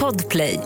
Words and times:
Podplay. 0.00 0.60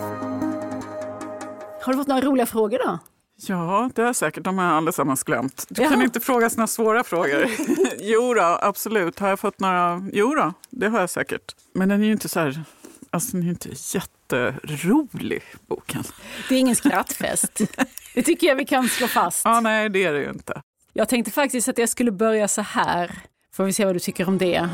Har 1.81 1.93
du 1.93 1.97
fått 1.97 2.07
några 2.07 2.21
roliga 2.21 2.45
frågor 2.45 2.77
då? 2.77 2.99
Ja, 3.47 3.89
det 3.95 4.01
har 4.01 4.07
jag 4.07 4.15
säkert. 4.15 4.43
De 4.43 4.57
har 4.57 4.65
jag 4.65 4.73
allesammans 4.73 5.23
glömt. 5.23 5.65
Du 5.69 5.81
Jaha. 5.81 5.91
kan 5.91 6.01
inte 6.01 6.19
fråga 6.19 6.49
såna 6.49 6.67
svåra 6.67 7.03
frågor. 7.03 7.45
jo 7.99 8.33
då, 8.33 8.59
absolut. 8.61 9.19
Har 9.19 9.29
jag 9.29 9.39
fått 9.39 9.59
några? 9.59 10.09
Jo 10.13 10.35
då, 10.35 10.53
det 10.69 10.87
har 10.87 10.99
jag 10.99 11.09
säkert. 11.09 11.55
Men 11.73 11.89
den 11.89 12.01
är 12.01 12.05
ju 12.05 12.11
inte 12.11 12.29
så 12.29 12.39
här... 12.39 12.63
Alltså 13.09 13.37
den 13.37 13.45
är 13.45 13.49
inte 13.49 13.69
jätterolig, 13.69 15.43
boken. 15.67 16.03
Det 16.49 16.55
är 16.55 16.59
ingen 16.59 16.75
skrattfest. 16.75 17.61
Det 18.15 18.23
tycker 18.23 18.47
jag 18.47 18.55
vi 18.55 18.65
kan 18.65 18.87
slå 18.89 19.07
fast. 19.07 19.41
Ja, 19.45 19.59
nej, 19.59 19.89
det 19.89 20.03
är 20.03 20.13
det 20.13 20.19
ju 20.19 20.29
inte. 20.29 20.61
Jag 20.93 21.09
tänkte 21.09 21.31
faktiskt 21.31 21.67
att 21.67 21.77
jag 21.77 21.89
skulle 21.89 22.11
börja 22.11 22.47
så 22.47 22.61
här. 22.61 23.19
Får 23.53 23.63
vi 23.63 23.73
se 23.73 23.85
vad 23.85 23.95
du 23.95 23.99
tycker 23.99 24.27
om 24.27 24.37
det. 24.37 24.69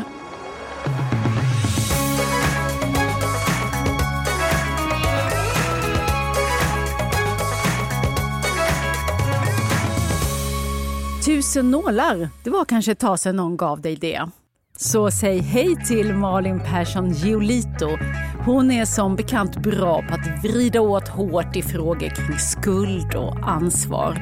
Tusen 11.26 11.72
nålar, 11.72 12.30
det 12.44 12.50
var 12.50 12.66
kanske 12.66 12.92
ett 12.92 13.00
tag 13.00 13.20
sedan 13.20 13.36
någon 13.36 13.58
gav 13.58 13.82
dig 13.82 13.96
det. 13.96 14.30
Så 14.78 15.12
säg 15.12 15.40
hej 15.40 15.76
till 15.76 16.14
Malin 16.14 16.60
Persson 16.60 17.12
Giolito. 17.14 17.98
Hon 18.46 18.72
är 18.72 18.86
som 18.86 19.16
bekant 19.16 19.58
bra 19.58 20.04
på 20.10 20.14
att 20.14 20.44
vrida 20.44 20.82
åt 20.82 21.08
hårt 21.08 21.56
i 21.56 21.62
frågor 21.62 22.10
kring 22.10 22.38
skuld 22.38 23.16
och 23.16 23.50
ansvar. 23.50 24.22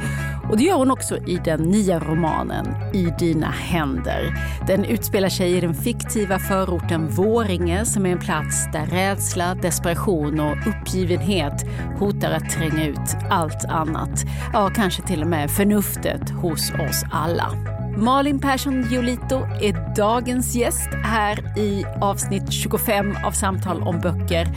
Och 0.49 0.57
det 0.57 0.63
gör 0.63 0.75
hon 0.75 0.91
också 0.91 1.17
i 1.17 1.41
den 1.45 1.61
nya 1.61 1.99
romanen 1.99 2.65
I 2.93 3.13
dina 3.19 3.49
händer. 3.49 4.37
Den 4.67 4.85
utspelar 4.85 5.29
sig 5.29 5.57
i 5.57 5.61
den 5.61 5.73
fiktiva 5.73 6.39
förorten 6.39 7.07
Våringe 7.07 7.85
som 7.85 8.05
är 8.05 8.11
en 8.11 8.19
plats 8.19 8.67
där 8.73 8.85
rädsla, 8.85 9.55
desperation 9.55 10.39
och 10.39 10.57
uppgivenhet 10.67 11.65
hotar 11.99 12.31
att 12.31 12.49
tränga 12.49 12.87
ut 12.87 13.15
allt 13.29 13.65
annat. 13.65 14.23
Ja, 14.53 14.71
kanske 14.75 15.01
till 15.01 15.21
och 15.21 15.29
med 15.29 15.51
förnuftet 15.51 16.29
hos 16.29 16.71
oss 16.71 17.03
alla. 17.11 17.53
Malin 17.97 18.39
Persson 18.39 18.81
Giolito 18.81 19.35
är 19.61 19.95
dagens 19.95 20.55
gäst 20.55 20.89
här 21.03 21.57
i 21.57 21.85
avsnitt 22.01 22.53
25 22.53 23.15
av 23.25 23.31
Samtal 23.31 23.81
om 23.81 23.99
böcker. 23.99 24.47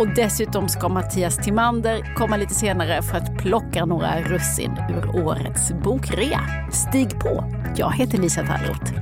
Och 0.00 0.08
dessutom 0.08 0.68
ska 0.68 0.88
Mattias 0.88 1.36
Timander 1.36 2.14
komma 2.14 2.36
lite 2.36 2.54
senare 2.54 3.02
för 3.02 3.16
att 3.16 3.38
plocka 3.38 3.84
några 3.84 4.20
russin 4.20 4.72
ur 4.90 5.24
årets 5.26 5.72
bokrea. 5.84 6.40
Stig 6.72 7.10
på! 7.20 7.44
Jag 7.76 7.92
heter 7.92 8.18
Lisa 8.18 8.46
Tallroth. 8.46 8.92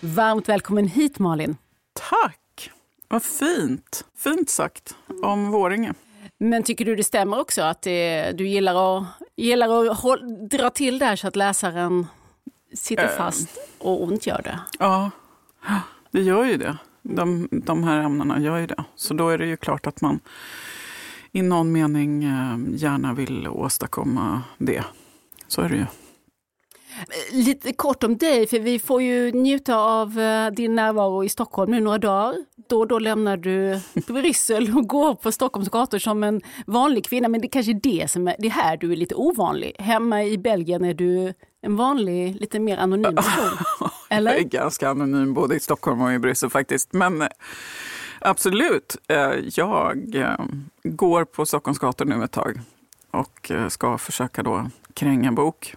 Varmt 0.00 0.48
välkommen 0.48 0.88
hit 0.88 1.18
Malin. 1.18 1.56
Tack! 2.10 2.70
Vad 3.08 3.22
fint. 3.22 4.04
Fint 4.16 4.50
sagt 4.50 4.94
om 5.22 5.50
Våringe. 5.50 5.94
Men 6.42 6.62
tycker 6.62 6.84
du 6.84 6.96
det 6.96 7.04
stämmer 7.04 7.40
också 7.40 7.62
att 7.62 7.82
det, 7.82 8.32
du 8.32 8.48
gillar 8.48 8.98
att, 8.98 9.04
gillar 9.36 9.90
att 9.90 10.00
håll, 10.00 10.48
dra 10.48 10.70
till 10.70 10.98
där 10.98 11.16
så 11.16 11.28
att 11.28 11.36
läsaren 11.36 12.06
sitter 12.74 13.04
Eh. 13.04 13.10
fast 13.16 13.58
och 13.78 14.02
ont 14.02 14.26
gör 14.26 14.42
det? 14.44 14.60
Ja, 14.78 15.10
det 16.10 16.22
gör 16.22 16.44
ju 16.44 16.56
det. 16.56 16.76
De, 17.02 17.48
de 17.50 17.84
här 17.84 17.98
ämnena 18.00 18.40
gör 18.40 18.58
ju 18.58 18.66
det. 18.66 18.84
Så 18.96 19.14
då 19.14 19.28
är 19.28 19.38
det 19.38 19.46
ju 19.46 19.56
klart 19.56 19.86
att 19.86 20.00
man 20.00 20.20
i 21.32 21.42
någon 21.42 21.72
mening 21.72 22.24
eh, 22.24 22.58
gärna 22.74 23.14
vill 23.14 23.48
åstadkomma 23.48 24.42
det. 24.58 24.84
Så 25.48 25.60
är 25.62 25.68
det 25.68 25.76
ju. 25.76 25.86
Lite 27.30 27.72
kort 27.72 28.04
om 28.04 28.16
dig, 28.16 28.46
för 28.46 28.58
vi 28.58 28.78
får 28.78 29.02
ju 29.02 29.32
njuta 29.32 29.76
av 29.76 30.20
eh, 30.20 30.50
din 30.50 30.74
närvaro 30.74 31.24
i 31.24 31.28
Stockholm 31.28 31.70
nu 31.70 31.80
några 31.80 31.98
dagar. 31.98 32.34
Då 32.68 32.78
och 32.78 32.88
då 32.88 32.98
lämnar 32.98 33.36
du 33.36 33.80
Bryssel 34.12 34.76
och 34.76 34.88
går 34.88 35.14
på 35.14 35.32
Stockholms 35.32 35.68
gator 35.68 35.98
som 35.98 36.22
en 36.22 36.40
vanlig 36.66 37.06
kvinna. 37.06 37.28
Men 37.28 37.40
det 37.40 37.48
kanske 37.48 37.72
är 37.72 37.80
det 37.82 38.10
som 38.10 38.28
är, 38.28 38.36
det 38.38 38.46
är 38.46 38.50
här 38.50 38.76
du 38.76 38.92
är 38.92 38.96
lite 38.96 39.14
ovanlig. 39.14 39.76
Hemma 39.78 40.24
i 40.24 40.38
Belgien 40.38 40.84
är 40.84 40.94
du 40.94 41.34
en 41.62 41.76
vanlig, 41.76 42.40
lite 42.40 42.60
mer 42.60 42.78
anonym 42.78 43.16
person. 43.16 43.58
Jag 43.80 43.90
är 44.08 44.16
Eller? 44.16 44.40
ganska 44.40 44.90
anonym 44.90 45.34
både 45.34 45.56
i 45.56 45.60
Stockholm 45.60 46.00
och 46.00 46.12
i 46.12 46.18
Bryssel 46.18 46.50
faktiskt. 46.50 46.92
Men 46.92 47.22
eh, 47.22 47.28
absolut, 48.20 48.96
eh, 49.08 49.32
jag 49.54 49.96
går 50.82 51.24
på 51.24 51.46
Stockholms 51.46 51.78
gator 51.78 52.04
nu 52.04 52.24
ett 52.24 52.32
tag 52.32 52.60
och 53.10 53.52
ska 53.68 53.98
försöka 53.98 54.42
då 54.42 54.66
kränga 54.94 55.32
bok. 55.32 55.74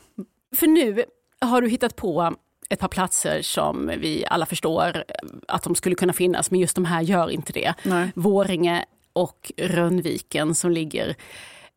För 0.56 0.68
nu 0.68 1.04
har 1.42 1.62
du 1.62 1.70
hittat 1.70 1.96
på 1.96 2.36
ett 2.70 2.80
par 2.80 2.88
platser 2.88 3.42
som 3.42 3.92
vi 3.98 4.26
alla 4.30 4.46
förstår 4.46 5.04
att 5.48 5.64
de 5.64 5.76
skulle 5.76 5.96
kunna 5.96 6.14
finnas, 6.14 6.52
men 6.52 6.60
just 6.60 6.76
de 6.76 6.86
här 6.86 7.02
gör 7.02 7.30
inte 7.30 7.54
det. 7.54 7.74
Nej. 7.84 8.12
Våringe 8.16 8.86
och 9.14 9.52
Rönnviken 9.58 10.56
som 10.56 10.72
ligger 10.72 11.16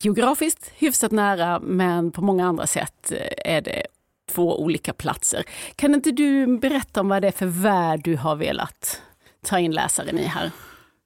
geografiskt 0.02 0.72
hyfsat 0.74 1.12
nära, 1.12 1.60
men 1.60 2.10
på 2.10 2.22
många 2.22 2.46
andra 2.46 2.66
sätt 2.66 3.12
är 3.44 3.60
det 3.60 3.86
två 4.30 4.62
olika 4.62 4.92
platser. 4.92 5.44
Kan 5.76 5.94
inte 5.94 6.10
du 6.10 6.58
berätta 6.58 7.00
om 7.00 7.08
vad 7.08 7.22
det 7.22 7.28
är 7.28 7.32
för 7.32 7.46
värld 7.46 8.00
du 8.04 8.16
har 8.16 8.36
velat 8.36 9.02
ta 9.44 9.58
in 9.58 9.72
läsaren 9.72 10.18
i 10.18 10.24
här? 10.24 10.50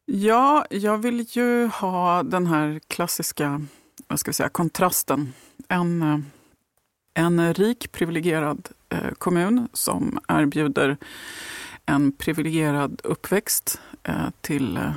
Ja, 0.05 0.66
jag 0.71 0.99
vill 0.99 1.27
ju 1.31 1.66
ha 1.66 2.22
den 2.22 2.47
här 2.47 2.81
klassiska 2.88 3.66
vad 4.06 4.21
ska 4.21 4.31
vi 4.31 4.34
säga, 4.34 4.49
kontrasten. 4.49 5.32
En, 5.69 6.03
eh, 6.03 6.19
en 7.15 7.55
rik 7.55 7.93
privilegierad 7.93 8.69
eh, 8.89 9.11
kommun 9.19 9.69
som 9.73 10.19
erbjuder 10.28 10.97
en 11.87 12.12
privilegierad 12.12 13.00
uppväxt 13.05 13.81
eh, 14.03 14.28
till 14.41 14.77
eh, 14.77 14.93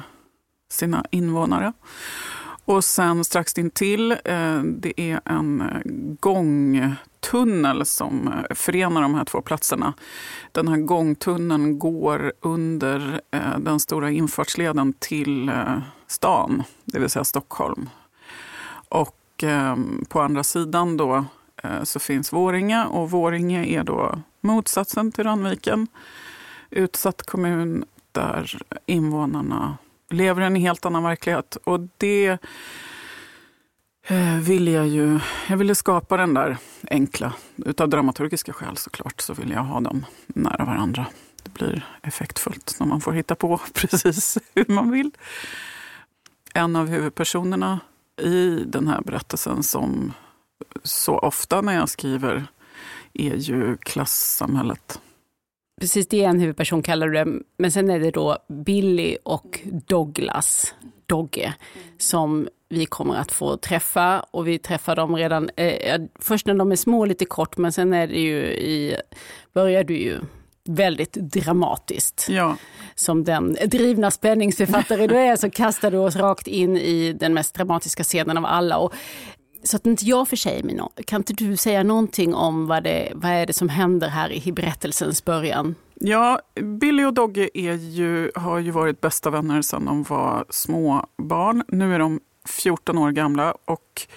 sina 0.70 1.06
invånare. 1.12 1.74
Och 2.66 2.84
sen 2.84 3.24
strax 3.24 3.58
intill, 3.58 4.16
det 4.64 4.94
är 5.02 5.22
en 5.26 5.64
gångtunnel 6.20 7.86
som 7.86 8.34
förenar 8.50 9.02
de 9.02 9.16
här 9.16 9.26
två 9.26 9.42
platserna. 9.42 9.94
Den 10.52 10.68
här 10.68 10.78
gångtunneln 10.78 11.80
går 11.80 12.34
under 12.42 13.22
den 13.58 13.80
stora 13.80 14.12
infartsleden 14.12 14.94
till 14.94 15.52
stan, 16.08 16.64
det 16.86 17.00
vill 17.00 17.10
säga 17.10 17.24
Stockholm. 17.24 17.90
Och 18.90 19.44
på 20.10 20.22
andra 20.22 20.44
sidan 20.44 20.98
då 20.98 21.26
Eh, 21.66 21.84
så 21.84 22.00
finns 22.00 22.34
Våringe 22.34 22.86
och 22.86 23.12
Våringe 23.12 23.66
är 23.66 23.84
då 23.84 24.22
motsatsen 24.42 25.12
till 25.12 25.24
Randviken. 25.24 25.88
Utsatt 26.70 27.24
kommun 27.24 27.86
där 28.12 28.58
invånarna 28.86 29.78
lever 30.10 30.42
i 30.42 30.46
en 30.46 30.56
helt 30.56 30.86
annan 30.86 31.04
verklighet. 31.04 31.58
Och 31.64 31.80
det 31.98 32.38
ville 34.08 34.40
vill 34.40 34.68
jag 34.68 34.88
ju, 34.88 35.20
jag 35.50 35.58
ville 35.58 35.76
skapa 35.76 36.18
den 36.18 36.34
där 36.34 36.58
enkla, 36.90 37.34
utav 37.56 37.90
dramaturgiska 37.90 38.54
skäl 38.54 38.78
såklart, 38.78 39.22
så 39.22 39.34
vill 39.34 39.52
jag 39.52 39.64
ha 39.64 39.80
dem 39.80 40.06
nära 40.28 40.66
varandra. 40.66 41.06
Det 41.44 41.54
blir 41.54 41.88
effektfullt 42.02 42.76
när 42.80 42.88
man 42.88 43.02
får 43.02 43.12
hitta 43.12 43.36
på 43.36 43.58
precis 43.74 44.38
hur 44.54 44.66
man 44.68 44.92
vill. 44.92 45.12
En 46.54 46.76
av 46.76 46.88
huvudpersonerna 46.88 47.80
i 48.22 48.64
den 48.66 48.88
här 48.88 49.02
berättelsen 49.02 49.64
som 49.64 50.14
så 50.84 51.20
ofta 51.20 51.62
när 51.62 51.74
jag 51.76 51.90
skriver 51.90 52.48
är 53.14 53.36
ju 53.36 53.78
klassamhället. 53.78 55.00
Precis, 55.82 56.08
det 56.08 56.24
är 56.24 56.30
en 56.30 56.40
huvudperson 56.40 56.82
kallar 56.82 57.08
du 57.08 57.14
det, 57.14 57.42
men 57.58 57.72
sen 57.72 57.90
är 57.90 58.00
det 58.00 58.12
då 58.12 58.38
Billy 58.48 59.18
och 59.24 59.60
Douglas, 59.88 60.74
Dogge, 61.06 61.54
som 61.98 62.48
vi 62.70 62.86
kommer 62.86 63.16
att 63.16 63.32
få 63.32 63.58
träffa 63.58 64.20
och 64.20 64.48
vi 64.48 64.60
träffar 64.60 64.96
dem 64.96 65.16
redan, 65.16 65.50
eh, 65.56 66.02
först 66.20 66.46
när 66.46 66.54
de 66.54 66.72
är 66.72 66.76
små 66.76 67.06
lite 67.06 67.26
kort, 67.26 67.58
men 67.58 67.72
sen 67.72 67.94
är 67.94 68.08
det 68.08 68.20
ju 68.20 68.38
i, 68.46 68.96
börjar 69.54 69.84
du 69.84 69.98
ju 69.98 70.20
väldigt 70.70 71.14
dramatiskt. 71.14 72.28
Ja, 72.30 72.58
Som 72.96 73.24
den 73.24 73.58
drivna 73.66 74.12
spänningsförfattare 74.12 75.08
du 75.08 75.18
är 75.18 75.36
så 75.36 75.50
kastar 75.50 75.92
du 75.92 75.98
oss 75.98 76.16
rakt 76.16 76.48
in 76.48 76.78
i 76.78 77.14
den 77.14 77.34
mest 77.34 77.56
dramatiska 77.56 78.04
scenen 78.04 78.38
av 78.38 78.46
alla. 78.46 78.78
Och, 78.78 78.94
så 79.66 79.78
att 79.78 79.86
inte 79.86 80.06
jag 80.06 80.28
försäger 80.28 80.64
mig 80.64 80.80
kan 81.08 81.20
inte 81.20 81.34
du 81.34 81.58
säga 81.58 81.84
någonting 81.84 82.34
om 82.34 82.68
vad, 82.68 82.84
det, 82.84 83.12
vad 83.16 83.32
är 83.32 83.46
det 83.46 83.54
som 83.54 83.70
händer 83.70 84.08
här 84.08 84.48
i 84.48 84.52
berättelsens 84.52 85.26
början? 85.26 85.76
Ja, 85.94 86.42
Billy 86.62 87.04
och 87.04 87.14
Dogge 87.14 87.50
är 87.54 87.74
ju, 87.74 88.32
har 88.36 88.60
ju 88.60 88.72
varit 88.72 89.02
bästa 89.02 89.30
vänner 89.30 89.62
sedan 89.62 89.86
de 89.86 90.04
var 90.04 90.46
små 90.50 91.08
barn. 91.18 91.64
Nu 91.68 91.96
är 91.96 92.00
de 92.00 92.20
14 92.46 92.98
år 92.98 93.12
gamla 93.12 93.56
och 93.66 94.08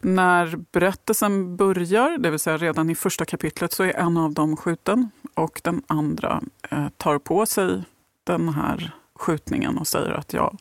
när 0.00 0.56
berättelsen 0.72 1.56
börjar, 1.56 2.18
det 2.18 2.30
vill 2.30 2.38
säga 2.38 2.56
redan 2.56 2.90
i 2.90 2.94
första 2.94 3.24
kapitlet, 3.24 3.72
så 3.72 3.82
är 3.82 3.92
en 3.92 4.16
av 4.16 4.32
dem 4.32 4.56
skjuten 4.56 5.10
och 5.34 5.60
den 5.64 5.82
andra 5.86 6.42
eh, 6.70 6.88
tar 6.96 7.18
på 7.18 7.46
sig 7.46 7.82
den 8.24 8.48
här 8.48 8.94
skjutningen 9.14 9.78
och 9.78 9.86
säger 9.86 10.10
att 10.10 10.32
ja, 10.32 10.52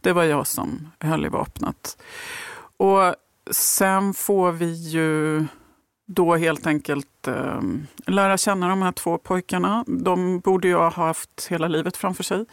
det 0.00 0.12
var 0.12 0.24
jag 0.24 0.46
som 0.46 0.90
höll 1.00 1.26
i 1.26 1.28
vapnet. 1.28 2.02
Och 2.76 3.14
sen 3.50 4.14
får 4.14 4.52
vi 4.52 4.72
ju 4.72 5.44
då 6.06 6.36
helt 6.36 6.66
enkelt 6.66 7.28
eh, 7.28 7.60
lära 8.06 8.38
känna 8.38 8.68
de 8.68 8.82
här 8.82 8.92
två 8.92 9.18
pojkarna. 9.18 9.84
De 9.86 10.40
borde 10.40 10.68
jag 10.68 10.90
ha 10.90 11.06
haft 11.06 11.46
hela 11.50 11.68
livet 11.68 11.96
framför 11.96 12.24
sig. 12.24 12.44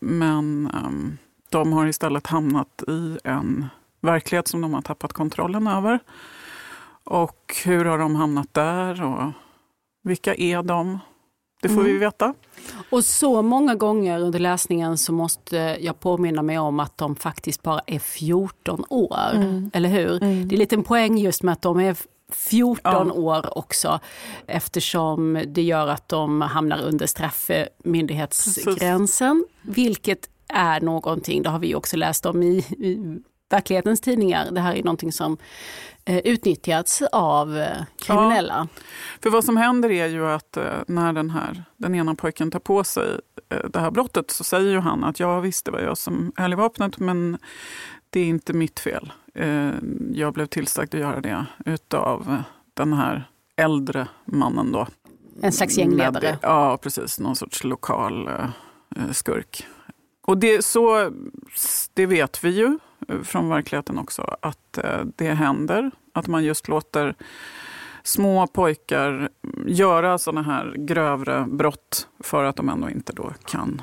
Men 0.00 0.66
eh, 0.74 1.18
de 1.50 1.72
har 1.72 1.86
istället 1.86 2.26
hamnat 2.26 2.82
i 2.88 3.18
en 3.24 3.66
verklighet 4.00 4.48
som 4.48 4.60
de 4.60 4.74
har 4.74 4.82
tappat 4.82 5.12
kontrollen 5.12 5.66
över. 5.66 5.98
Och 7.04 7.54
hur 7.64 7.84
har 7.84 7.98
de 7.98 8.16
hamnat 8.16 8.54
där 8.54 9.02
och 9.02 9.32
vilka 10.02 10.34
är 10.34 10.62
de? 10.62 10.98
Det 11.62 11.68
får 11.68 11.80
mm. 11.80 11.92
vi 11.92 11.98
veta. 11.98 12.34
Och 12.90 13.04
så 13.04 13.42
många 13.42 13.74
gånger 13.74 14.20
under 14.20 14.38
läsningen 14.38 14.98
så 14.98 15.12
måste 15.12 15.56
jag 15.80 16.00
påminna 16.00 16.42
mig 16.42 16.58
om 16.58 16.80
att 16.80 16.98
de 16.98 17.16
faktiskt 17.16 17.62
bara 17.62 17.80
är 17.86 17.98
14 17.98 18.84
år. 18.88 19.30
Mm. 19.34 19.70
Eller 19.74 19.88
hur? 19.88 20.22
Mm. 20.22 20.48
Det 20.48 20.54
är 20.54 20.58
lite 20.58 20.74
en 20.74 20.84
poäng 20.84 21.18
just 21.18 21.42
med 21.42 21.52
att 21.52 21.62
de 21.62 21.80
är 21.80 21.96
14 22.32 22.80
ja. 22.82 23.12
år 23.12 23.58
också 23.58 24.00
eftersom 24.46 25.44
det 25.46 25.62
gör 25.62 25.88
att 25.88 26.08
de 26.08 26.40
hamnar 26.40 26.82
under 26.82 27.06
straffmyndighetsgränsen. 27.06 29.44
Precis. 29.62 29.78
Vilket 29.78 30.28
är 30.48 30.80
någonting, 30.80 31.42
det 31.42 31.48
har 31.48 31.58
vi 31.58 31.74
också 31.74 31.96
läst 31.96 32.26
om 32.26 32.42
i, 32.42 32.58
i 32.58 33.18
verklighetens 33.48 34.00
tidningar. 34.00 34.50
Det 34.50 34.60
här 34.60 34.74
är 34.74 34.82
någonting 34.82 35.12
som 35.12 35.38
eh, 36.04 36.18
utnyttjats 36.18 37.02
av 37.12 37.58
eh, 37.58 37.82
kriminella. 37.98 38.68
Ja, 38.74 38.82
för 39.22 39.30
vad 39.30 39.44
som 39.44 39.56
händer 39.56 39.90
är 39.90 40.06
ju 40.06 40.26
att 40.26 40.56
eh, 40.56 40.64
när 40.86 41.12
den, 41.12 41.30
här, 41.30 41.64
den 41.76 41.94
ena 41.94 42.14
pojken 42.14 42.50
tar 42.50 42.60
på 42.60 42.84
sig 42.84 43.20
det 43.70 43.78
här 43.78 43.90
brottet 43.90 44.30
så 44.30 44.44
säger 44.44 44.70
ju 44.70 44.78
han 44.78 45.04
att 45.04 45.20
ja 45.20 45.40
visst 45.40 45.64
det 45.64 45.70
var 45.70 45.80
jag 45.80 45.98
som 45.98 46.32
höll 46.36 46.52
i 46.52 46.56
vapnet 46.56 46.98
men 46.98 47.38
det 48.10 48.20
är 48.20 48.24
inte 48.24 48.52
mitt 48.52 48.80
fel. 48.80 49.12
Jag 50.12 50.34
blev 50.34 50.46
tillsagd 50.46 50.94
att 50.94 51.00
göra 51.00 51.20
det 51.20 51.46
utav 51.64 52.42
den 52.74 52.92
här 52.92 53.30
äldre 53.56 54.08
mannen 54.24 54.72
då. 54.72 54.86
En 55.42 55.52
slags 55.52 55.78
gängledare? 55.78 56.30
Med, 56.30 56.38
ja, 56.42 56.78
precis. 56.82 57.20
Någon 57.20 57.36
sorts 57.36 57.64
lokal 57.64 58.30
skurk. 59.12 59.66
Och 60.22 60.38
det, 60.38 60.64
så, 60.64 61.10
det 61.94 62.06
vet 62.06 62.44
vi 62.44 62.50
ju 62.50 62.78
från 63.24 63.48
verkligheten 63.48 63.98
också, 63.98 64.36
att 64.40 64.78
eh, 64.78 65.00
det 65.16 65.30
händer. 65.30 65.90
Att 66.14 66.26
man 66.26 66.44
just 66.44 66.68
låter 66.68 67.14
små 68.02 68.46
pojkar 68.46 69.28
göra 69.66 70.18
sådana 70.18 70.42
här 70.42 70.74
grövre 70.76 71.46
brott 71.48 72.08
för 72.20 72.44
att 72.44 72.56
de 72.56 72.68
ändå 72.68 72.90
inte 72.90 73.12
då 73.12 73.32
kan 73.44 73.82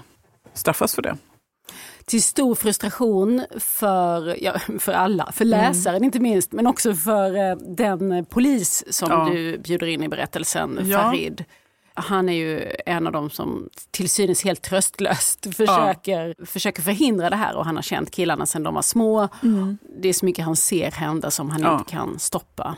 straffas 0.54 0.96
för 0.96 1.02
det. 1.02 1.18
Till 2.06 2.24
stor 2.24 2.56
frustration 2.56 3.46
för, 3.60 4.44
ja, 4.44 4.60
för 4.80 4.92
alla, 4.92 5.32
för 5.32 5.46
mm. 5.46 5.60
läsaren 5.60 5.96
mm. 5.96 6.04
inte 6.04 6.20
minst, 6.20 6.52
men 6.52 6.68
också 6.68 6.94
för 6.94 7.50
eh, 7.50 7.56
den 7.56 8.26
polis 8.26 8.84
som 8.90 9.12
ja. 9.12 9.30
du 9.32 9.58
bjuder 9.58 9.88
in 9.88 10.04
i 10.04 10.10
berättelsen, 10.10 10.80
ja. 10.84 11.02
Farid 11.02 11.46
han 11.96 12.30
är 12.30 12.34
ju 12.34 12.72
en 12.86 13.08
av 13.08 13.14
dem 13.14 13.30
som 13.30 13.70
till 13.92 14.10
synes 14.10 14.44
helt 14.44 14.62
tröstlöst 14.62 15.48
försöker, 15.56 16.36
ja. 16.38 16.46
försöker 16.46 16.82
förhindra 16.82 17.30
det 17.30 17.36
här 17.36 17.56
och 17.56 17.66
han 17.66 17.76
har 17.76 17.84
känt 17.84 18.12
killarna 18.12 18.46
sedan 18.46 18.64
de 18.64 18.74
var 18.74 18.82
små. 18.82 19.28
Mm. 19.44 19.78
Det 20.00 20.10
är 20.10 20.14
så 20.14 20.26
mycket 20.26 20.46
han 20.46 20.56
ser 20.56 20.92
hända 20.92 21.32
som 21.32 21.50
han 21.50 21.62
ja. 21.62 21.80
inte 21.80 21.92
kan 21.92 22.20
stoppa. 22.20 22.76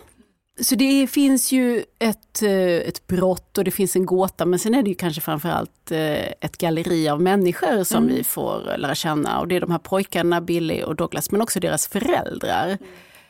Så 0.59 0.75
det 0.75 1.07
finns 1.07 1.51
ju 1.51 1.83
ett, 1.99 2.41
eh, 2.41 2.49
ett 2.59 3.07
brott 3.07 3.57
och 3.57 3.63
det 3.63 3.71
finns 3.71 3.95
en 3.95 4.05
gåta 4.05 4.45
men 4.45 4.59
sen 4.59 4.75
är 4.75 4.83
det 4.83 4.89
ju 4.89 4.95
kanske 4.95 5.21
framförallt 5.21 5.91
eh, 5.91 6.27
ett 6.41 6.57
galleri 6.57 7.09
av 7.09 7.21
människor 7.21 7.83
som 7.83 8.03
mm. 8.03 8.15
vi 8.15 8.23
får 8.23 8.77
lära 8.77 8.95
känna 8.95 9.39
och 9.39 9.47
det 9.47 9.55
är 9.55 9.61
de 9.61 9.71
här 9.71 9.79
pojkarna 9.79 10.41
Billy 10.41 10.83
och 10.83 10.95
Douglas 10.95 11.31
men 11.31 11.41
också 11.41 11.59
deras 11.59 11.87
föräldrar. 11.87 12.77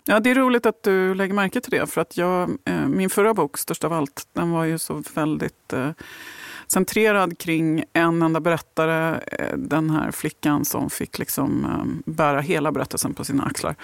Ja, 0.10 0.20
det 0.20 0.30
är 0.30 0.36
roligt 0.36 0.66
att 0.66 0.84
du 0.84 1.14
lägger 1.14 1.34
märke 1.34 1.62
till 1.62 1.72
det. 1.72 1.88
För 1.88 2.02
att 2.02 2.18
jag, 2.18 2.58
eh, 2.66 2.88
min 2.88 3.10
förra 3.10 3.34
bok, 3.34 3.58
Störst 3.58 3.84
av 3.84 3.94
allt, 3.94 4.28
den 4.34 4.52
var 4.52 4.64
ju 4.64 4.78
så 4.78 5.04
väldigt 5.14 5.74
eh, 5.74 5.90
centrerad 6.68 7.38
kring 7.38 7.84
en 7.94 8.22
enda 8.22 8.40
berättare. 8.40 9.20
Eh, 9.32 9.58
den 9.58 9.90
här 9.90 10.12
flickan 10.12 10.66
som 10.66 10.90
fick 10.90 11.20
liksom, 11.20 11.68
bära 12.06 12.42
hela 12.42 12.72
berättelsen 12.72 13.14
på 13.14 13.26
sina 13.26 13.44
axlar. 13.44 13.76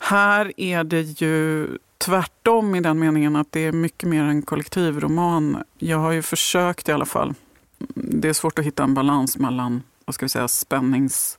Här 0.00 0.52
är 0.56 0.84
det 0.84 1.20
ju 1.20 1.68
tvärtom 1.98 2.74
i 2.74 2.80
den 2.80 2.98
meningen 2.98 3.36
att 3.36 3.52
det 3.52 3.60
är 3.60 3.72
mycket 3.72 4.08
mer 4.08 4.22
en 4.22 4.42
kollektivroman. 4.42 5.62
Jag 5.78 5.98
har 5.98 6.12
ju 6.12 6.22
försökt 6.22 6.88
i 6.88 6.92
alla 6.92 7.06
fall. 7.06 7.34
Det 7.94 8.28
är 8.28 8.32
svårt 8.32 8.58
att 8.58 8.64
hitta 8.64 8.84
en 8.84 8.94
balans 8.94 9.38
mellan 9.38 9.82
vad 10.04 10.14
ska 10.14 10.24
vi 10.24 10.28
säga, 10.28 10.48
spännings 10.48 11.38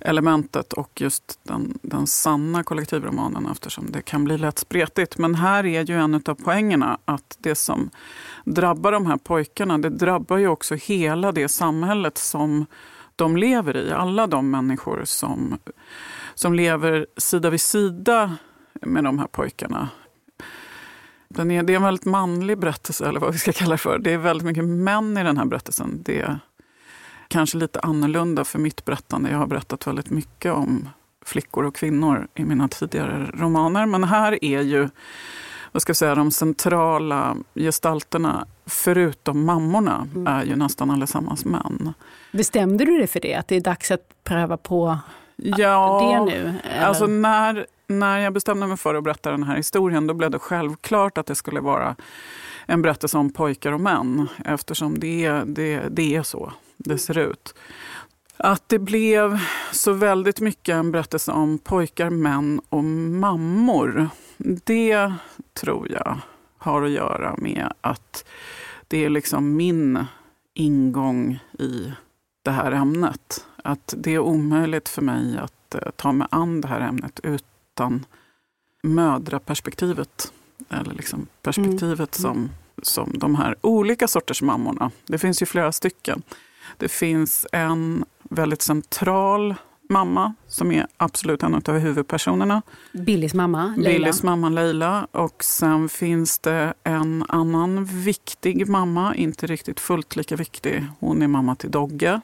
elementet 0.00 0.72
och 0.72 1.00
just 1.00 1.40
den, 1.42 1.78
den 1.82 2.06
sanna 2.06 2.62
kollektivromanen 2.62 3.46
eftersom 3.52 3.90
det 3.90 4.02
kan 4.02 4.24
bli 4.24 4.38
lätt 4.38 4.58
spretigt. 4.58 5.18
Men 5.18 5.34
här 5.34 5.66
är 5.66 5.84
ju 5.84 5.94
en 5.94 6.14
av 6.14 6.34
poängerna 6.34 6.98
att 7.04 7.36
det 7.38 7.54
som 7.54 7.90
drabbar 8.44 8.92
de 8.92 9.06
här 9.06 9.16
pojkarna 9.16 9.78
det 9.78 9.88
drabbar 9.88 10.36
ju 10.36 10.48
också 10.48 10.74
hela 10.74 11.32
det 11.32 11.48
samhället 11.48 12.18
som 12.18 12.66
de 13.16 13.36
lever 13.36 13.76
i. 13.76 13.92
Alla 13.92 14.26
de 14.26 14.50
människor 14.50 15.02
som, 15.04 15.58
som 16.34 16.54
lever 16.54 17.06
sida 17.16 17.50
vid 17.50 17.60
sida 17.60 18.36
med 18.80 19.04
de 19.04 19.18
här 19.18 19.26
pojkarna. 19.26 19.88
Den 21.28 21.50
är, 21.50 21.62
det 21.62 21.72
är 21.72 21.76
en 21.76 21.82
väldigt 21.82 22.04
manlig 22.04 22.58
berättelse, 22.58 23.08
eller 23.08 23.20
vad 23.20 23.32
vi 23.32 23.38
ska 23.38 23.52
kalla 23.52 23.70
det 23.70 23.78
för. 23.78 23.98
Det 23.98 24.12
är 24.12 24.18
väldigt 24.18 24.46
mycket 24.46 24.64
män 24.64 25.16
i 25.16 25.22
den 25.22 25.38
här 25.38 25.44
berättelsen. 25.44 26.02
Det 26.02 26.38
kanske 27.30 27.58
lite 27.58 27.80
annorlunda 27.80 28.44
för 28.44 28.58
mitt 28.58 28.84
berättande. 28.84 29.30
Jag 29.30 29.38
har 29.38 29.46
berättat 29.46 29.86
väldigt 29.86 30.10
mycket 30.10 30.52
om 30.52 30.88
flickor 31.24 31.64
och 31.64 31.74
kvinnor 31.74 32.28
i 32.34 32.44
mina 32.44 32.68
tidigare 32.68 33.30
romaner. 33.34 33.86
Men 33.86 34.04
här 34.04 34.44
är 34.44 34.60
ju 34.60 34.88
vad 35.72 35.82
ska 35.82 35.90
jag 35.90 35.96
säga, 35.96 36.14
de 36.14 36.30
centrala 36.30 37.36
gestalterna, 37.54 38.46
förutom 38.66 39.44
mammorna, 39.44 40.08
mm. 40.14 40.26
är 40.26 40.44
ju 40.44 40.56
nästan 40.56 40.90
allesammans 40.90 41.44
män. 41.44 41.92
Bestämde 42.32 42.84
du 42.84 42.98
dig 42.98 43.06
för 43.06 43.20
det? 43.20 43.34
Att 43.34 43.48
det 43.48 43.56
är 43.56 43.60
dags 43.60 43.90
att 43.90 44.24
pröva 44.24 44.56
på 44.56 44.98
ja, 45.36 46.24
det 46.28 46.32
nu? 46.32 46.54
Eller? 46.64 46.86
Alltså 46.86 47.06
när, 47.06 47.66
när 47.86 48.18
jag 48.18 48.32
bestämde 48.32 48.66
mig 48.66 48.76
för 48.76 48.94
att 48.94 49.04
berätta 49.04 49.30
den 49.30 49.42
här 49.42 49.56
historien 49.56 50.06
då 50.06 50.14
blev 50.14 50.30
det 50.30 50.38
självklart 50.38 51.18
att 51.18 51.26
det 51.26 51.34
skulle 51.34 51.60
vara 51.60 51.96
en 52.66 52.82
berättelse 52.82 53.18
om 53.18 53.32
pojkar 53.32 53.72
och 53.72 53.80
män 53.80 54.28
eftersom 54.44 54.98
det, 54.98 55.42
det, 55.46 55.82
det 55.90 56.16
är 56.16 56.22
så 56.22 56.52
det 56.84 56.98
ser 56.98 57.18
ut. 57.18 57.54
Att 58.36 58.68
det 58.68 58.78
blev 58.78 59.38
så 59.72 59.92
väldigt 59.92 60.40
mycket 60.40 60.74
en 60.74 60.92
berättelse 60.92 61.32
om 61.32 61.58
pojkar, 61.58 62.10
män 62.10 62.60
och 62.68 62.84
mammor. 62.84 64.08
Det 64.38 65.12
tror 65.54 65.90
jag 65.90 66.18
har 66.58 66.82
att 66.82 66.90
göra 66.90 67.34
med 67.38 67.72
att 67.80 68.24
det 68.88 69.04
är 69.04 69.10
liksom 69.10 69.56
min 69.56 70.04
ingång 70.54 71.38
i 71.58 71.92
det 72.42 72.50
här 72.50 72.72
ämnet. 72.72 73.46
Att 73.64 73.94
det 73.96 74.14
är 74.14 74.18
omöjligt 74.18 74.88
för 74.88 75.02
mig 75.02 75.38
att 75.38 75.74
eh, 75.74 75.90
ta 75.96 76.12
mig 76.12 76.28
an 76.30 76.60
det 76.60 76.68
här 76.68 76.80
ämnet 76.80 77.20
utan 77.22 78.06
mödraperspektivet. 78.82 80.32
Eller 80.68 80.94
liksom 80.94 81.26
perspektivet 81.42 82.18
mm. 82.18 82.32
som, 82.32 82.50
som 82.82 83.18
de 83.18 83.34
här 83.34 83.56
olika 83.60 84.08
sorters 84.08 84.42
mammorna. 84.42 84.90
Det 85.06 85.18
finns 85.18 85.42
ju 85.42 85.46
flera 85.46 85.72
stycken. 85.72 86.22
Det 86.76 86.88
finns 86.88 87.46
en 87.52 88.04
väldigt 88.22 88.62
central 88.62 89.54
mamma 89.90 90.34
som 90.48 90.72
är 90.72 90.86
absolut 90.96 91.42
en 91.42 91.54
av 91.54 91.78
huvudpersonerna. 91.78 92.62
Billys 92.92 93.34
mamma 93.34 93.74
Leila. 93.76 93.98
Billys 93.98 94.22
mamma 94.22 94.48
Leila. 94.48 95.06
Och 95.12 95.44
sen 95.44 95.88
finns 95.88 96.38
det 96.38 96.74
en 96.84 97.24
annan 97.28 97.84
viktig 97.84 98.68
mamma, 98.68 99.14
inte 99.14 99.46
riktigt 99.46 99.80
fullt 99.80 100.16
lika 100.16 100.36
viktig. 100.36 100.86
Hon 101.00 101.22
är 101.22 101.28
mamma 101.28 101.54
till 101.56 101.70
Dogge. 101.70 102.20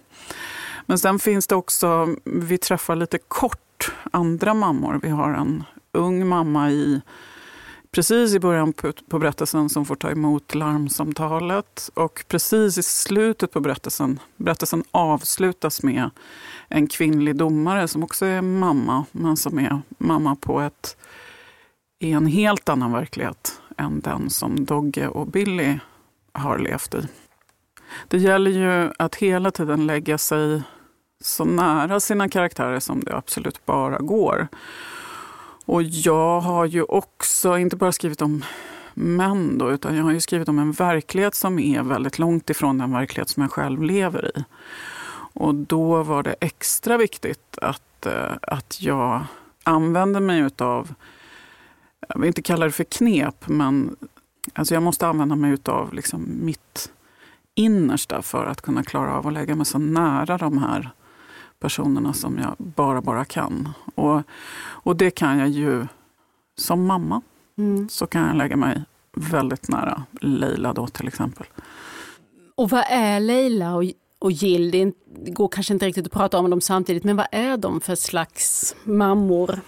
Men 0.86 0.98
sen 0.98 1.18
finns 1.18 1.46
det 1.46 1.54
också, 1.54 2.16
vi 2.24 2.58
träffar 2.58 2.96
lite 2.96 3.18
kort 3.18 3.92
andra 4.10 4.54
mammor. 4.54 5.00
Vi 5.02 5.08
har 5.08 5.32
en 5.32 5.64
ung 5.92 6.28
mamma 6.28 6.70
i 6.70 7.00
precis 7.96 8.34
i 8.34 8.40
början 8.40 8.72
på, 8.72 8.92
på 9.08 9.18
berättelsen 9.18 9.68
som 9.68 9.84
får 9.84 9.96
ta 9.96 10.10
emot 10.10 10.54
larmsamtalet. 10.54 11.90
Och 11.94 12.24
precis 12.28 12.78
i 12.78 12.82
slutet 12.82 13.52
på 13.52 13.60
berättelsen, 13.60 14.20
berättelsen 14.36 14.84
avslutas 14.90 15.82
med 15.82 16.10
en 16.68 16.86
kvinnlig 16.86 17.36
domare 17.36 17.88
som 17.88 18.02
också 18.02 18.26
är 18.26 18.42
mamma, 18.42 19.04
men 19.12 19.36
som 19.36 19.58
är 19.58 19.82
mamma 19.98 20.36
på 20.36 20.60
ett, 20.60 20.96
i 21.98 22.12
en 22.12 22.26
helt 22.26 22.68
annan 22.68 22.92
verklighet 22.92 23.60
än 23.76 24.00
den 24.00 24.30
som 24.30 24.64
Dogge 24.64 25.08
och 25.08 25.26
Billy 25.26 25.78
har 26.32 26.58
levt 26.58 26.94
i. 26.94 27.08
Det 28.08 28.18
gäller 28.18 28.50
ju 28.50 28.92
att 28.98 29.14
hela 29.14 29.50
tiden 29.50 29.86
lägga 29.86 30.18
sig 30.18 30.62
så 31.20 31.44
nära 31.44 32.00
sina 32.00 32.28
karaktärer 32.28 32.80
som 32.80 33.00
det 33.00 33.16
absolut 33.16 33.66
bara 33.66 33.98
går. 33.98 34.48
Och 35.66 35.82
jag 35.82 36.40
har 36.40 36.64
ju 36.64 36.82
också 36.82 37.58
inte 37.58 37.76
bara 37.76 37.92
skrivit 37.92 38.22
om 38.22 38.44
män 38.94 39.58
då, 39.58 39.72
utan 39.72 39.96
jag 39.96 40.04
har 40.04 40.12
ju 40.12 40.20
skrivit 40.20 40.48
om 40.48 40.58
en 40.58 40.72
verklighet 40.72 41.34
som 41.34 41.58
är 41.58 41.82
väldigt 41.82 42.18
långt 42.18 42.50
ifrån 42.50 42.78
den 42.78 42.92
verklighet 42.92 43.28
som 43.28 43.42
jag 43.42 43.52
själv 43.52 43.82
lever 43.82 44.38
i. 44.38 44.44
Och 45.32 45.54
då 45.54 46.02
var 46.02 46.22
det 46.22 46.34
extra 46.40 46.96
viktigt 46.96 47.58
att, 47.62 48.06
eh, 48.06 48.32
att 48.42 48.82
jag 48.82 49.24
använde 49.62 50.20
mig 50.20 50.40
utav 50.40 50.94
jag 52.08 52.20
vill 52.20 52.28
inte 52.28 52.42
kalla 52.42 52.66
det 52.66 52.72
för 52.72 52.84
knep, 52.84 53.48
men 53.48 53.96
alltså 54.52 54.74
jag 54.74 54.82
måste 54.82 55.06
använda 55.06 55.36
mig 55.36 55.56
av 55.64 55.94
liksom 55.94 56.26
mitt 56.42 56.92
innersta 57.54 58.22
för 58.22 58.46
att 58.46 58.60
kunna 58.60 58.82
klara 58.82 59.14
av 59.14 59.26
att 59.26 59.32
lägga 59.32 59.54
mig 59.54 59.66
så 59.66 59.78
nära 59.78 60.38
de 60.38 60.58
här 60.58 60.90
personerna 61.66 62.12
som 62.12 62.38
jag 62.38 62.54
bara, 62.58 63.00
bara 63.00 63.24
kan. 63.24 63.68
Och, 63.94 64.22
och 64.58 64.96
det 64.96 65.10
kan 65.10 65.38
jag 65.38 65.48
ju 65.48 65.86
som 66.58 66.86
mamma. 66.86 67.22
Mm. 67.58 67.88
Så 67.88 68.06
kan 68.06 68.26
jag 68.26 68.36
lägga 68.36 68.56
mig 68.56 68.82
väldigt 69.16 69.68
nära 69.68 70.02
Leila 70.20 70.72
då 70.72 70.86
till 70.86 71.08
exempel. 71.08 71.46
Och 72.54 72.70
vad 72.70 72.84
är 72.88 73.20
Leila 73.20 73.74
och, 73.74 73.84
och 74.18 74.32
Jill? 74.32 74.70
Det, 74.70 74.92
går 75.32 75.48
kanske 75.48 75.72
inte 75.72 75.86
riktigt 75.86 76.06
att 76.06 76.12
prata 76.12 76.38
om 76.38 76.50
dem 76.50 76.60
samtidigt, 76.60 77.04
men 77.04 77.16
vad 77.16 77.26
är 77.32 77.56
de 77.56 77.80
för 77.80 77.94
slags 77.94 78.76
mammor? 78.84 79.60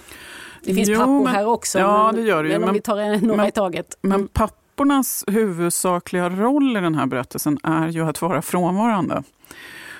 Det 0.64 0.74
finns 0.74 0.88
jo, 0.88 0.98
pappor 0.98 1.24
men, 1.24 1.34
här 1.34 1.46
också, 1.46 1.78
ja, 1.78 2.06
men, 2.06 2.14
det 2.14 2.28
gör 2.28 2.42
det 2.42 2.48
men, 2.48 2.60
men 2.60 2.68
om 2.68 2.74
vi 2.74 2.80
tar 2.80 3.20
några 3.20 3.36
men, 3.36 3.46
i 3.46 3.52
taget. 3.52 3.98
Mm. 4.04 4.20
Men 4.20 4.28
pappornas 4.28 5.24
huvudsakliga 5.26 6.30
roll 6.30 6.76
i 6.76 6.80
den 6.80 6.94
här 6.94 7.06
berättelsen 7.06 7.58
är 7.62 7.88
ju 7.88 8.08
att 8.08 8.22
vara 8.22 8.42
frånvarande. 8.42 9.22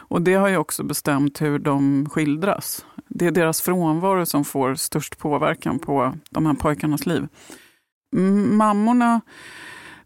Och 0.09 0.23
det 0.23 0.35
har 0.35 0.49
ju 0.49 0.57
också 0.57 0.83
bestämt 0.83 1.41
hur 1.41 1.59
de 1.59 2.09
skildras. 2.11 2.87
Det 3.09 3.27
är 3.27 3.31
deras 3.31 3.63
frånvaro 3.63 4.27
som 4.27 4.45
får 4.45 4.75
störst 4.75 5.19
påverkan 5.19 5.79
på 5.79 6.15
de 6.31 6.47
här 6.47 6.55
pojkarnas 6.55 7.07
liv. 7.07 7.29
Mammorna, 8.53 9.21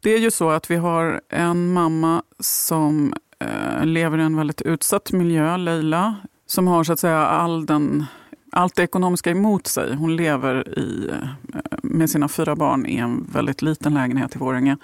det 0.00 0.10
är 0.10 0.18
ju 0.18 0.30
så 0.30 0.50
att 0.50 0.70
vi 0.70 0.76
har 0.76 1.20
en 1.28 1.72
mamma 1.72 2.22
som 2.40 3.14
eh, 3.38 3.86
lever 3.86 4.18
i 4.18 4.22
en 4.22 4.36
väldigt 4.36 4.62
utsatt 4.62 5.12
miljö, 5.12 5.56
Leila, 5.56 6.14
som 6.46 6.66
har 6.66 6.84
så 6.84 6.92
att 6.92 7.00
säga 7.00 7.18
all 7.18 7.66
den, 7.66 8.04
allt 8.52 8.74
det 8.74 8.82
ekonomiska 8.82 9.30
emot 9.30 9.66
sig. 9.66 9.94
Hon 9.94 10.16
lever 10.16 10.78
i, 10.78 11.10
eh, 11.10 11.28
med 11.82 12.10
sina 12.10 12.28
fyra 12.28 12.56
barn 12.56 12.86
i 12.86 12.96
en 12.96 13.26
väldigt 13.32 13.62
liten 13.62 13.94
lägenhet 13.94 14.36
i 14.36 14.38
Våränge. 14.38 14.76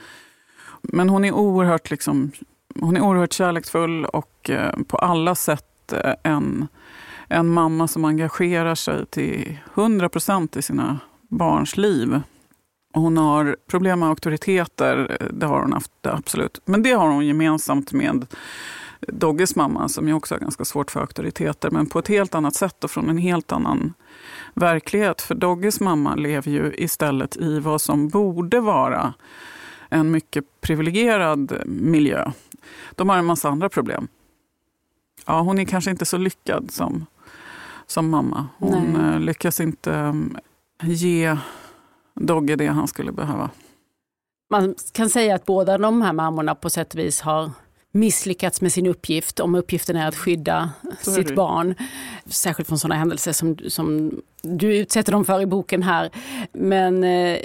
Men 0.83 1.09
hon 1.09 1.25
är 1.25 1.33
oerhört, 1.33 1.91
liksom, 1.91 2.31
hon 2.75 2.97
är 2.97 3.01
oerhört 3.01 3.33
kärleksfull 3.33 4.05
och 4.05 4.51
eh, 4.51 4.73
på 4.89 4.97
alla 4.97 5.35
sätt 5.35 5.93
eh, 5.93 6.15
en, 6.23 6.69
en 7.29 7.49
mamma 7.49 7.89
som 7.89 8.05
engagerar 8.05 8.75
sig 8.75 9.07
till 9.07 9.59
100 9.75 10.09
procent 10.09 10.57
i 10.57 10.63
sina 10.63 10.99
barns 11.29 11.77
liv. 11.77 12.21
Hon 12.95 13.17
har 13.17 13.57
problem 13.71 14.01
med 14.01 14.09
auktoriteter, 14.09 15.17
eh, 15.21 15.27
det 15.33 15.47
har 15.47 15.61
hon 15.61 15.73
haft, 15.73 15.93
absolut. 16.03 16.61
Men 16.65 16.83
det 16.83 16.93
har 16.93 17.09
hon 17.09 17.27
gemensamt 17.27 17.93
med 17.93 18.27
Dogges 19.01 19.57
mamma 19.57 19.89
som 19.89 20.09
ju 20.09 20.15
också 20.15 20.35
har 20.35 20.41
ganska 20.41 20.65
svårt 20.65 20.91
för 20.91 21.01
auktoriteter, 21.01 21.71
men 21.71 21.87
på 21.87 21.99
ett 21.99 22.09
helt 22.09 22.35
annat 22.35 22.55
sätt 22.55 22.85
och 22.85 22.91
från 22.91 23.11
en 23.11 23.19
helt 23.19 23.53
annan 23.53 23.95
verklighet. 24.55 25.23
För 25.23 25.35
Dogges 25.35 25.81
mamma 25.81 26.15
lever 26.15 26.51
ju 26.51 26.75
istället 26.79 27.37
i 27.37 27.59
vad 27.59 27.81
som 27.81 28.09
borde 28.09 28.61
vara 28.61 29.15
en 29.89 30.11
mycket 30.11 30.45
privilegierad 30.61 31.63
miljö. 31.67 32.33
De 32.91 33.09
har 33.09 33.19
en 33.19 33.25
massa 33.25 33.49
andra 33.49 33.69
problem. 33.69 34.09
Ja, 35.27 35.41
hon 35.41 35.59
är 35.59 35.65
kanske 35.65 35.91
inte 35.91 36.05
så 36.05 36.17
lyckad 36.17 36.71
som, 36.71 37.07
som 37.87 38.11
mamma. 38.11 38.49
Hon 38.59 38.93
Nej. 38.93 39.15
Eh, 39.15 39.21
lyckas 39.21 39.61
inte 39.61 39.95
mm, 39.95 40.37
ge 40.83 41.37
Dogge 42.15 42.57
det 42.57 42.67
han 42.67 42.89
skulle 42.89 43.13
behöva. 43.13 43.51
Man 44.51 44.75
kan 44.93 45.11
säga 45.11 45.35
att 45.35 45.47
båda 45.47 45.79
de 45.79 46.03
här 46.03 46.13
mammorna 46.13 46.55
på 46.55 46.71
sätt 46.71 46.95
och 46.95 47.01
vis 47.01 47.21
har 47.21 47.51
misslyckats 47.91 48.61
med 48.61 48.73
sin 48.73 48.87
uppgift, 48.87 49.41
om 49.41 49.55
uppgiften 49.55 49.97
är 49.97 50.09
att 50.09 50.17
skydda 50.17 50.71
sitt 51.01 51.35
barn. 51.35 51.75
Särskilt 52.27 52.69
från 52.69 52.79
sådana 52.79 52.95
händelser 52.95 53.33
som, 53.33 53.59
som 53.69 54.13
du 54.43 54.77
utsätter 54.77 55.13
dem 55.13 55.25
för 55.25 55.41
i 55.41 55.47
boken 55.47 55.83
här. 55.83 56.11
Men 56.53 57.05
eh, 57.05 57.39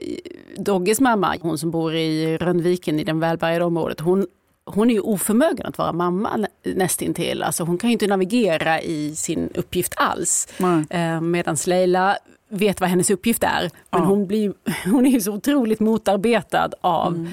Dogges 0.58 1.00
mamma, 1.00 1.36
hon 1.42 1.58
som 1.58 1.72
bor 1.72 1.96
i 1.96 2.38
Rönnviken 2.38 3.00
i 3.00 3.04
det 3.04 3.14
välbärgade 3.14 3.66
området, 3.66 4.00
hon 4.00 4.28
hon 4.66 4.90
är 4.90 4.94
ju 4.94 5.00
oförmögen 5.00 5.66
att 5.66 5.78
vara 5.78 5.94
mamma 5.94 6.48
nästintill. 6.64 7.44
Alltså 7.44 7.64
hon 7.64 7.78
kan 7.78 7.90
ju 7.90 7.92
inte 7.92 8.08
navigera 8.08 8.82
i 8.82 9.16
sin 9.16 9.50
uppgift 9.56 9.94
alls. 9.98 10.48
Eh, 10.90 11.22
Medan 11.22 11.58
Leila 11.68 12.18
vet 12.50 12.82
vad 12.82 12.90
hennes 12.90 13.10
uppgift 13.10 13.44
är. 13.44 13.62
Men 13.92 14.02
ja. 14.02 14.08
hon, 14.08 14.28
blir, 14.28 14.54
hon 14.86 15.06
är 15.06 15.12
ju 15.12 15.22
så 15.22 15.34
otroligt 15.34 15.80
motarbetad 15.80 16.70
av 16.82 17.16
mm. 17.16 17.30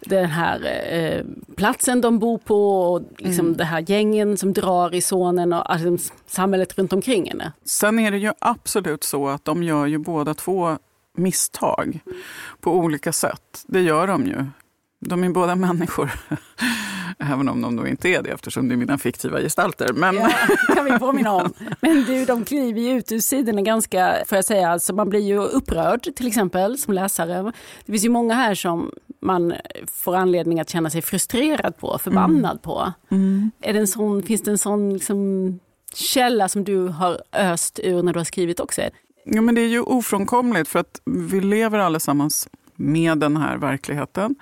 den 0.00 0.26
här 0.26 0.60
eh, 0.92 1.24
platsen 1.56 2.00
de 2.00 2.18
bor 2.18 2.38
på 2.38 2.92
och 2.92 3.02
liksom 3.18 3.46
mm. 3.46 3.56
det 3.56 3.64
här 3.64 3.84
gängen 3.90 4.36
som 4.36 4.52
drar 4.52 4.94
i 4.94 5.00
sonen 5.00 5.52
och 5.52 5.72
alltså, 5.72 6.10
samhället 6.26 6.78
runt 6.78 6.92
omkring 6.92 7.28
henne. 7.28 7.52
Sen 7.64 7.98
är 7.98 8.10
det 8.10 8.18
ju 8.18 8.32
absolut 8.38 9.04
så 9.04 9.28
att 9.28 9.44
de 9.44 9.62
gör 9.62 9.86
ju 9.86 9.98
båda 9.98 10.34
två 10.34 10.78
misstag 11.16 12.00
på 12.60 12.72
olika 12.72 13.12
sätt. 13.12 13.64
Det 13.66 13.80
gör 13.80 14.06
de 14.06 14.26
ju. 14.26 14.46
De 15.00 15.24
är 15.24 15.28
båda 15.28 15.54
människor. 15.54 16.10
Även 17.18 17.48
om 17.48 17.60
de 17.60 17.76
då 17.76 17.86
inte 17.86 18.08
är 18.08 18.22
det 18.22 18.30
eftersom 18.30 18.68
det 18.68 18.74
är 18.74 18.76
mina 18.76 18.98
fiktiva 18.98 19.40
gestalter. 19.40 19.92
Men... 19.92 20.14
Ja, 20.14 20.30
kan 20.74 20.84
vi 20.84 20.98
påminna 20.98 21.32
om. 21.32 21.52
Men 21.80 22.04
du, 22.04 22.24
de 22.24 22.44
kliver 22.44 22.80
ju 22.80 22.98
ut 22.98 23.12
ur 23.12 23.18
sidorna 23.18 23.62
ganska, 23.62 24.16
får 24.26 24.36
jag 24.36 24.44
säga, 24.44 24.68
alltså 24.68 24.94
man 24.94 25.08
blir 25.08 25.20
ju 25.20 25.38
upprörd 25.38 26.02
till 26.16 26.26
exempel 26.26 26.78
som 26.78 26.94
läsare. 26.94 27.52
Det 27.84 27.92
finns 27.92 28.04
ju 28.04 28.08
många 28.08 28.34
här 28.34 28.54
som 28.54 28.90
man 29.20 29.54
får 29.92 30.16
anledning 30.16 30.60
att 30.60 30.70
känna 30.70 30.90
sig 30.90 31.02
frustrerad 31.02 31.76
på, 31.76 31.98
förbannad 31.98 32.50
mm. 32.50 32.58
på. 32.58 32.92
Mm. 33.10 33.50
Är 33.60 33.72
det 33.72 33.78
en 33.78 33.86
sån, 33.86 34.22
finns 34.22 34.42
det 34.42 34.50
en 34.50 34.58
sån 34.58 34.92
liksom, 34.92 35.60
källa 35.94 36.48
som 36.48 36.64
du 36.64 36.88
har 36.88 37.22
öst 37.32 37.80
ur 37.82 38.02
när 38.02 38.12
du 38.12 38.18
har 38.18 38.24
skrivit 38.24 38.60
också? 38.60 38.82
Ja, 39.24 39.40
men 39.40 39.54
det 39.54 39.60
är 39.60 39.68
ju 39.68 39.80
ofrånkomligt 39.80 40.68
för 40.68 40.78
att 40.78 41.00
vi 41.04 41.40
lever 41.40 41.78
allesammans 41.78 42.48
med 42.74 43.18
den 43.18 43.36
här 43.36 43.56
verkligheten. 43.56 44.34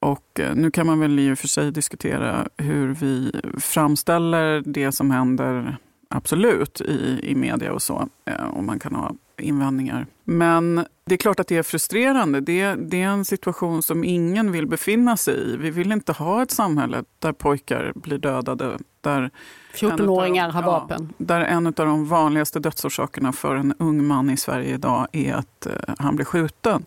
Och 0.00 0.40
eh, 0.40 0.54
nu 0.54 0.70
kan 0.70 0.86
man 0.86 1.00
väl 1.00 1.18
i 1.18 1.32
och 1.32 1.38
för 1.38 1.48
sig 1.48 1.72
diskutera 1.72 2.48
hur 2.56 2.88
vi 2.88 3.32
framställer 3.58 4.62
det 4.66 4.92
som 4.92 5.10
händer, 5.10 5.76
absolut, 6.08 6.80
i, 6.80 7.20
i 7.22 7.34
media 7.34 7.72
och 7.72 7.82
så. 7.82 8.08
Eh, 8.24 8.44
och 8.44 8.64
man 8.64 8.78
kan 8.78 8.94
ha 8.94 9.14
invändningar. 9.38 10.06
Men 10.24 10.84
det 11.04 11.14
är 11.14 11.16
klart 11.16 11.40
att 11.40 11.48
det 11.48 11.56
är 11.56 11.62
frustrerande. 11.62 12.40
Det, 12.40 12.74
det, 12.74 13.02
är 13.02 13.08
en 13.08 13.24
situation 13.24 13.82
som 13.82 14.04
ingen 14.04 14.52
vill 14.52 14.66
befinna 14.66 15.16
sig 15.16 15.34
i. 15.34 15.56
Vi 15.56 15.70
vill 15.70 15.92
inte 15.92 16.12
ha 16.12 16.42
ett 16.42 16.50
samhälle 16.50 17.04
där 17.18 17.32
pojkar 17.32 17.92
blir 17.94 18.18
dödade. 18.18 18.78
Där 19.00 19.30
14-åringar 19.74 20.50
har 20.50 20.62
vapen. 20.62 21.12
Ja, 21.18 21.24
där 21.24 21.40
en 21.40 21.66
av 21.66 21.72
de 21.72 22.08
vanligaste 22.08 22.60
dödsorsakerna 22.60 23.32
för 23.32 23.56
en 23.56 23.74
ung 23.78 24.06
man 24.06 24.30
i 24.30 24.36
Sverige 24.36 24.74
idag 24.74 25.06
är 25.12 25.34
att 25.34 25.66
uh, 25.66 25.94
han 25.98 26.16
blir 26.16 26.26
skjuten. 26.26 26.84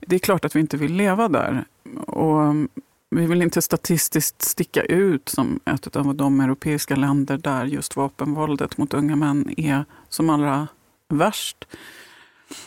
Det 0.00 0.14
är 0.14 0.20
klart 0.20 0.44
att 0.44 0.56
vi 0.56 0.60
inte 0.60 0.76
vill 0.76 0.92
leva 0.92 1.28
där. 1.28 1.64
Och 1.96 2.42
mm, 2.42 2.68
vi 3.10 3.26
vill 3.26 3.42
inte 3.42 3.62
statistiskt 3.62 4.42
sticka 4.42 4.82
ut 4.82 5.28
som 5.28 5.60
ett 5.64 5.96
av 5.96 6.14
de 6.14 6.40
europeiska 6.40 6.96
länder 6.96 7.38
där 7.38 7.64
just 7.64 7.96
vapenvåldet 7.96 8.78
mot 8.78 8.94
unga 8.94 9.16
män 9.16 9.54
är 9.56 9.84
som 10.08 10.30
allra 10.30 10.68
värst. 11.08 11.64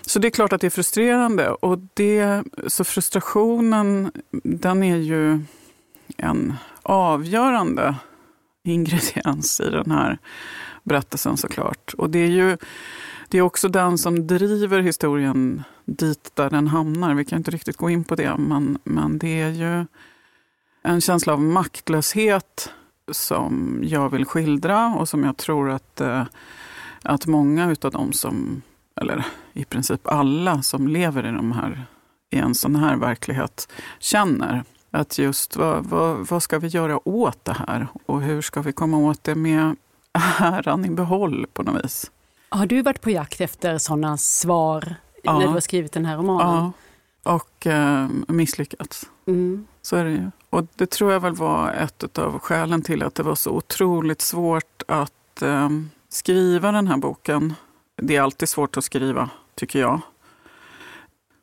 Så 0.01 0.19
det 0.19 0.27
är 0.27 0.31
klart 0.31 0.53
att 0.53 0.61
det 0.61 0.67
är 0.67 0.71
frustrerande. 0.71 1.49
Och 1.49 1.79
det, 1.93 2.43
så 2.67 2.83
frustrationen, 2.83 4.11
den 4.43 4.83
är 4.83 4.97
ju 4.97 5.39
en 6.17 6.53
avgörande 6.83 7.95
ingrediens 8.63 9.59
i 9.59 9.69
den 9.69 9.91
här 9.91 10.17
berättelsen 10.83 11.37
såklart. 11.37 11.93
Och 11.97 12.09
det 12.09 12.19
är 12.19 12.29
ju 12.29 12.57
det 13.31 13.37
är 13.37 13.41
också 13.41 13.67
den 13.67 13.97
som 13.97 14.27
driver 14.27 14.81
historien 14.81 15.63
dit 15.98 16.31
där 16.36 16.50
den 16.50 16.67
hamnar. 16.67 17.13
Vi 17.13 17.25
kan 17.25 17.38
inte 17.38 17.51
riktigt 17.51 17.77
gå 17.77 17.89
in 17.89 18.03
på 18.03 18.15
det, 18.15 18.38
men, 18.38 18.77
men 18.83 19.17
det 19.17 19.41
är 19.41 19.50
ju 19.50 19.86
en 20.83 21.01
känsla 21.01 21.33
av 21.33 21.41
maktlöshet 21.41 22.71
som 23.12 23.81
jag 23.83 24.10
vill 24.10 24.25
skildra 24.25 24.88
och 24.88 25.10
som 25.10 25.24
jag 25.24 25.38
tror 25.38 25.69
att, 25.69 26.01
eh, 26.01 26.24
att 27.03 27.25
många 27.25 27.75
av 27.81 27.91
dem 27.91 28.13
som, 28.13 28.62
eller 29.01 29.25
i 29.53 29.65
princip 29.65 30.07
alla 30.07 30.62
som 30.62 30.88
lever 30.88 31.27
i, 31.27 31.31
de 31.31 31.51
här, 31.51 31.86
i 32.29 32.38
en 32.38 32.55
sån 32.55 32.75
här 32.75 32.95
verklighet 32.95 33.67
känner. 34.00 34.63
Att 34.91 35.17
just 35.17 35.55
vad, 35.55 35.86
vad, 35.86 36.27
vad 36.27 36.43
ska 36.43 36.60
vi 36.60 36.67
göra 36.67 37.07
åt 37.07 37.45
det 37.45 37.53
här 37.67 37.88
och 38.05 38.21
hur 38.21 38.41
ska 38.41 38.62
vi 38.62 38.74
komma 38.74 38.98
åt 38.98 39.24
det 39.24 39.36
med 39.36 39.75
äran 40.39 40.86
i 40.86 40.89
behåll 40.89 41.45
på 41.53 41.63
något 41.63 41.86
vis? 41.86 42.12
Har 42.50 42.65
du 42.65 42.81
varit 42.81 43.01
på 43.01 43.10
jakt 43.10 43.41
efter 43.41 43.77
sådana 43.77 44.17
svar 44.17 44.95
ja. 45.21 45.39
när 45.39 45.47
du 45.47 45.47
har 45.47 45.59
skrivit 45.59 45.91
den 45.91 46.05
här 46.05 46.17
romanen? 46.17 46.71
Ja, 47.23 47.33
och 47.33 47.67
eh, 47.67 48.07
misslyckats. 48.27 49.09
Mm. 49.25 49.67
Så 49.81 49.95
är 49.95 50.05
det 50.05 50.11
ju. 50.11 50.31
Och 50.49 50.67
det 50.75 50.89
tror 50.89 51.11
jag 51.11 51.19
väl 51.19 51.35
var 51.35 51.71
ett 51.71 52.19
av 52.19 52.39
skälen 52.39 52.81
till 52.81 53.03
att 53.03 53.15
det 53.15 53.23
var 53.23 53.35
så 53.35 53.51
otroligt 53.51 54.21
svårt 54.21 54.83
att 54.87 55.41
eh, 55.41 55.69
skriva 56.09 56.71
den 56.71 56.87
här 56.87 56.97
boken. 56.97 57.53
Det 57.95 58.15
är 58.15 58.21
alltid 58.21 58.49
svårt 58.49 58.77
att 58.77 58.83
skriva, 58.83 59.29
tycker 59.55 59.79
jag. 59.79 60.01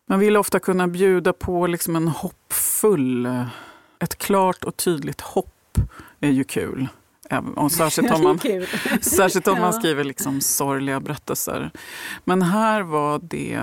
Man 0.06 0.18
vill 0.18 0.36
ofta 0.36 0.60
kunna 0.60 0.88
bjuda 0.88 1.32
på 1.32 1.66
liksom 1.66 1.96
en 1.96 2.08
hoppfull, 2.08 3.26
eh, 3.26 3.46
ett 3.98 4.18
klart 4.18 4.64
och 4.64 4.76
tydligt 4.76 5.20
hopp 5.20 5.78
är 6.20 6.30
ju 6.30 6.44
kul. 6.44 6.88
Och 7.56 7.72
särskilt 7.72 8.10
om 8.10 8.22
man, 8.22 8.38
särskilt 9.00 9.48
om 9.48 9.60
man 9.60 9.72
skriver 9.72 10.04
liksom 10.04 10.40
sorgliga 10.40 11.00
berättelser. 11.00 11.70
Men 12.24 12.42
här 12.42 12.82
var 12.82 13.20
det 13.22 13.60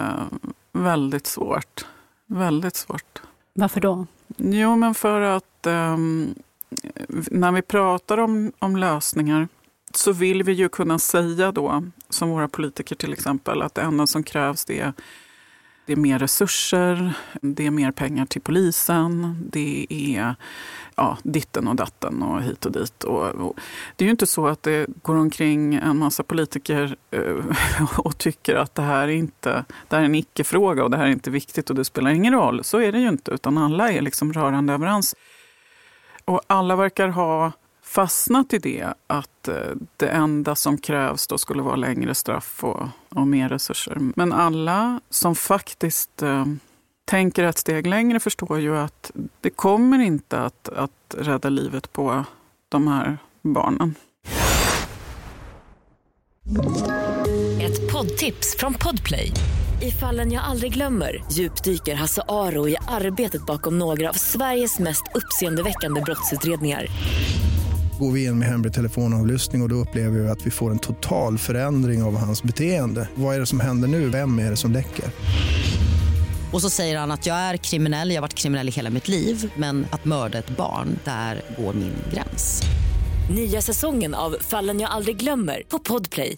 väldigt 0.74 1.28
svårt. 1.28 1.86
Väldigt 2.28 2.76
svårt. 2.76 3.22
Varför 3.54 3.82
då? 3.82 4.08
Jo, 4.38 4.76
men 4.76 4.94
för 4.94 5.22
att 5.22 5.68
um, 5.68 6.36
när 7.32 7.52
vi 7.52 7.62
pratar 7.62 8.18
om, 8.18 8.52
om 8.60 8.76
lösningar 8.76 9.48
så 9.94 10.12
vill 10.12 10.44
vi 10.44 10.52
ju 10.52 10.70
kunna 10.70 11.00
säga 11.00 11.52
då, 11.52 11.84
som 12.10 12.30
våra 12.30 12.48
politiker 12.48 12.96
till 12.96 13.14
exempel, 13.14 13.62
att 13.62 13.76
det 13.76 13.82
enda 13.82 14.08
som 14.08 14.24
krävs 14.24 14.66
det 14.66 14.80
är, 14.80 14.94
det 15.86 15.94
är 15.94 15.98
mer 15.98 16.20
resurser, 16.20 17.14
det 17.42 17.66
är 17.66 17.72
mer 17.72 17.92
pengar 17.92 18.26
till 18.26 18.42
polisen, 18.42 19.38
det 19.52 19.88
är 19.90 20.36
ja, 20.96 21.18
ditten 21.24 21.68
och 21.68 21.76
datten 21.76 22.24
och 22.24 22.42
hit 22.42 22.66
och 22.66 22.72
dit. 22.72 23.04
Och, 23.04 23.28
och, 23.28 23.60
det 23.96 24.04
är 24.04 24.06
ju 24.06 24.12
inte 24.12 24.28
så 24.28 24.48
att 24.48 24.64
det 24.64 24.88
går 25.02 25.16
omkring 25.16 25.76
en 25.76 25.98
massa 25.98 26.24
politiker 26.24 26.96
uh, 27.16 27.46
och 27.98 28.18
tycker 28.18 28.56
att 28.56 28.76
det 28.76 28.82
här, 28.82 29.08
är 29.08 29.14
inte, 29.14 29.66
det 29.88 29.96
här 29.96 30.02
är 30.02 30.06
en 30.06 30.16
icke-fråga 30.16 30.84
och 30.84 30.92
det 30.92 30.98
här 30.98 31.06
är 31.06 31.12
inte 31.12 31.32
viktigt 31.32 31.70
och 31.70 31.76
det 31.76 31.86
spelar 31.86 32.12
ingen 32.12 32.34
roll. 32.34 32.64
Så 32.64 32.82
är 32.82 32.92
det 32.92 33.00
ju 33.00 33.08
inte, 33.08 33.32
utan 33.32 33.58
alla 33.58 33.92
är 33.92 34.02
liksom 34.02 34.34
rörande 34.34 34.74
överens. 34.74 35.16
Och 36.26 36.42
alla 36.48 36.76
verkar 36.76 37.08
ha 37.08 37.52
fastnat 37.86 38.54
i 38.54 38.58
det 38.58 38.94
att 39.08 39.48
eh, 39.48 39.56
det 39.98 40.08
enda 40.08 40.56
som 40.56 40.78
krävs 40.78 41.28
då 41.28 41.38
skulle 41.38 41.62
vara 41.62 41.76
längre 41.76 42.16
straff 42.16 42.64
och, 42.64 42.88
och 43.10 43.28
mer 43.28 43.50
resurser. 43.50 43.98
Men 44.16 44.34
alla 44.34 45.02
som 45.10 45.36
faktiskt 45.36 46.22
eh, 46.22 46.46
tänker 47.06 47.44
ett 47.44 47.58
steg 47.58 47.88
längre 47.88 48.20
förstår 48.20 48.60
ju 48.60 48.78
att 48.78 49.12
det 49.42 49.50
kommer 49.50 50.00
inte 50.00 50.40
att, 50.40 50.70
att 50.70 51.16
rädda 51.18 51.50
livet 51.50 51.94
på 51.94 52.26
de 52.70 52.88
här 52.88 53.18
barnen. 53.42 53.96
Ett 57.62 57.92
poddtips 57.92 58.56
från 58.58 58.74
Podplay. 58.74 59.32
I 59.82 59.92
fallen 59.92 60.32
jag 60.32 60.44
aldrig 60.44 60.74
glömmer 60.74 61.24
djupdyker 61.32 61.96
Hasse 61.96 62.22
Aro 62.28 62.68
i 62.68 62.78
arbetet 62.88 63.46
bakom 63.46 63.80
några 63.80 64.10
av 64.10 64.14
Sveriges 64.14 64.80
mest 64.80 65.04
uppseendeväckande 65.16 66.02
brottsutredningar 66.02 66.88
går 68.00 68.12
vi 68.12 68.26
in 68.26 68.40
med 68.40 68.48
hemlig 68.48 68.74
telefonavlyssning 68.74 69.62
och, 69.62 69.66
och 69.66 69.70
då 69.70 69.76
upplever 69.76 70.20
vi 70.20 70.30
att 70.30 70.46
vi 70.46 70.52
får 70.52 70.72
en 70.72 70.80
total 70.80 71.38
förändring 71.38 72.04
av 72.04 72.18
hans 72.18 72.44
beteende. 72.44 73.10
Vad 73.16 73.36
är 73.36 73.40
det 73.40 73.46
som 73.46 73.60
händer 73.60 73.88
nu? 73.88 74.10
Vem 74.10 74.40
är 74.40 74.50
det 74.50 74.58
som 74.58 74.72
läcker? 74.72 75.06
Och 76.54 76.62
så 76.62 76.70
säger 76.70 76.98
han 76.98 77.12
att 77.12 77.26
jag 77.26 77.36
är 77.36 77.58
kriminell, 77.58 78.10
jag 78.10 78.16
har 78.16 78.22
varit 78.22 78.34
kriminell 78.34 78.68
i 78.68 78.72
hela 78.72 78.90
mitt 78.90 79.08
liv 79.08 79.52
men 79.56 79.86
att 79.92 80.06
mörda 80.06 80.38
ett 80.38 80.58
barn, 80.58 81.00
där 81.04 81.42
går 81.58 81.74
min 81.74 81.94
gräns. 82.14 82.62
Nya 83.36 83.62
säsongen 83.62 84.14
av 84.14 84.36
Fallen 84.42 84.80
jag 84.80 84.92
aldrig 84.92 85.18
glömmer 85.18 85.64
på 85.70 85.80
Podplay. 85.80 86.38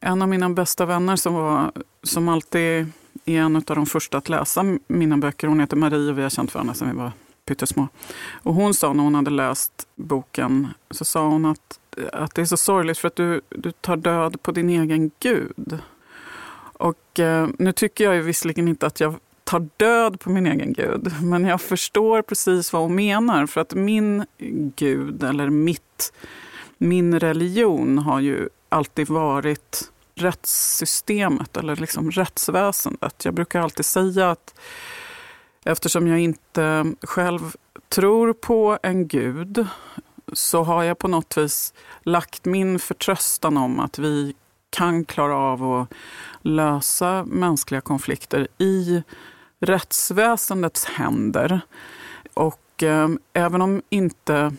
En 0.00 0.22
av 0.22 0.28
mina 0.28 0.50
bästa 0.50 0.86
vänner 0.86 1.16
som, 1.16 1.34
var, 1.34 1.72
som 2.02 2.28
alltid 2.28 2.86
är 3.24 3.40
en 3.40 3.56
av 3.56 3.62
de 3.62 3.86
första 3.86 4.18
att 4.18 4.28
läsa 4.28 4.78
mina 4.86 5.16
böcker, 5.16 5.48
hon 5.48 5.60
heter 5.60 5.76
Marie 5.76 6.10
och 6.10 6.18
vi 6.18 6.22
har 6.22 6.30
känt 6.30 6.54
varandra 6.54 6.74
sedan 6.74 6.90
vi 6.90 6.96
var 6.96 7.12
pyttesmå. 7.46 7.88
Och 8.42 8.54
hon 8.54 8.74
sa 8.74 8.92
när 8.92 9.04
hon 9.04 9.14
hade 9.14 9.30
läst 9.30 9.86
boken, 9.94 10.68
så 10.90 11.04
sa 11.04 11.28
hon 11.28 11.44
att, 11.44 11.80
att 12.12 12.34
det 12.34 12.40
är 12.40 12.46
så 12.46 12.56
sorgligt 12.56 12.98
för 12.98 13.08
att 13.08 13.16
du, 13.16 13.40
du 13.48 13.72
tar 13.72 13.96
död 13.96 14.42
på 14.42 14.52
din 14.52 14.70
egen 14.70 15.10
gud. 15.20 15.78
Och 16.78 17.20
eh, 17.20 17.48
nu 17.58 17.72
tycker 17.72 18.04
jag 18.04 18.14
ju 18.14 18.22
visserligen 18.22 18.68
inte 18.68 18.86
att 18.86 19.00
jag 19.00 19.14
tar 19.44 19.68
död 19.76 20.20
på 20.20 20.30
min 20.30 20.46
egen 20.46 20.72
gud, 20.72 21.12
men 21.22 21.44
jag 21.44 21.60
förstår 21.60 22.22
precis 22.22 22.72
vad 22.72 22.82
hon 22.82 22.94
menar. 22.94 23.46
För 23.46 23.60
att 23.60 23.74
min 23.74 24.24
gud, 24.76 25.24
eller 25.24 25.50
mitt, 25.50 26.12
min 26.78 27.20
religion 27.20 27.98
har 27.98 28.20
ju 28.20 28.48
alltid 28.68 29.08
varit 29.08 29.90
rättssystemet, 30.14 31.56
eller 31.56 31.76
liksom 31.76 32.10
rättsväsendet. 32.10 33.24
Jag 33.24 33.34
brukar 33.34 33.60
alltid 33.60 33.86
säga 33.86 34.30
att 34.30 34.54
eftersom 35.66 36.08
jag 36.08 36.20
inte 36.20 36.94
själv 37.02 37.56
tror 37.88 38.32
på 38.32 38.78
en 38.82 39.08
gud 39.08 39.66
så 40.32 40.62
har 40.62 40.82
jag 40.82 40.98
på 40.98 41.08
något 41.08 41.36
vis 41.36 41.74
lagt 42.02 42.44
min 42.44 42.78
förtröstan 42.78 43.56
om 43.56 43.80
att 43.80 43.98
vi 43.98 44.34
kan 44.70 45.04
klara 45.04 45.36
av 45.36 45.72
att 45.72 45.88
lösa 46.42 47.24
mänskliga 47.24 47.80
konflikter 47.80 48.48
i 48.58 49.02
rättsväsendets 49.60 50.84
händer. 50.84 51.60
Och 52.34 52.82
eh, 52.82 53.08
även 53.32 53.62
om 53.62 53.82
inte 53.88 54.52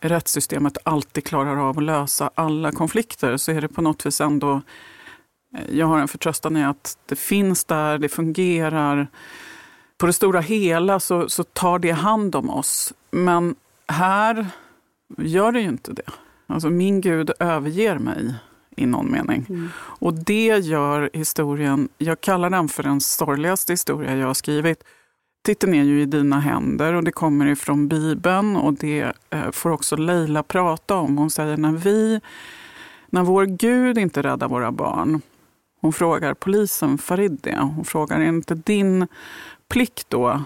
rättssystemet 0.00 0.78
alltid 0.82 1.24
klarar 1.24 1.56
av 1.68 1.78
att 1.78 1.84
lösa 1.84 2.30
alla 2.34 2.72
konflikter 2.72 3.36
så 3.36 3.52
är 3.52 3.60
det 3.60 3.68
på 3.68 3.82
något 3.82 4.06
vis 4.06 4.20
ändå... 4.20 4.62
Eh, 5.56 5.76
jag 5.76 5.86
har 5.86 5.98
en 5.98 6.08
förtröstan 6.08 6.56
i 6.56 6.64
att 6.64 6.98
det 7.06 7.16
finns 7.16 7.64
där, 7.64 7.98
det 7.98 8.08
fungerar. 8.08 9.08
På 10.04 10.08
det 10.08 10.12
stora 10.12 10.40
hela 10.40 11.00
så, 11.00 11.28
så 11.28 11.44
tar 11.44 11.78
det 11.78 11.90
hand 11.90 12.34
om 12.34 12.50
oss. 12.50 12.92
Men 13.10 13.54
här 13.88 14.46
gör 15.18 15.52
det 15.52 15.60
ju 15.60 15.68
inte 15.68 15.92
det. 15.92 16.10
Alltså 16.46 16.70
min 16.70 17.00
Gud 17.00 17.30
överger 17.38 17.98
mig 17.98 18.34
i 18.76 18.86
någon 18.86 19.12
mening. 19.12 19.46
Mm. 19.48 19.68
Och 19.76 20.14
det 20.14 20.58
gör 20.58 21.10
historien, 21.12 21.88
jag 21.98 22.20
kallar 22.20 22.50
den 22.50 22.68
för 22.68 22.82
den 22.82 23.00
sorgligaste 23.00 23.72
historia 23.72 24.16
jag 24.16 24.26
har 24.26 24.34
skrivit. 24.34 24.84
Titeln 25.44 25.74
är 25.74 25.82
ju 25.82 26.02
I 26.02 26.06
dina 26.06 26.40
händer 26.40 26.94
och 26.94 27.04
det 27.04 27.12
kommer 27.12 27.46
ifrån 27.46 27.88
Bibeln 27.88 28.56
och 28.56 28.74
det 28.74 29.12
eh, 29.30 29.50
får 29.50 29.70
också 29.70 29.96
Leila 29.96 30.42
prata 30.42 30.96
om. 30.96 31.18
Hon 31.18 31.30
säger 31.30 31.56
när 31.56 31.72
vi, 31.72 32.20
när 33.06 33.22
vår 33.22 33.44
Gud 33.44 33.98
inte 33.98 34.22
räddar 34.22 34.48
våra 34.48 34.72
barn, 34.72 35.20
hon 35.80 35.92
frågar 35.92 36.34
polisen 36.34 36.98
Farid 36.98 37.38
det, 37.42 37.58
hon 37.60 37.84
frågar 37.84 38.20
är 38.20 38.28
inte 38.28 38.54
din 38.54 39.06
plikt 39.68 40.10
då 40.10 40.42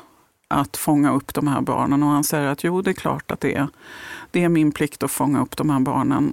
att 0.49 0.77
fånga 0.77 1.13
upp 1.13 1.35
de 1.35 1.49
här 1.49 1.61
barnen? 1.61 2.03
Och 2.03 2.09
han 2.09 2.25
säger 2.25 2.49
att 2.49 2.65
jo, 2.65 2.83
det 2.83 2.91
är 2.91 2.95
klart 2.95 3.31
att 3.31 3.41
det 3.41 3.55
är. 3.55 3.69
Det 4.31 4.45
är 4.45 4.49
min 4.49 4.73
plikt 4.73 5.03
att 5.03 5.11
fånga 5.11 5.43
upp 5.43 5.57
de 5.57 5.71
här 5.71 5.81
barnen. 5.81 6.33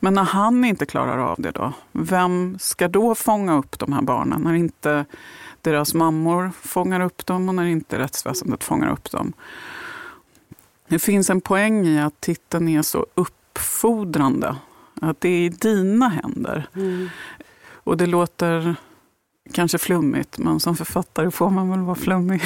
Men 0.00 0.14
när 0.14 0.24
han 0.24 0.64
inte 0.64 0.86
klarar 0.86 1.18
av 1.18 1.36
det 1.38 1.50
då, 1.50 1.72
vem 1.92 2.56
ska 2.60 2.88
då 2.88 3.14
fånga 3.14 3.58
upp 3.58 3.78
de 3.78 3.92
här 3.92 4.02
barnen? 4.02 4.42
När 4.42 4.54
inte 4.54 5.04
deras 5.60 5.94
mammor 5.94 6.50
fångar 6.60 7.00
upp 7.00 7.26
dem 7.26 7.48
och 7.48 7.54
när 7.54 7.64
inte 7.64 7.98
rättsväsendet 7.98 8.64
fångar 8.64 8.92
upp 8.92 9.10
dem. 9.10 9.32
Det 10.88 10.98
finns 10.98 11.30
en 11.30 11.40
poäng 11.40 11.86
i 11.86 12.00
att 12.00 12.20
titeln 12.20 12.68
är 12.68 12.82
så 12.82 13.06
uppfordrande. 13.14 14.56
Att 15.00 15.20
det 15.20 15.28
är 15.28 15.40
i 15.40 15.48
dina 15.48 16.08
händer. 16.08 16.68
Mm. 16.74 17.08
Och 17.72 17.96
det 17.96 18.06
låter 18.06 18.76
kanske 19.52 19.78
flummigt, 19.78 20.38
men 20.38 20.60
som 20.60 20.76
författare 20.76 21.30
får 21.30 21.50
man 21.50 21.70
väl 21.70 21.80
vara 21.80 21.96
flummig. 21.96 22.42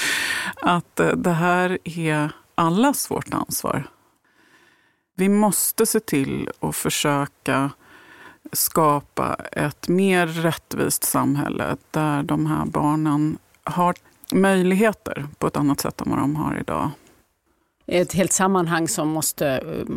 att 0.62 1.00
eh, 1.00 1.08
det 1.08 1.32
här 1.32 1.78
är 1.84 2.32
allas 2.54 3.10
vårt 3.10 3.34
ansvar. 3.34 3.88
Vi 5.16 5.28
måste 5.28 5.86
se 5.86 6.00
till 6.00 6.50
att 6.60 6.76
försöka 6.76 7.70
skapa 8.52 9.34
ett 9.52 9.88
mer 9.88 10.26
rättvist 10.26 11.04
samhälle 11.04 11.76
där 11.90 12.22
de 12.22 12.46
här 12.46 12.66
barnen 12.66 13.38
har 13.64 13.94
möjligheter 14.32 15.26
på 15.38 15.46
ett 15.46 15.56
annat 15.56 15.80
sätt 15.80 16.00
än 16.00 16.10
vad 16.10 16.18
de 16.18 16.36
har 16.36 16.58
idag. 16.60 16.90
Ett 17.86 18.12
helt 18.12 18.32
sammanhang 18.32 18.88
som 18.88 19.08
måste 19.08 19.48
eh, 19.48 19.96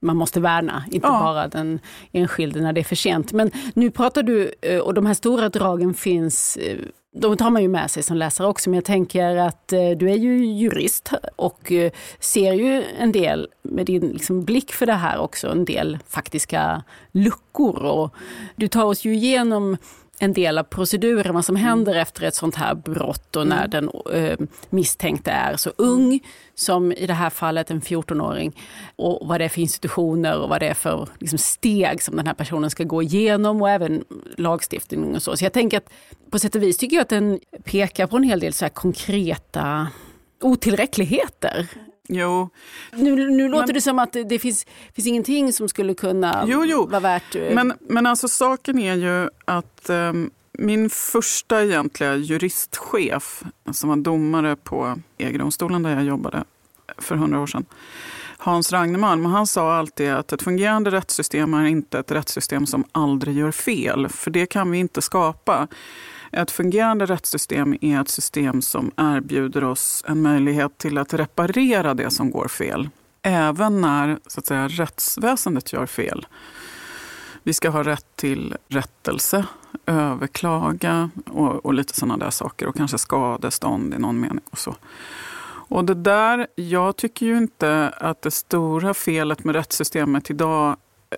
man 0.00 0.16
måste 0.16 0.40
värna, 0.40 0.84
inte 0.90 1.06
ja. 1.06 1.20
bara 1.20 1.48
den 1.48 1.80
enskilde 2.12 2.60
när 2.60 2.72
det 2.72 2.80
är 2.80 2.84
för 2.84 2.96
sent. 2.96 3.32
Men 3.32 3.50
nu 3.74 3.90
pratar 3.90 4.22
du, 4.22 4.54
eh, 4.62 4.78
och 4.78 4.94
de 4.94 5.06
här 5.06 5.14
stora 5.14 5.48
dragen 5.48 5.94
finns 5.94 6.56
eh, 6.56 6.78
de 7.12 7.36
tar 7.36 7.50
man 7.50 7.62
ju 7.62 7.68
med 7.68 7.90
sig 7.90 8.02
som 8.02 8.16
läsare 8.16 8.46
också, 8.46 8.70
men 8.70 8.74
jag 8.74 8.84
tänker 8.84 9.36
att 9.36 9.72
eh, 9.72 9.90
du 9.90 10.10
är 10.10 10.16
ju 10.16 10.44
jurist 10.44 11.12
och 11.36 11.72
ser 12.20 12.52
ju 12.52 12.84
en 12.98 13.12
del, 13.12 13.48
med 13.62 13.86
din 13.86 14.08
liksom, 14.08 14.44
blick 14.44 14.72
för 14.72 14.86
det 14.86 14.92
här 14.92 15.18
också, 15.18 15.48
en 15.48 15.64
del 15.64 15.98
faktiska 16.08 16.82
luckor. 17.12 17.84
Och 17.84 18.14
du 18.56 18.68
tar 18.68 18.84
oss 18.84 19.04
ju 19.04 19.14
igenom 19.14 19.76
en 20.22 20.32
del 20.32 20.58
av 20.58 20.62
proceduren, 20.62 21.34
vad 21.34 21.44
som 21.44 21.56
mm. 21.56 21.68
händer 21.68 21.94
efter 21.94 22.22
ett 22.22 22.34
sånt 22.34 22.54
här 22.54 22.74
brott 22.74 23.36
och 23.36 23.46
när 23.46 23.64
mm. 23.64 23.70
den 23.70 23.90
eh, 24.14 24.38
misstänkte 24.70 25.30
är 25.30 25.56
så 25.56 25.72
ung 25.76 26.20
som 26.54 26.92
i 26.92 27.06
det 27.06 27.14
här 27.14 27.30
fallet 27.30 27.70
en 27.70 27.80
14-åring 27.80 28.56
och 28.96 29.28
vad 29.28 29.40
det 29.40 29.44
är 29.44 29.48
för 29.48 29.60
institutioner 29.60 30.38
och 30.38 30.48
vad 30.48 30.60
det 30.60 30.68
är 30.68 30.74
för 30.74 31.08
liksom, 31.18 31.38
steg 31.38 32.02
som 32.02 32.16
den 32.16 32.26
här 32.26 32.34
personen 32.34 32.70
ska 32.70 32.84
gå 32.84 33.02
igenom 33.02 33.62
och 33.62 33.70
även 33.70 34.04
lagstiftning 34.36 35.14
och 35.14 35.22
så. 35.22 35.36
Så 35.36 35.44
jag 35.44 35.52
tänker 35.52 35.76
att 35.76 35.90
på 36.30 36.38
sätt 36.38 36.54
och 36.54 36.62
vis 36.62 36.76
tycker 36.76 36.96
jag 36.96 37.02
att 37.02 37.08
den 37.08 37.40
pekar 37.64 38.06
på 38.06 38.16
en 38.16 38.22
hel 38.22 38.40
del 38.40 38.52
så 38.52 38.68
konkreta 38.68 39.88
otillräckligheter 40.40 41.68
Jo. 42.12 42.48
Nu, 42.92 43.30
nu 43.30 43.48
låter 43.48 43.66
men, 43.66 43.74
det 43.74 43.80
som 43.80 43.98
att 43.98 44.16
det 44.26 44.38
finns, 44.38 44.66
finns 44.94 45.06
ingenting 45.06 45.52
som 45.52 45.68
skulle 45.68 45.94
kunna 45.94 46.44
jo, 46.46 46.64
jo. 46.64 46.86
vara 46.86 47.00
värt... 47.00 47.34
Eh, 47.34 47.54
men, 47.54 47.72
men 47.80 48.06
alltså 48.06 48.28
saken 48.28 48.78
är 48.78 48.94
ju 48.94 49.28
att 49.44 49.90
um, 49.90 50.30
min 50.52 50.90
första 50.90 51.62
egentliga 51.62 52.16
juristchef, 52.16 53.42
som 53.72 53.88
var 53.88 53.96
domare 53.96 54.56
på 54.56 54.98
EG-domstolen 55.18 55.82
där 55.82 55.90
jag 55.90 56.04
jobbade 56.04 56.44
för 56.98 57.16
hundra 57.16 57.40
år 57.40 57.46
sedan, 57.46 57.64
Hans 58.38 58.72
Ragnemalm. 58.72 59.24
Han 59.24 59.46
sa 59.46 59.74
alltid 59.74 60.10
att 60.10 60.32
ett 60.32 60.42
fungerande 60.42 60.90
rättssystem 60.90 61.54
är 61.54 61.64
inte 61.64 61.98
ett 61.98 62.10
rättssystem 62.10 62.66
som 62.66 62.84
aldrig 62.92 63.36
gör 63.36 63.50
fel. 63.50 64.08
För 64.08 64.30
det 64.30 64.46
kan 64.46 64.70
vi 64.70 64.78
inte 64.78 65.02
skapa. 65.02 65.68
Ett 66.32 66.50
fungerande 66.50 67.06
rättssystem 67.06 67.76
är 67.80 68.00
ett 68.00 68.08
system 68.08 68.62
som 68.62 68.90
erbjuder 68.96 69.64
oss 69.64 70.04
en 70.08 70.22
möjlighet 70.22 70.78
till 70.78 70.98
att 70.98 71.14
reparera 71.14 71.94
det 71.94 72.10
som 72.10 72.30
går 72.30 72.48
fel. 72.48 72.88
Även 73.22 73.80
när 73.80 74.18
så 74.26 74.40
att 74.40 74.46
säga, 74.46 74.68
rättsväsendet 74.68 75.72
gör 75.72 75.86
fel. 75.86 76.26
Vi 77.42 77.52
ska 77.52 77.70
ha 77.70 77.82
rätt 77.82 78.16
till 78.16 78.56
rättelse, 78.68 79.44
överklaga 79.86 81.10
och, 81.26 81.66
och 81.66 81.74
lite 81.74 81.94
sådana 81.94 82.16
där 82.24 82.30
saker. 82.30 82.66
Och 82.66 82.76
kanske 82.76 82.98
skadestånd 82.98 83.94
i 83.94 83.98
någon 83.98 84.20
mening. 84.20 84.44
och 84.50 84.58
så. 84.58 84.76
Och 85.70 85.84
det 85.84 85.94
där, 85.94 86.46
jag 86.54 86.96
tycker 86.96 87.26
ju 87.26 87.38
inte 87.38 87.88
att 87.88 88.22
det 88.22 88.30
stora 88.30 88.94
felet 88.94 89.44
med 89.44 89.54
rättssystemet 89.54 90.30
idag 90.30 90.76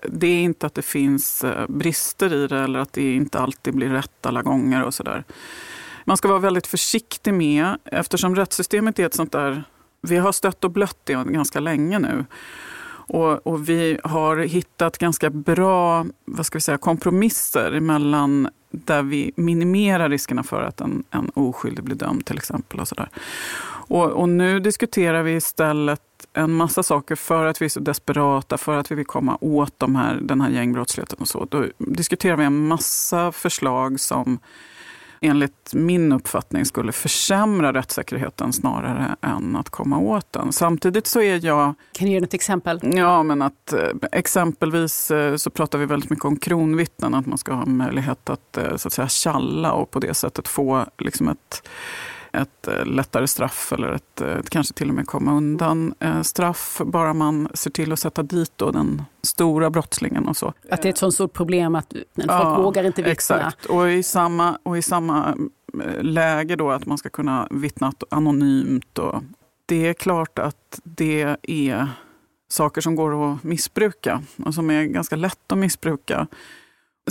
det 0.08 0.26
är 0.26 0.42
inte 0.42 0.66
att 0.66 0.74
det 0.74 0.82
finns 0.82 1.44
eh, 1.44 1.66
brister 1.68 2.32
i 2.32 2.46
det 2.46 2.58
eller 2.58 2.78
att 2.78 2.92
det 2.92 3.14
inte 3.14 3.38
alltid 3.38 3.74
blir 3.74 3.88
rätt 3.88 4.26
alla 4.26 4.42
gånger 4.42 4.82
och 4.82 4.94
sådär. 4.94 5.24
Man 6.04 6.16
ska 6.16 6.28
vara 6.28 6.38
väldigt 6.38 6.66
försiktig 6.66 7.34
med, 7.34 7.76
eftersom 7.84 8.36
rättssystemet 8.36 8.98
är 8.98 9.06
ett 9.06 9.14
sånt 9.14 9.32
där... 9.32 9.64
Vi 10.00 10.16
har 10.16 10.32
stött 10.32 10.64
och 10.64 10.70
blött 10.70 10.98
det 11.04 11.12
ganska 11.12 11.60
länge 11.60 11.98
nu. 11.98 12.24
Och, 13.06 13.46
och, 13.46 13.68
vi 13.68 13.98
har 14.04 14.36
hittat 14.36 14.98
ganska 14.98 15.30
bra 15.30 16.06
vad 16.24 16.46
ska 16.46 16.56
vi 16.56 16.60
säga, 16.60 16.78
kompromisser 16.78 17.80
mellan 17.80 18.48
där 18.70 19.02
vi 19.02 19.32
minimerar 19.36 20.08
riskerna 20.08 20.42
för 20.42 20.62
att 20.62 20.80
en, 20.80 21.04
en 21.10 21.30
oskyldig 21.34 21.84
blir 21.84 21.96
dömd 21.96 22.24
till 22.26 22.36
exempel. 22.36 22.80
Och, 22.80 22.88
så 22.88 22.94
där. 22.94 23.08
Och, 23.88 24.10
och, 24.10 24.28
nu 24.28 24.60
diskuterar 24.60 25.22
vi 25.22 25.32
istället 25.32 26.02
en 26.32 26.52
massa 26.52 26.82
saker 26.82 27.14
för 27.14 27.46
att 27.46 27.62
vi 27.62 27.64
är 27.64 27.68
så 27.68 27.80
desperata, 27.80 28.58
för 28.58 28.76
att 28.76 28.90
vi 28.90 28.94
vill 28.94 29.06
komma 29.06 29.38
åt 29.40 29.78
de 29.78 29.96
här, 29.96 30.18
den 30.22 30.40
här 30.40 30.50
gängbrottsligheten 30.50 31.18
och 31.20 31.28
så. 31.28 31.44
Då 31.44 31.64
diskuterar 31.78 32.36
vi 32.36 32.44
en 32.44 32.66
massa 32.66 33.32
förslag 33.32 34.00
som 34.00 34.38
enligt 35.22 35.74
min 35.74 36.12
uppfattning 36.12 36.64
skulle 36.64 36.92
försämra 36.92 37.72
rättssäkerheten 37.72 38.52
snarare 38.52 39.16
än 39.20 39.56
att 39.56 39.70
komma 39.70 39.98
åt 39.98 40.32
den. 40.32 40.52
Samtidigt 40.52 41.06
så 41.06 41.20
är 41.20 41.46
jag... 41.46 41.74
Kan 41.92 42.06
du 42.06 42.12
ge 42.12 42.18
ett 42.18 42.34
exempel? 42.34 42.80
Ja, 42.82 43.22
men 43.22 43.42
att 43.42 43.72
eh, 43.72 43.88
exempelvis 44.12 45.10
eh, 45.10 45.36
så 45.36 45.50
pratar 45.50 45.78
vi 45.78 45.86
väldigt 45.86 46.10
mycket 46.10 46.24
om 46.24 46.36
kronvittnen, 46.36 47.14
att 47.14 47.26
man 47.26 47.38
ska 47.38 47.52
ha 47.52 47.66
möjlighet 47.66 48.30
att 48.30 48.56
eh, 48.56 48.76
så 48.76 48.88
att 48.88 48.92
säga 48.92 49.08
tjalla 49.08 49.72
och 49.72 49.90
på 49.90 49.98
det 49.98 50.14
sättet 50.14 50.48
få 50.48 50.86
liksom 50.98 51.28
ett 51.28 51.68
ett 52.32 52.68
eh, 52.68 52.84
lättare 52.86 53.26
straff 53.26 53.72
eller 53.72 53.92
ett, 53.92 54.20
eh, 54.20 54.36
kanske 54.48 54.74
till 54.74 54.88
och 54.88 54.94
med 54.94 55.06
komma 55.06 55.32
undan 55.32 55.94
eh, 56.00 56.22
straff 56.22 56.80
bara 56.84 57.14
man 57.14 57.48
ser 57.54 57.70
till 57.70 57.92
att 57.92 57.98
sätta 57.98 58.22
dit 58.22 58.52
då 58.56 58.70
den 58.70 59.02
stora 59.22 59.70
brottslingen 59.70 60.28
och 60.28 60.36
så. 60.36 60.52
Att 60.70 60.82
det 60.82 60.88
är 60.88 60.90
ett 60.90 60.98
sånt 60.98 61.14
stort 61.14 61.32
problem 61.32 61.74
att 61.74 61.92
folk 62.14 62.30
ja, 62.30 62.62
vågar 62.62 62.84
inte 62.84 63.02
vittna? 63.02 63.12
Exakt, 63.12 63.66
och 63.66 63.90
i 63.90 64.02
samma, 64.02 64.58
och 64.62 64.78
i 64.78 64.82
samma 64.82 65.36
läge 66.00 66.56
då 66.56 66.70
att 66.70 66.86
man 66.86 66.98
ska 66.98 67.08
kunna 67.08 67.48
vittna 67.50 67.92
anonymt. 68.10 68.98
Och 68.98 69.22
det 69.66 69.86
är 69.86 69.94
klart 69.94 70.38
att 70.38 70.80
det 70.84 71.36
är 71.42 71.88
saker 72.48 72.80
som 72.80 72.96
går 72.96 73.32
att 73.32 73.42
missbruka 73.42 74.22
och 74.44 74.54
som 74.54 74.70
är 74.70 74.84
ganska 74.84 75.16
lätt 75.16 75.52
att 75.52 75.58
missbruka. 75.58 76.26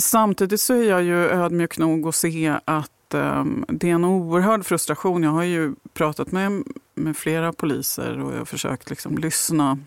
Samtidigt 0.00 0.60
så 0.60 0.74
är 0.74 0.88
jag 0.88 1.02
ju 1.02 1.16
ödmjuk 1.16 1.78
nog 1.78 2.08
att 2.08 2.14
se 2.14 2.58
att 2.64 2.90
um, 3.14 3.64
det 3.68 3.90
är 3.90 3.94
en 3.94 4.04
oerhörd 4.04 4.64
frustration. 4.64 5.22
Jag 5.22 5.30
har 5.30 5.42
ju 5.42 5.74
pratat 5.94 6.32
med, 6.32 6.64
med 6.94 7.16
flera 7.16 7.52
poliser 7.52 8.20
och 8.20 8.32
jag 8.32 8.38
har 8.38 8.44
försökt 8.44 8.90
liksom 8.90 9.18
lyssna 9.18 9.78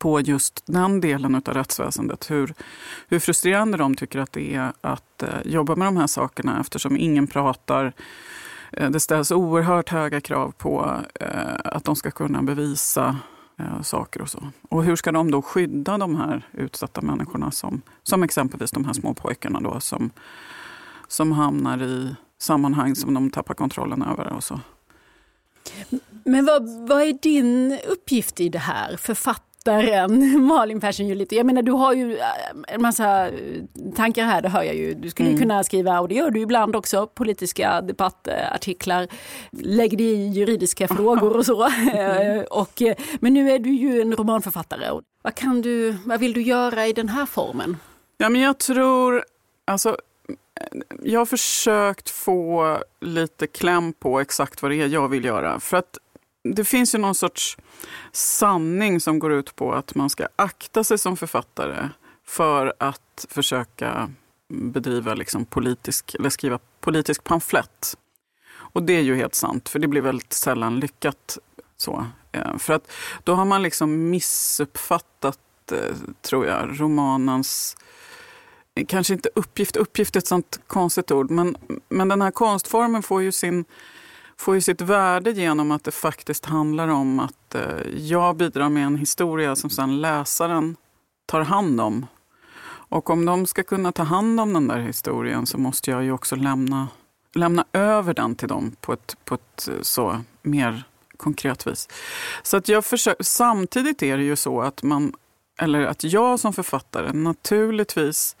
på 0.00 0.20
just 0.20 0.62
den 0.66 1.00
delen 1.00 1.34
av 1.34 1.54
rättsväsendet. 1.54 2.30
Hur, 2.30 2.54
hur 3.08 3.18
frustrerande 3.18 3.78
de 3.78 3.94
tycker 3.94 4.18
att 4.18 4.32
det 4.32 4.54
är 4.54 4.72
att 4.80 5.22
uh, 5.22 5.52
jobba 5.52 5.76
med 5.76 5.88
de 5.88 5.96
här 5.96 6.06
sakerna 6.06 6.60
eftersom 6.60 6.96
ingen 6.96 7.26
pratar. 7.26 7.92
Uh, 8.80 8.90
det 8.90 9.00
ställs 9.00 9.30
oerhört 9.30 9.88
höga 9.88 10.20
krav 10.20 10.54
på 10.58 11.00
uh, 11.22 11.28
att 11.64 11.84
de 11.84 11.96
ska 11.96 12.10
kunna 12.10 12.42
bevisa 12.42 13.16
saker 13.82 14.22
och 14.22 14.28
så. 14.28 14.48
Och 14.68 14.84
hur 14.84 14.96
ska 14.96 15.12
de 15.12 15.30
då 15.30 15.42
skydda 15.42 15.98
de 15.98 16.16
här 16.16 16.48
utsatta 16.52 17.00
människorna 17.00 17.50
som, 17.50 17.82
som 18.02 18.22
exempelvis 18.22 18.70
de 18.70 18.84
här 18.84 18.92
små 18.92 19.14
pojkarna 19.14 19.60
då 19.60 19.80
som, 19.80 20.10
som 21.08 21.32
hamnar 21.32 21.82
i 21.82 22.14
sammanhang 22.40 22.96
som 22.96 23.14
de 23.14 23.30
tappar 23.30 23.54
kontrollen 23.54 24.02
över. 24.02 24.32
Och 24.32 24.44
så. 24.44 24.60
Men 26.24 26.44
vad, 26.44 26.88
vad 26.88 27.02
är 27.02 27.12
din 27.22 27.78
uppgift 27.88 28.40
i 28.40 28.48
det 28.48 28.58
här? 28.58 28.96
Författaren 28.96 30.44
Malin 30.46 30.80
Persson 30.80 31.06
Julito. 31.06 31.34
Jag 31.34 31.46
menar 31.46 31.62
du 31.62 31.72
har 31.72 31.92
ju 31.92 32.16
äh, 32.16 32.26
en 32.68 32.82
massa 32.82 33.28
äh, 33.28 33.34
tankar 33.96 34.24
här, 34.24 34.42
det 34.42 34.48
hör 34.48 34.62
jag 34.62 34.74
ju. 34.74 34.94
Du 34.94 35.10
skulle 35.10 35.28
mm. 35.28 35.40
kunna 35.40 35.64
skriva, 35.64 36.00
och 36.00 36.08
det 36.08 36.14
gör 36.14 36.30
du 36.30 36.40
ibland 36.40 36.76
också, 36.76 37.06
politiska 37.06 37.80
debattartiklar. 37.80 39.08
Lägg 39.50 39.98
dig 39.98 40.06
i 40.06 40.28
juridiska 40.28 40.88
frågor 40.96 41.36
och 41.36 41.46
så. 41.46 41.64
Mm. 41.64 42.44
och, 42.50 42.82
men 43.20 43.34
nu 43.34 43.50
är 43.50 43.58
du 43.58 43.70
ju 43.70 44.00
en 44.00 44.16
romanförfattare. 44.16 45.00
Vad, 45.22 45.34
kan 45.34 45.62
du, 45.62 45.96
vad 46.04 46.20
vill 46.20 46.32
du 46.32 46.42
göra 46.42 46.86
i 46.86 46.92
den 46.92 47.08
här 47.08 47.26
formen? 47.26 47.76
Ja, 48.18 48.28
men 48.28 48.40
jag 48.40 48.58
tror, 48.58 49.24
alltså 49.64 49.96
jag 51.02 51.20
har 51.20 51.26
försökt 51.26 52.10
få 52.10 52.78
lite 53.00 53.46
kläm 53.46 53.92
på 53.92 54.20
exakt 54.20 54.62
vad 54.62 54.70
det 54.70 54.76
är 54.76 54.86
jag 54.86 55.08
vill 55.08 55.24
göra. 55.24 55.60
För 55.60 55.76
att 55.76 55.98
det 56.44 56.64
finns 56.64 56.94
ju 56.94 56.98
någon 56.98 57.14
sorts 57.14 57.56
sanning 58.12 59.00
som 59.00 59.18
går 59.18 59.32
ut 59.32 59.56
på 59.56 59.72
att 59.72 59.94
man 59.94 60.10
ska 60.10 60.28
akta 60.36 60.84
sig 60.84 60.98
som 60.98 61.16
författare 61.16 61.88
för 62.26 62.74
att 62.78 63.26
försöka 63.28 64.10
bedriva 64.48 65.14
liksom 65.14 65.44
politisk, 65.44 66.14
eller 66.14 66.30
skriva 66.30 66.58
politisk 66.80 67.24
pamflett. 67.24 67.96
Och 68.50 68.82
det 68.82 68.92
är 68.92 69.02
ju 69.02 69.16
helt 69.16 69.34
sant, 69.34 69.68
för 69.68 69.78
det 69.78 69.88
blir 69.88 70.02
väldigt 70.02 70.32
sällan 70.32 70.80
lyckat. 70.80 71.38
så. 71.76 72.06
Eh, 72.32 72.56
för 72.58 72.72
att 72.72 72.90
då 73.24 73.34
har 73.34 73.44
man 73.44 73.62
liksom 73.62 74.10
missuppfattat, 74.10 75.38
eh, 75.72 75.96
tror 76.22 76.46
jag, 76.46 76.80
romanens 76.80 77.76
kanske 78.84 79.14
inte 79.14 79.28
uppgift, 79.34 79.76
uppgift 79.76 80.16
är 80.16 80.20
ett 80.20 80.26
sånt 80.26 80.60
konstigt 80.66 81.10
ord, 81.10 81.30
men, 81.30 81.56
men 81.88 82.08
den 82.08 82.22
här 82.22 82.30
konstformen 82.30 83.02
får 83.02 83.22
ju, 83.22 83.32
sin, 83.32 83.64
får 84.36 84.54
ju 84.54 84.60
sitt 84.60 84.80
värde 84.80 85.30
genom 85.30 85.70
att 85.70 85.84
det 85.84 85.90
faktiskt 85.90 86.46
handlar 86.46 86.88
om 86.88 87.20
att 87.20 87.54
eh, 87.54 87.88
jag 87.96 88.36
bidrar 88.36 88.68
med 88.68 88.86
en 88.86 88.96
historia 88.96 89.56
som 89.56 89.70
sen 89.70 90.00
läsaren 90.00 90.76
tar 91.26 91.40
hand 91.40 91.80
om. 91.80 92.06
Och 92.90 93.10
om 93.10 93.24
de 93.24 93.46
ska 93.46 93.62
kunna 93.62 93.92
ta 93.92 94.02
hand 94.02 94.40
om 94.40 94.52
den 94.52 94.68
där 94.68 94.78
historien 94.78 95.46
så 95.46 95.58
måste 95.58 95.90
jag 95.90 96.04
ju 96.04 96.12
också 96.12 96.36
lämna, 96.36 96.88
lämna 97.34 97.64
över 97.72 98.14
den 98.14 98.34
till 98.34 98.48
dem 98.48 98.76
på 98.80 98.92
ett, 98.92 99.16
på 99.24 99.34
ett 99.34 99.68
eh, 99.68 99.82
så 99.82 100.20
mer 100.42 100.84
konkret 101.16 101.66
vis. 101.66 101.88
Så 102.42 102.56
att 102.56 102.68
jag 102.68 102.84
försöker, 102.84 103.24
samtidigt 103.24 104.02
är 104.02 104.16
det 104.16 104.24
ju 104.24 104.36
så 104.36 104.60
att 104.60 104.82
man, 104.82 105.12
eller 105.58 105.82
att 105.82 106.04
jag 106.04 106.40
som 106.40 106.52
författare 106.52 107.12
naturligtvis 107.12 108.36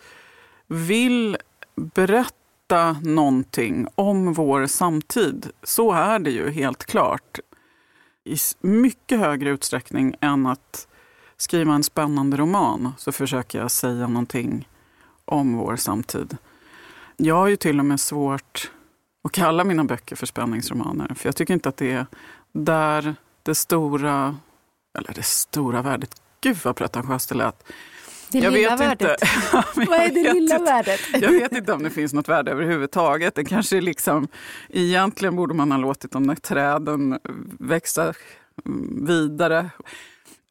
vill 0.70 1.36
berätta 1.74 2.96
någonting 3.02 3.86
om 3.94 4.32
vår 4.32 4.66
samtid. 4.66 5.50
Så 5.62 5.92
är 5.92 6.18
det 6.18 6.30
ju 6.30 6.50
helt 6.50 6.84
klart. 6.84 7.38
I 8.24 8.36
mycket 8.60 9.18
högre 9.18 9.50
utsträckning 9.50 10.14
än 10.20 10.46
att 10.46 10.88
skriva 11.36 11.74
en 11.74 11.82
spännande 11.82 12.36
roman 12.36 12.92
så 12.98 13.12
försöker 13.12 13.58
jag 13.58 13.70
säga 13.70 14.06
någonting 14.06 14.68
om 15.24 15.56
vår 15.56 15.76
samtid. 15.76 16.36
Jag 17.16 17.34
har 17.34 17.48
ju 17.48 17.56
till 17.56 17.78
och 17.78 17.84
med 17.84 18.00
svårt 18.00 18.70
att 19.24 19.32
kalla 19.32 19.64
mina 19.64 19.84
böcker 19.84 20.16
för 20.16 20.26
spänningsromaner. 20.26 21.14
För 21.14 21.28
jag 21.28 21.36
tycker 21.36 21.54
inte 21.54 21.68
att 21.68 21.76
det 21.76 21.92
är 21.92 22.06
där 22.52 23.14
det 23.42 23.54
stora, 23.54 24.36
eller 24.98 25.12
det 25.14 25.22
stora 25.22 25.82
värdet, 25.82 26.22
gud 26.40 26.56
vad 26.64 26.76
pretentiöst 26.76 27.28
det 27.28 27.34
lät, 27.34 27.64
det 28.32 28.38
jag 28.38 28.52
lilla 28.52 28.76
vet 28.76 28.80
värdet. 28.80 29.22
Inte. 29.76 29.90
Vad 29.90 30.00
är 30.00 30.08
det 30.08 30.32
lilla 30.32 30.58
värdet? 30.58 31.00
Jag 31.12 31.30
vet 31.30 31.52
inte 31.52 31.72
om 31.72 31.82
det 31.82 31.90
finns 31.90 32.12
något 32.12 32.28
värde 32.28 32.50
överhuvudtaget. 32.50 33.34
Det 33.34 33.44
kanske 33.44 33.80
liksom, 33.80 34.28
egentligen 34.68 35.36
borde 35.36 35.54
man 35.54 35.72
ha 35.72 35.78
låtit 35.78 36.10
de 36.10 36.26
där 36.26 36.34
träden 36.34 37.18
växa 37.58 38.14
vidare. 39.06 39.70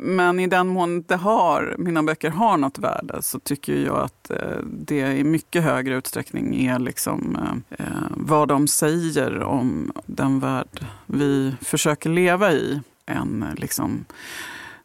Men 0.04 0.40
i 0.40 0.48
den 0.48 0.68
mån 0.68 1.02
det 1.02 1.16
har, 1.16 1.76
mina 1.78 2.04
böcker 2.04 2.30
har 2.30 2.58
något 2.58 2.80
värde 2.80 3.22
så 3.22 3.40
tycker 3.40 3.74
jag 3.74 3.98
att 3.98 4.32
eh, 4.32 4.58
det 4.64 5.18
i 5.18 5.24
mycket 5.24 5.64
högre 5.64 5.96
utsträckning 5.96 6.66
är 6.66 6.80
liksom, 6.80 7.36
eh, 7.36 7.86
eh, 7.86 8.04
vad 8.10 8.48
de 8.48 8.68
säger 8.68 9.44
om 9.44 9.92
den 10.06 10.40
värld 10.40 10.86
vi 11.06 11.56
försöker 11.62 12.10
leva 12.10 12.52
i. 12.52 12.82
än 13.06 13.46
liksom, 13.58 14.06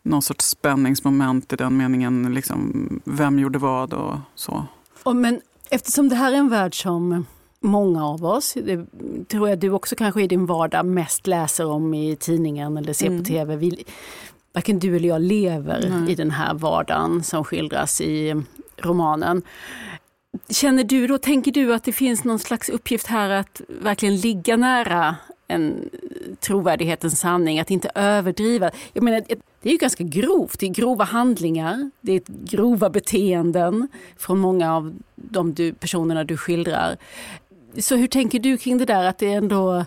någon 0.05 0.23
sorts 0.23 0.49
spänningsmoment 0.49 1.53
i 1.53 1.57
den 1.57 1.77
meningen. 1.77 2.35
Liksom, 2.35 2.89
vem 3.05 3.39
gjorde 3.39 3.59
vad 3.59 3.93
och 3.93 4.17
så. 4.35 4.67
Och 5.03 5.17
men 5.17 5.41
eftersom 5.71 6.09
det 6.09 6.17
här 6.17 6.33
är 6.33 6.37
en 6.37 6.49
värld 6.49 6.83
som 6.83 7.27
många 7.61 8.07
av 8.07 8.25
oss, 8.25 8.55
det 8.55 8.87
tror 9.29 9.49
jag 9.49 9.59
du 9.59 9.71
också 9.71 9.97
kanske 9.97 10.23
i 10.23 10.27
din 10.27 10.47
vardag 10.47 10.87
mest 10.87 11.27
läser 11.27 11.67
om 11.67 11.95
i 11.95 12.17
tidningen 12.17 12.77
eller 12.77 12.93
ser 12.93 13.07
mm. 13.07 13.19
på 13.19 13.25
tv. 13.25 13.57
Vi, 13.57 13.85
varken 14.53 14.79
du 14.79 14.97
eller 14.97 15.09
jag 15.09 15.23
lever 15.23 15.91
Nej. 15.91 16.13
i 16.13 16.15
den 16.15 16.31
här 16.31 16.55
vardagen 16.55 17.23
som 17.23 17.45
skildras 17.45 18.01
i 18.01 18.43
romanen. 18.77 19.43
Känner 20.49 20.85
du 20.85 21.07
då, 21.07 21.19
tänker 21.19 21.53
du 21.53 21.75
att 21.75 21.85
det 21.85 21.93
finns 21.93 22.25
någon 22.25 22.39
slags 22.39 22.69
uppgift 22.69 23.07
här 23.07 23.31
att 23.31 23.61
verkligen 23.69 24.17
ligga 24.17 24.57
nära 24.57 25.17
en 25.49 25.91
trovärdighetens 26.41 27.21
sanning, 27.21 27.61
att 27.61 27.71
inte 27.71 27.91
överdriva. 27.95 28.71
Jag 28.93 29.05
menar, 29.05 29.23
det 29.65 29.71
är 29.71 29.73
ju 29.73 29.79
ganska 29.79 30.05
grovt, 30.05 30.59
det 30.61 30.67
är 30.67 30.71
grova 30.71 31.05
handlingar, 31.05 31.91
det 32.01 32.13
är 32.13 32.23
grova 32.27 32.91
beteenden 32.91 33.89
från 34.17 34.39
många 34.39 34.75
av 34.77 34.95
de 35.15 35.55
du, 35.55 35.75
personerna 35.75 36.25
du 36.25 36.37
skildrar. 36.37 36.97
Så 37.79 37.97
hur 37.97 38.07
tänker 38.07 38.39
du 38.39 38.59
kring 38.59 38.79
det 38.79 38.85
där 38.85 39.05
att 39.05 39.19
det 39.19 39.33
ändå, 39.33 39.85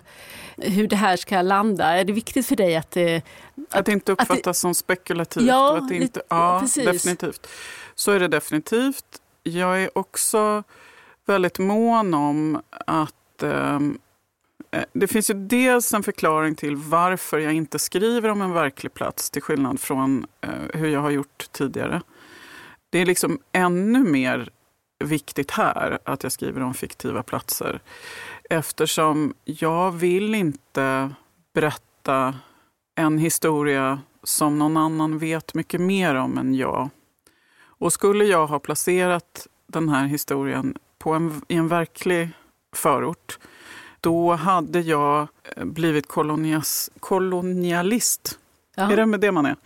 hur 0.56 0.88
det 0.88 0.96
här 0.96 1.16
ska 1.16 1.42
landa? 1.42 1.84
Är 1.84 2.04
det 2.04 2.12
viktigt 2.12 2.46
för 2.46 2.56
dig 2.56 2.76
att 2.76 2.90
det... 2.90 3.16
Att, 3.16 3.22
att 3.70 3.86
det 3.86 3.92
inte 3.92 4.12
uppfattas 4.12 4.42
det, 4.42 4.54
som 4.54 4.74
spekulativt? 4.74 5.44
Ja, 5.44 5.78
att 5.78 5.88
det 5.88 5.96
inte, 5.96 6.22
ja 6.28 6.62
definitivt. 6.76 7.46
Så 7.94 8.12
är 8.12 8.20
det 8.20 8.28
definitivt. 8.28 9.22
Jag 9.42 9.82
är 9.82 9.98
också 9.98 10.62
väldigt 11.26 11.58
mån 11.58 12.14
om 12.14 12.62
att 12.70 13.42
eh, 13.42 13.80
Eh, 14.70 14.84
det 14.92 15.06
finns 15.06 15.30
ju 15.30 15.34
dels 15.34 15.94
en 15.94 16.02
förklaring 16.02 16.54
till 16.54 16.76
varför 16.76 17.38
jag 17.38 17.52
inte 17.52 17.78
skriver 17.78 18.28
om 18.28 18.42
en 18.42 18.52
verklig 18.52 18.94
plats 18.94 19.30
till 19.30 19.42
skillnad 19.42 19.80
från 19.80 20.26
eh, 20.40 20.50
hur 20.74 20.88
jag 20.88 21.00
har 21.00 21.10
gjort 21.10 21.52
tidigare. 21.52 22.02
Det 22.90 22.98
är 22.98 23.06
liksom 23.06 23.38
ännu 23.52 23.98
mer 24.04 24.50
viktigt 25.04 25.50
här 25.50 25.98
att 26.04 26.22
jag 26.22 26.32
skriver 26.32 26.60
om 26.60 26.74
fiktiva 26.74 27.22
platser 27.22 27.80
eftersom 28.50 29.34
jag 29.44 29.92
vill 29.92 30.34
inte 30.34 31.10
berätta 31.54 32.34
en 32.94 33.18
historia 33.18 34.00
som 34.22 34.58
någon 34.58 34.76
annan 34.76 35.18
vet 35.18 35.54
mycket 35.54 35.80
mer 35.80 36.14
om 36.14 36.38
än 36.38 36.54
jag. 36.54 36.90
Och 37.60 37.92
skulle 37.92 38.24
jag 38.24 38.46
ha 38.46 38.58
placerat 38.58 39.46
den 39.66 39.88
här 39.88 40.06
historien 40.06 40.78
på 40.98 41.12
en, 41.12 41.42
i 41.48 41.54
en 41.54 41.68
verklig 41.68 42.30
förort 42.72 43.38
då 44.08 44.34
hade 44.34 44.80
jag 44.80 45.28
eh, 45.56 45.64
blivit 45.64 46.08
kolonias, 46.08 46.90
kolonialist. 47.00 48.38
Jaha. 48.76 48.92
Är 48.92 48.96
det 48.96 49.06
med 49.06 49.20
det 49.20 49.32
man 49.32 49.46
är? 49.46 49.56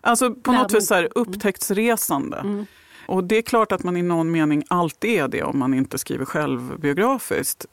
Alltså 0.00 0.34
på 0.34 0.52
något 0.52 0.74
vis 0.74 0.86
så 0.86 0.94
här, 0.94 1.08
upptäcktsresande. 1.14 2.36
Mm. 2.36 2.66
Och 3.06 3.24
det 3.24 3.36
är 3.36 3.42
klart 3.42 3.72
att 3.72 3.82
man 3.82 3.96
i 3.96 4.02
någon 4.02 4.30
mening 4.30 4.64
alltid 4.68 5.10
är 5.10 5.28
det 5.28 5.42
om 5.42 5.58
man 5.58 5.74
inte 5.74 5.98
skriver 5.98 6.24
självbiografiskt. 6.24 7.66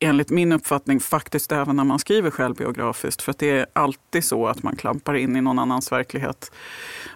Enligt 0.00 0.30
min 0.30 0.52
uppfattning 0.52 1.00
faktiskt 1.00 1.52
även 1.52 1.76
när 1.76 1.84
man 1.84 1.98
skriver 1.98 2.30
självbiografiskt. 2.30 3.22
För 3.22 3.34
det 3.38 3.50
är 3.50 3.66
alltid 3.72 4.24
så 4.24 4.46
att 4.46 4.62
man 4.62 4.76
klampar 4.76 5.14
in 5.14 5.36
i 5.36 5.40
någon 5.40 5.58
annans 5.58 5.92
verklighet. 5.92 6.52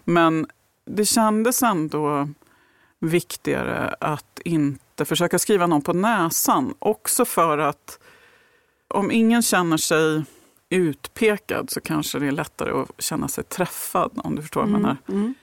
Men 0.05 0.47
det 0.87 1.05
kändes 1.05 1.62
ändå 1.62 2.29
viktigare 3.01 3.94
att 4.01 4.40
inte 4.44 5.05
försöka 5.05 5.38
skriva 5.38 5.66
någon 5.66 5.83
på 5.83 5.92
näsan. 5.92 6.75
Också 6.79 7.25
för 7.25 7.59
att 7.59 7.99
om 8.88 9.11
ingen 9.11 9.42
känner 9.42 9.77
sig 9.77 10.24
utpekad 10.70 11.70
så 11.70 11.81
kanske 11.81 12.18
det 12.18 12.27
är 12.27 12.33
lättare 12.33 12.70
att 12.70 12.88
känna 12.98 13.29
sig 13.29 13.44
träffad 13.44 14.11
om 14.16 14.37
du 14.37 14.42
förstår 14.42 14.61
vad 14.61 14.70
jag 14.70 14.79
mm, 14.79 14.83
menar. 14.83 14.96
Mm. 15.09 15.35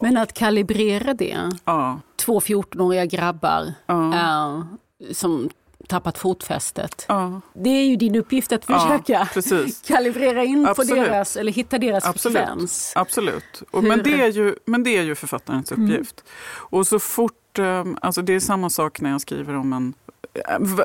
Men 0.00 0.16
att 0.16 0.32
kalibrera 0.32 1.14
det. 1.14 1.50
Ja. 1.64 2.00
Två 2.16 2.40
14-åriga 2.40 3.06
grabbar 3.06 3.72
ja. 3.86 4.14
äh, 4.14 4.64
som 5.12 5.50
tappat 5.88 6.18
fotfästet. 6.18 7.04
Ja. 7.08 7.40
Det 7.52 7.70
är 7.70 7.84
ju 7.84 7.96
din 7.96 8.16
uppgift 8.16 8.52
att 8.52 8.64
försöka 8.64 9.28
kalibrera 9.86 10.44
in 10.44 10.66
Absolut. 10.66 10.90
på 10.90 10.94
deras, 10.94 11.36
eller 11.36 11.52
hitta 11.52 11.78
deras 11.78 12.04
Absolut. 12.04 12.38
frekvens. 12.38 12.92
Absolut. 12.96 13.62
Och, 13.70 13.84
men, 13.84 14.02
det 14.02 14.20
är 14.20 14.28
ju, 14.28 14.54
men 14.64 14.82
det 14.82 14.96
är 14.96 15.02
ju 15.02 15.14
författarens 15.14 15.72
mm. 15.72 15.90
uppgift. 15.90 16.24
Mm. 16.24 16.66
Och 16.78 16.86
så 16.86 16.98
fort, 16.98 17.58
eh, 17.58 17.84
alltså 18.00 18.22
det 18.22 18.32
är 18.32 18.40
samma 18.40 18.70
sak 18.70 19.00
när 19.00 19.10
jag 19.10 19.20
skriver 19.20 19.54
om 19.54 19.72
en 19.72 19.94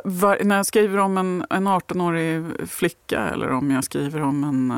var, 0.03 0.43
när 0.43 0.55
jag 0.55 0.65
skriver 0.65 0.97
om 0.97 1.17
en, 1.17 1.45
en 1.49 1.67
18-årig 1.67 2.69
flicka 2.69 3.19
eller 3.19 3.51
om 3.51 3.71
jag 3.71 3.83
skriver 3.83 4.21
om 4.21 4.43
en 4.43 4.73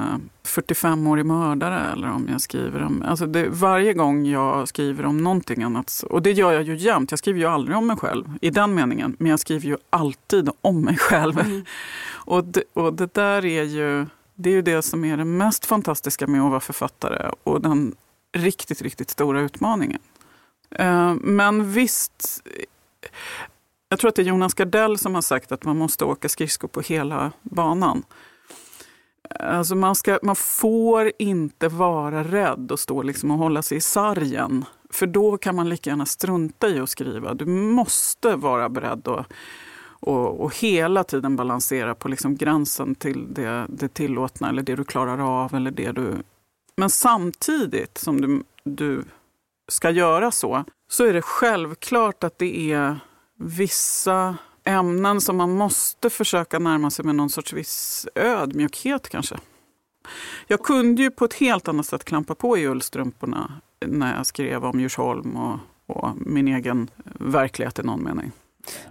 45-årig 0.45 1.25
eh, 1.25 1.27
mördare 1.27 1.91
eller 1.91 2.11
om 2.11 2.27
jag 2.31 2.41
skriver 2.41 2.83
om... 2.83 3.03
Alltså 3.07 3.25
det, 3.25 3.49
varje 3.49 3.93
gång 3.93 4.25
jag 4.25 4.67
skriver 4.67 5.05
om 5.05 5.17
någonting 5.17 5.63
annat, 5.63 6.03
och 6.09 6.21
det 6.21 6.31
gör 6.31 6.51
jag 6.51 6.63
ju 6.63 6.75
jämt, 6.75 7.11
jag 7.11 7.19
skriver 7.19 7.39
ju 7.39 7.45
aldrig 7.45 7.77
om 7.77 7.87
mig 7.87 7.97
själv 7.97 8.25
i 8.41 8.49
den 8.49 8.75
meningen, 8.75 9.15
men 9.19 9.31
jag 9.31 9.39
skriver 9.39 9.67
ju 9.67 9.77
alltid 9.89 10.49
om 10.61 10.81
mig 10.81 10.97
själv. 10.97 11.39
Mm. 11.39 11.65
och, 12.13 12.43
det, 12.43 12.63
och 12.73 12.93
det 12.93 13.13
där 13.13 13.45
är 13.45 13.63
ju 13.63 14.05
det 14.39 14.49
är 14.49 14.53
ju 14.53 14.61
det 14.61 14.81
som 14.81 15.05
är 15.05 15.17
det 15.17 15.25
mest 15.25 15.65
fantastiska 15.65 16.27
med 16.27 16.41
att 16.41 16.49
vara 16.49 16.59
författare 16.59 17.31
och 17.43 17.61
den 17.61 17.95
riktigt, 18.37 18.81
riktigt 18.81 19.09
stora 19.09 19.41
utmaningen. 19.41 19.99
Eh, 20.71 21.13
men 21.21 21.71
visst, 21.71 22.43
jag 23.89 23.99
tror 23.99 24.09
att 24.09 24.15
det 24.15 24.21
är 24.21 24.25
Jonas 24.25 24.53
Gardell 24.53 24.97
som 24.97 25.15
har 25.15 25.21
sagt 25.21 25.51
att 25.51 25.63
man 25.63 25.77
måste 25.77 26.05
åka 26.05 26.29
skridskor 26.29 26.67
på 26.67 26.81
hela 26.81 27.31
banan. 27.41 28.03
Alltså 29.39 29.75
man, 29.75 29.95
ska, 29.95 30.19
man 30.23 30.35
får 30.35 31.11
inte 31.19 31.67
vara 31.67 32.23
rädd 32.23 32.71
och 32.71 32.79
stå 32.79 33.03
liksom 33.03 33.31
och 33.31 33.37
hålla 33.37 33.61
sig 33.61 33.77
i 33.77 33.81
sargen. 33.81 34.65
För 34.89 35.07
då 35.07 35.37
kan 35.37 35.55
man 35.55 35.69
lika 35.69 35.89
gärna 35.89 36.05
strunta 36.05 36.67
i 36.69 36.79
att 36.79 36.89
skriva. 36.89 37.33
Du 37.33 37.45
måste 37.45 38.35
vara 38.35 38.69
beredd 38.69 39.07
att 39.07 39.33
och, 39.99 40.39
och 40.39 40.55
hela 40.55 41.03
tiden 41.03 41.35
balansera 41.35 41.95
på 41.95 42.07
liksom 42.07 42.35
gränsen 42.35 42.95
till 42.95 43.33
det, 43.33 43.65
det 43.69 43.93
tillåtna 43.93 44.49
eller 44.49 44.61
det 44.61 44.75
du 44.75 44.83
klarar 44.83 45.43
av. 45.43 45.55
eller 45.55 45.71
det 45.71 45.91
du... 45.91 46.13
Men 46.75 46.89
samtidigt 46.89 47.97
som 47.97 48.21
du, 48.21 48.43
du 48.63 49.03
ska 49.67 49.89
göra 49.89 50.31
så, 50.31 50.63
så 50.89 51.05
är 51.05 51.13
det 51.13 51.21
självklart 51.21 52.23
att 52.23 52.39
det 52.39 52.71
är 52.71 52.99
vissa 53.37 54.37
ämnen 54.63 55.21
som 55.21 55.37
man 55.37 55.51
måste 55.51 56.09
försöka 56.09 56.59
närma 56.59 56.89
sig 56.89 57.05
med 57.05 57.15
någon 57.15 57.29
sorts 57.29 57.53
viss 57.53 58.07
ödmjukhet 58.15 59.09
kanske. 59.09 59.35
Jag 60.47 60.63
kunde 60.63 61.01
ju 61.01 61.11
på 61.11 61.25
ett 61.25 61.33
helt 61.33 61.67
annat 61.67 61.85
sätt 61.85 62.03
klampa 62.03 62.35
på 62.35 62.57
i 62.57 62.67
ullstrumporna 62.67 63.51
när 63.85 64.17
jag 64.17 64.25
skrev 64.25 64.65
om 64.65 64.79
Djursholm 64.79 65.35
och, 65.35 65.59
och 65.85 66.09
min 66.15 66.47
egen 66.47 66.89
verklighet 67.19 67.79
i 67.79 67.83
någon 67.83 68.03
mening. 68.03 68.31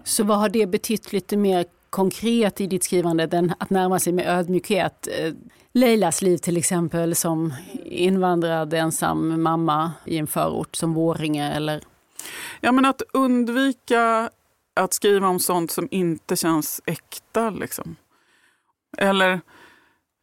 Så 0.04 0.24
vad 0.24 0.38
har 0.38 0.48
det 0.48 0.66
betytt 0.66 1.12
lite 1.12 1.36
mer 1.36 1.64
konkret 1.90 2.60
i 2.60 2.66
ditt 2.66 2.84
skrivande 2.84 3.28
än 3.32 3.54
att 3.58 3.70
närma 3.70 3.98
sig 3.98 4.12
med 4.12 4.38
ödmjukhet? 4.38 5.08
Eh, 5.18 5.32
Leilas 5.72 6.22
liv 6.22 6.36
till 6.36 6.56
exempel 6.56 7.14
som 7.14 7.54
invandrad 7.84 8.74
ensam 8.74 9.42
mamma 9.42 9.92
i 10.04 10.18
en 10.18 10.26
förort 10.26 10.76
som 10.76 10.94
Våringe 10.94 11.52
eller 11.52 11.82
Ja, 12.60 12.72
men 12.72 12.84
att 12.84 13.02
undvika 13.12 14.30
att 14.76 14.94
skriva 14.94 15.28
om 15.28 15.38
sånt 15.38 15.70
som 15.70 15.88
inte 15.90 16.36
känns 16.36 16.80
äkta. 16.86 17.50
Liksom. 17.50 17.96
Eller 18.98 19.40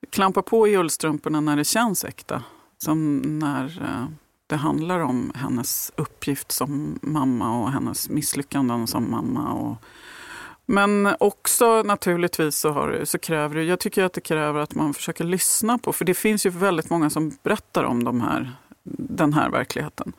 klampa 0.10 0.42
på 0.42 0.68
i 0.68 0.78
ullstrumporna 0.78 1.42
när 1.42 1.56
det 1.56 1.64
känns 1.64 2.06
äkta. 2.06 2.44
Som 2.78 3.18
när 3.40 3.82
eh, 3.82 4.08
det 4.48 4.56
handlar 4.56 5.00
om 5.00 5.32
hennes 5.36 5.92
uppgift 5.96 6.52
som 6.52 7.00
mamma 7.02 7.62
och 7.62 7.72
hennes 7.72 8.10
misslyckanden 8.10 8.88
som 8.88 9.12
mamma. 9.12 9.54
Och, 9.54 9.78
men 10.66 11.16
också 11.20 11.84
naturligtvis 11.84 12.56
så, 12.56 12.72
har, 12.72 13.02
så 13.04 13.20
kräver 13.20 13.56
det, 13.56 13.64
jag 13.64 13.80
tycker 13.80 14.04
att 14.04 14.14
det 14.14 14.22
kräver 14.22 14.60
att 14.60 14.76
man 14.76 14.94
försöker 14.94 15.24
lyssna 15.24 15.78
på, 15.78 15.94
för 15.94 16.06
det 16.06 16.14
finns 16.14 16.46
ju 16.46 16.50
väldigt 16.50 16.90
många 16.90 17.10
som 17.10 17.32
berättar 17.44 17.84
om 17.84 18.04
de 18.04 18.22
här, 18.22 18.52
den 18.98 19.34
här 19.34 19.50
verkligheten. 19.50 20.14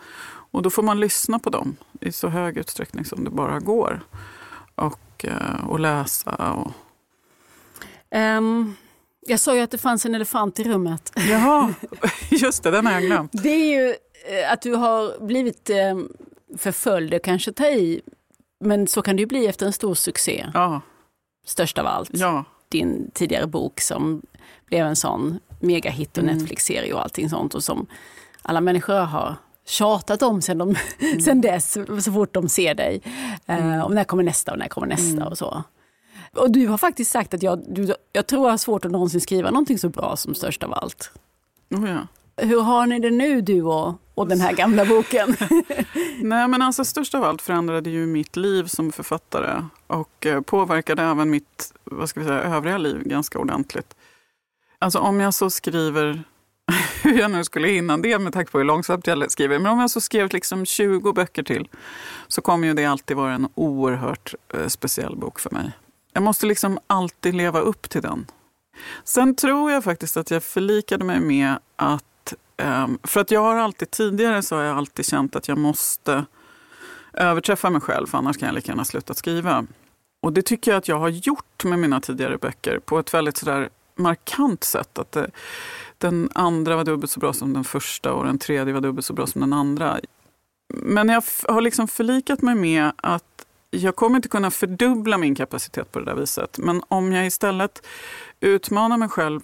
Och 0.55 0.62
då 0.62 0.71
får 0.71 0.83
man 0.83 1.01
lyssna 1.01 1.38
på 1.38 1.51
dem 1.51 1.77
i 2.01 2.12
så 2.12 2.29
hög 2.29 2.57
utsträckning 2.57 3.05
som 3.05 3.25
det 3.25 3.31
bara 3.31 3.59
går. 3.59 4.01
Och, 4.75 5.25
eh, 5.25 5.69
och 5.69 5.81
läsa. 5.81 6.53
Och... 6.53 6.73
Um, 8.11 8.77
jag 9.21 9.40
sa 9.40 9.55
ju 9.55 9.61
att 9.61 9.71
det 9.71 9.79
fanns 9.79 10.07
en 10.07 10.14
elefant 10.14 10.61
i 10.61 10.64
rummet. 10.64 11.12
Jaha, 11.17 11.75
just 12.31 12.62
det, 12.62 12.71
den 12.71 12.87
har 12.87 12.93
jag 12.93 13.03
glömt. 13.03 13.31
Det 13.33 13.49
är 13.49 13.83
ju 13.83 13.95
eh, 14.38 14.53
att 14.53 14.62
du 14.62 14.75
har 14.75 15.27
blivit 15.27 15.71
ehm, 15.71 16.09
förföljd, 16.59 17.23
kanske 17.23 17.53
ta 17.53 17.67
i, 17.67 18.01
men 18.61 18.87
så 18.87 19.03
kan 19.03 19.17
det 19.17 19.21
ju 19.21 19.27
bli 19.27 19.47
efter 19.47 19.67
en 19.67 19.73
stor 19.73 19.95
succé. 19.95 20.47
Ja. 20.55 20.81
Störst 21.47 21.79
av 21.79 21.87
allt. 21.87 22.11
Ja. 22.12 22.45
Din 22.69 23.11
tidigare 23.14 23.47
bok 23.47 23.81
som 23.81 24.23
blev 24.67 24.87
en 24.87 24.97
sån 24.97 25.38
megahit 25.61 26.19
och 26.19 26.25
mm. 26.25 26.37
Netflix-serie 26.37 26.95
och 26.95 27.03
allting 27.03 27.31
sånt 27.31 27.55
och 27.55 27.64
som 27.64 27.87
alla 28.43 28.61
människor 28.61 29.01
har 29.01 29.37
tjatat 29.66 30.22
om 30.22 30.42
sen, 30.42 30.59
de, 30.59 30.77
mm. 30.98 31.20
sen 31.20 31.40
dess, 31.40 31.79
så 32.05 32.12
fort 32.12 32.35
de 32.35 32.48
ser 32.48 32.74
dig. 32.74 33.03
Mm. 33.46 33.72
Uh, 33.72 33.85
och 33.85 33.94
när 33.94 34.05
kommer 34.05 34.22
nästa 34.22 34.53
och 34.53 34.59
när 34.59 34.68
kommer 34.68 34.87
nästa 34.87 35.16
mm. 35.16 35.29
och 35.29 35.38
så. 35.38 35.64
Och 36.37 36.50
du 36.50 36.66
har 36.66 36.79
faktiskt 36.79 37.11
sagt 37.11 37.35
att 37.35 37.42
jag, 37.42 37.62
du, 37.68 37.94
jag 38.12 38.27
tror 38.27 38.46
jag 38.46 38.53
har 38.53 38.59
svårt 38.59 38.85
att 38.85 38.90
någonsin 38.90 39.20
skriva 39.20 39.50
någonting 39.50 39.79
så 39.79 39.88
bra 39.88 40.16
som 40.16 40.35
Störst 40.35 40.62
av 40.62 40.74
allt. 40.74 41.11
Oh 41.70 41.90
ja. 41.90 42.07
Hur 42.37 42.61
har 42.61 42.87
ni 42.87 42.98
det 42.98 43.11
nu 43.11 43.40
du 43.40 43.62
och, 43.62 43.94
och 44.14 44.29
den 44.29 44.40
här 44.40 44.53
gamla 44.53 44.85
boken? 44.85 45.37
Nej 46.20 46.48
men 46.48 46.62
alltså 46.62 46.85
Störst 46.85 47.14
av 47.14 47.24
allt 47.24 47.42
förändrade 47.42 47.90
ju 47.90 48.07
mitt 48.07 48.37
liv 48.37 48.64
som 48.66 48.92
författare 48.92 49.64
och 49.87 50.27
eh, 50.27 50.40
påverkade 50.40 51.03
även 51.03 51.31
mitt 51.31 51.72
vad 51.85 52.09
ska 52.09 52.20
vi 52.20 52.27
säga, 52.27 52.42
övriga 52.42 52.79
liv 52.79 53.03
ganska 53.05 53.38
ordentligt. 53.38 53.94
Alltså 54.79 54.98
om 54.98 55.20
jag 55.20 55.35
så 55.35 55.50
skriver 55.50 56.24
hur 57.14 57.20
jag 57.20 57.31
nu 57.31 57.44
skulle 57.44 57.68
hinna 57.68 57.96
det 57.96 58.18
med 58.18 58.33
tanke 58.33 58.53
på 58.53 58.59
hur 58.59 58.64
långsamt 58.64 59.07
jag 59.07 59.33
skriver. 59.33 59.59
Men 59.59 59.72
om 59.72 59.81
jag 59.81 59.90
så 59.90 60.00
skrev 60.00 60.33
liksom 60.33 60.66
20 60.66 61.12
böcker 61.12 61.42
till 61.42 61.68
så 62.29 62.40
kommer 62.42 62.68
ju 62.68 62.74
det 62.74 62.85
alltid 62.85 63.16
vara 63.16 63.33
en 63.33 63.48
oerhört 63.55 64.35
eh, 64.55 64.66
speciell 64.66 65.16
bok 65.16 65.40
för 65.40 65.50
mig. 65.50 65.72
Jag 66.12 66.22
måste 66.22 66.46
liksom 66.46 66.79
alltid 66.87 67.35
leva 67.35 67.61
upp 67.61 67.90
till 67.90 68.03
den. 68.03 68.27
Sen 69.05 69.37
tror 69.37 69.70
jag 69.70 69.85
faktiskt 69.85 70.16
att 70.16 70.31
jag 70.31 70.42
förlikade 70.42 71.05
mig 71.05 71.20
med 71.20 71.59
att... 71.77 72.35
Eh, 72.57 72.88
för 73.03 73.20
att 73.20 73.31
jag 73.31 73.40
har 73.40 73.57
alltid 73.57 73.90
tidigare 73.90 74.42
så 74.42 74.57
har 74.57 74.62
jag 74.62 74.77
alltid 74.77 75.07
känt 75.07 75.37
att 75.37 75.48
jag 75.48 75.59
måste 75.59 76.24
överträffa 77.12 77.70
mig 77.70 77.81
själv 77.81 78.07
för 78.07 78.18
annars 78.18 78.38
kan 78.38 78.46
jag 78.46 78.55
lika 78.55 78.72
gärna 78.72 78.85
sluta 78.85 79.14
skriva. 79.14 79.66
Och 80.22 80.33
det 80.33 80.42
tycker 80.42 80.70
jag 80.70 80.79
att 80.79 80.88
jag 80.88 80.98
har 80.98 81.09
gjort 81.09 81.64
med 81.64 81.79
mina 81.79 82.00
tidigare 82.00 82.38
böcker 82.38 82.79
på 82.79 82.98
ett 82.98 83.14
väldigt 83.14 83.37
sådär 83.37 83.68
markant 83.96 84.64
sätt. 84.64 84.98
Att 84.98 85.12
det, 85.12 85.31
den 85.98 86.30
andra 86.35 86.76
var 86.76 86.85
dubbelt 86.85 87.11
så 87.11 87.20
bra 87.20 87.33
som 87.33 87.52
den 87.52 87.64
första 87.64 88.12
och 88.12 88.24
den 88.24 88.38
tredje 88.38 88.74
var 88.74 88.80
dubbelt 88.80 89.07
så 89.07 89.12
bra 89.12 89.26
som 89.26 89.40
den 89.40 89.52
andra. 89.52 90.00
Men 90.68 91.09
jag 91.09 91.24
har 91.48 91.61
liksom 91.61 91.88
förlikat 91.88 92.42
mig 92.42 92.54
med 92.54 92.92
att 92.96 93.46
jag 93.70 93.96
kommer 93.96 94.16
inte 94.16 94.28
kunna 94.28 94.50
fördubbla 94.50 95.18
min 95.18 95.35
kapacitet 95.35 95.92
på 95.92 95.98
det 95.98 96.04
där 96.04 96.14
viset. 96.14 96.59
Men 96.59 96.83
om 96.88 97.12
jag 97.12 97.26
istället 97.26 97.87
utmanar 98.40 98.96
mig 98.96 99.09
själv 99.09 99.40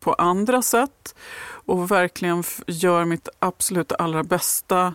på 0.00 0.12
andra 0.14 0.62
sätt 0.62 1.14
och 1.42 1.90
verkligen 1.90 2.44
gör 2.66 3.04
mitt 3.04 3.28
absolut 3.38 3.92
allra 3.92 4.22
bästa 4.22 4.94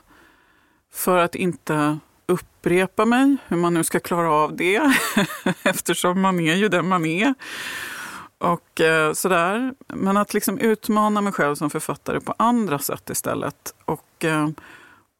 för 0.93 1.17
att 1.17 1.35
inte 1.35 1.99
upprepa 2.25 3.05
mig, 3.05 3.37
hur 3.47 3.57
man 3.57 3.73
nu 3.73 3.83
ska 3.83 3.99
klara 3.99 4.31
av 4.31 4.55
det, 4.55 4.81
eftersom 5.63 6.21
man 6.21 6.39
är 6.39 6.55
ju 6.55 6.69
den 6.69 6.87
man 6.87 7.05
är. 7.05 7.33
Och 8.37 8.81
eh, 8.81 9.13
sådär. 9.13 9.73
Men 9.87 10.17
att 10.17 10.33
liksom 10.33 10.57
utmana 10.59 11.21
mig 11.21 11.33
själv 11.33 11.55
som 11.55 11.69
författare 11.69 12.19
på 12.19 12.33
andra 12.37 12.79
sätt 12.79 13.09
istället. 13.09 13.73
Och 13.85 14.25
eh, 14.25 14.49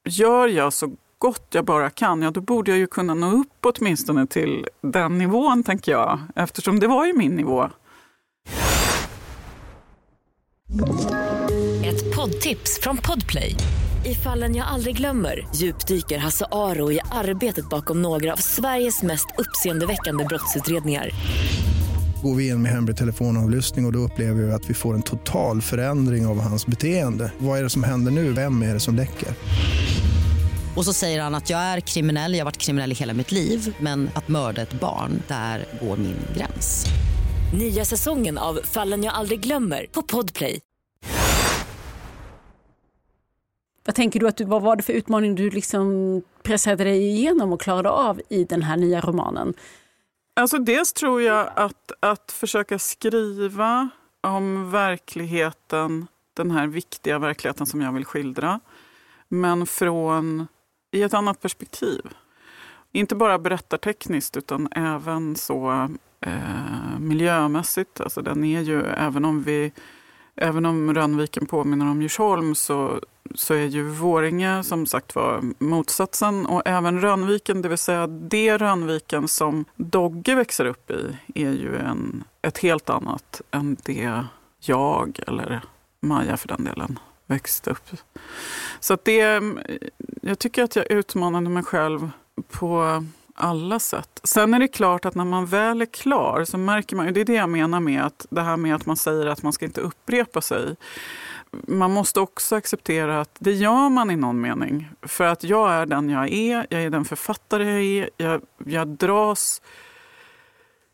gör 0.05 0.47
jag 0.47 0.73
så 0.73 0.91
gott 1.17 1.47
jag 1.51 1.65
bara 1.65 1.89
kan, 1.89 2.21
ja 2.21 2.31
då 2.31 2.41
borde 2.41 2.71
jag 2.71 2.77
ju 2.77 2.87
kunna 2.87 3.13
nå 3.13 3.31
upp 3.31 3.65
åtminstone 3.77 4.27
till 4.27 4.67
den 4.81 5.17
nivån, 5.17 5.63
tänker 5.63 5.91
jag. 5.91 6.19
Eftersom 6.35 6.79
det 6.79 6.87
var 6.87 7.05
ju 7.05 7.13
min 7.13 7.35
nivå. 7.35 7.69
Ett 11.85 12.15
poddtips 12.15 12.79
från 12.81 12.97
Podplay. 12.97 13.55
I 14.05 14.15
fallen 14.15 14.55
jag 14.55 14.67
aldrig 14.67 14.97
glömmer 14.97 15.47
djupdyker 15.55 16.17
Hasse 16.17 16.45
Aro 16.51 16.91
i 16.91 16.99
arbetet 17.11 17.69
bakom 17.69 18.01
några 18.01 18.33
av 18.33 18.37
Sveriges 18.37 19.03
mest 19.03 19.27
uppseendeväckande 19.37 20.25
brottsutredningar 20.25 21.09
går 22.25 22.35
vi 22.35 22.47
in 22.47 22.61
med 22.61 22.71
hemlig 22.71 22.97
telefonavlyssning 22.97 23.85
och, 23.85 23.89
och 23.89 23.93
då 23.93 23.99
upplever 23.99 24.43
vi 24.43 24.51
att 24.51 24.69
vi 24.69 24.73
får 24.73 24.93
en 24.93 25.01
total 25.01 25.61
förändring 25.61 26.25
av 26.25 26.39
hans 26.39 26.67
beteende. 26.67 27.31
Vad 27.37 27.59
är 27.59 27.63
det 27.63 27.69
som 27.69 27.83
händer 27.83 28.11
nu? 28.11 28.33
Vem 28.33 28.61
är 28.61 28.73
det 28.73 28.79
som 28.79 28.95
läcker? 28.95 29.29
Och 30.75 30.85
så 30.85 30.93
säger 30.93 31.21
han 31.21 31.35
att 31.35 31.49
jag 31.49 31.59
är 31.59 31.79
kriminell, 31.79 32.33
jag 32.33 32.39
har 32.39 32.45
varit 32.45 32.57
kriminell 32.57 32.91
i 32.91 32.95
hela 32.95 33.13
mitt 33.13 33.31
liv 33.31 33.75
men 33.79 34.09
att 34.15 34.27
mörda 34.27 34.61
ett 34.61 34.79
barn, 34.79 35.21
där 35.27 35.65
går 35.81 35.97
min 35.97 36.17
gräns. 36.37 36.85
Nya 37.59 37.85
säsongen 37.85 38.37
av 38.37 38.59
Fallen 38.63 39.03
jag 39.03 39.13
aldrig 39.13 39.39
glömmer 39.39 39.85
på 39.91 40.01
Podplay. 40.01 40.59
Vad 43.85 43.95
tänker 43.95 44.19
du 44.19 44.27
att 44.27 44.37
du, 44.37 44.45
vad 44.45 44.61
var 44.61 44.75
det 44.75 44.83
för 44.83 44.93
utmaning 44.93 45.35
du 45.35 45.49
liksom 45.49 46.21
pressade 46.43 46.83
dig 46.83 47.07
igenom 47.07 47.53
och 47.53 47.61
klarade 47.61 47.89
av 47.89 48.21
i 48.29 48.43
den 48.43 48.61
här 48.61 48.77
nya 48.77 49.01
romanen? 49.01 49.53
Alltså 50.37 50.57
dels 50.57 50.93
tror 50.93 51.21
jag 51.21 51.49
att, 51.55 51.91
att 51.99 52.31
försöka 52.31 52.79
skriva 52.79 53.89
om 54.21 54.71
verkligheten, 54.71 56.07
den 56.33 56.51
här 56.51 56.67
viktiga 56.67 57.19
verkligheten 57.19 57.65
som 57.65 57.81
jag 57.81 57.91
vill 57.91 58.05
skildra, 58.05 58.59
men 59.27 59.67
från 59.67 60.47
i 60.91 61.03
ett 61.03 61.13
annat 61.13 61.41
perspektiv. 61.41 62.01
Inte 62.91 63.15
bara 63.15 63.39
berättartekniskt 63.39 64.37
utan 64.37 64.67
även 64.71 65.35
så 65.35 65.89
eh, 66.21 66.99
miljömässigt. 66.99 68.01
Alltså 68.01 68.21
den 68.21 68.43
är 68.43 68.61
ju, 68.61 68.83
även 68.83 69.25
om 69.25 69.43
vi 69.43 69.71
Även 70.37 70.65
om 70.65 70.93
Rönnviken 70.93 71.45
påminner 71.45 71.91
om 71.91 72.01
Djursholm 72.01 72.55
så, 72.55 73.01
så 73.35 73.53
är 73.53 73.65
ju 73.65 73.89
Våringe 73.89 74.63
som 74.63 74.85
sagt 74.85 75.15
var 75.15 75.41
motsatsen. 75.59 76.45
Och 76.45 76.61
även 76.65 77.01
Rönnviken, 77.01 77.61
det 77.61 77.69
vill 77.69 77.77
säga 77.77 78.07
det 78.07 78.57
Rönnviken 78.57 79.27
som 79.27 79.65
Dogge 79.75 80.35
växer 80.35 80.65
upp 80.65 80.91
i, 80.91 81.17
är 81.35 81.51
ju 81.51 81.77
en, 81.77 82.23
ett 82.41 82.57
helt 82.57 82.89
annat 82.89 83.41
än 83.51 83.77
det 83.83 84.23
jag, 84.59 85.19
eller 85.27 85.61
Maja 86.01 86.37
för 86.37 86.47
den 86.47 86.63
delen, 86.63 86.99
växte 87.25 87.69
upp 87.69 87.89
Så 88.79 88.93
att 88.93 89.05
det, 89.05 89.41
jag 90.21 90.39
tycker 90.39 90.63
att 90.63 90.75
jag 90.75 90.91
utmanade 90.91 91.49
mig 91.49 91.63
själv 91.63 92.09
på 92.49 93.03
alla 93.35 93.79
sätt. 93.79 94.19
Sen 94.23 94.53
är 94.53 94.59
det 94.59 94.67
klart 94.67 95.05
att 95.05 95.15
när 95.15 95.25
man 95.25 95.45
väl 95.45 95.81
är 95.81 95.85
klar 95.85 96.43
så 96.43 96.57
märker 96.57 96.95
man, 96.95 97.13
det 97.13 97.21
är 97.21 97.25
det 97.25 97.33
jag 97.33 97.49
menar 97.49 97.79
med 97.79 98.05
att 98.05 98.25
det 98.29 98.41
här 98.41 98.57
med 98.57 98.75
att 98.75 98.85
man 98.85 98.97
säger 98.97 99.25
att 99.25 99.43
man 99.43 99.53
ska 99.53 99.65
inte 99.65 99.81
upprepa 99.81 100.41
sig. 100.41 100.75
Man 101.67 101.91
måste 101.91 102.19
också 102.19 102.55
acceptera 102.55 103.21
att 103.21 103.35
det 103.39 103.51
gör 103.51 103.89
man 103.89 104.11
i 104.11 104.15
någon 104.15 104.41
mening. 104.41 104.89
För 105.01 105.23
att 105.23 105.43
jag 105.43 105.71
är 105.71 105.85
den 105.85 106.09
jag 106.09 106.33
är, 106.33 106.67
jag 106.69 106.83
är 106.83 106.89
den 106.89 107.05
författare 107.05 107.63
jag 107.63 107.83
är, 107.83 108.09
jag, 108.17 108.41
jag 108.65 108.87
dras 108.87 109.61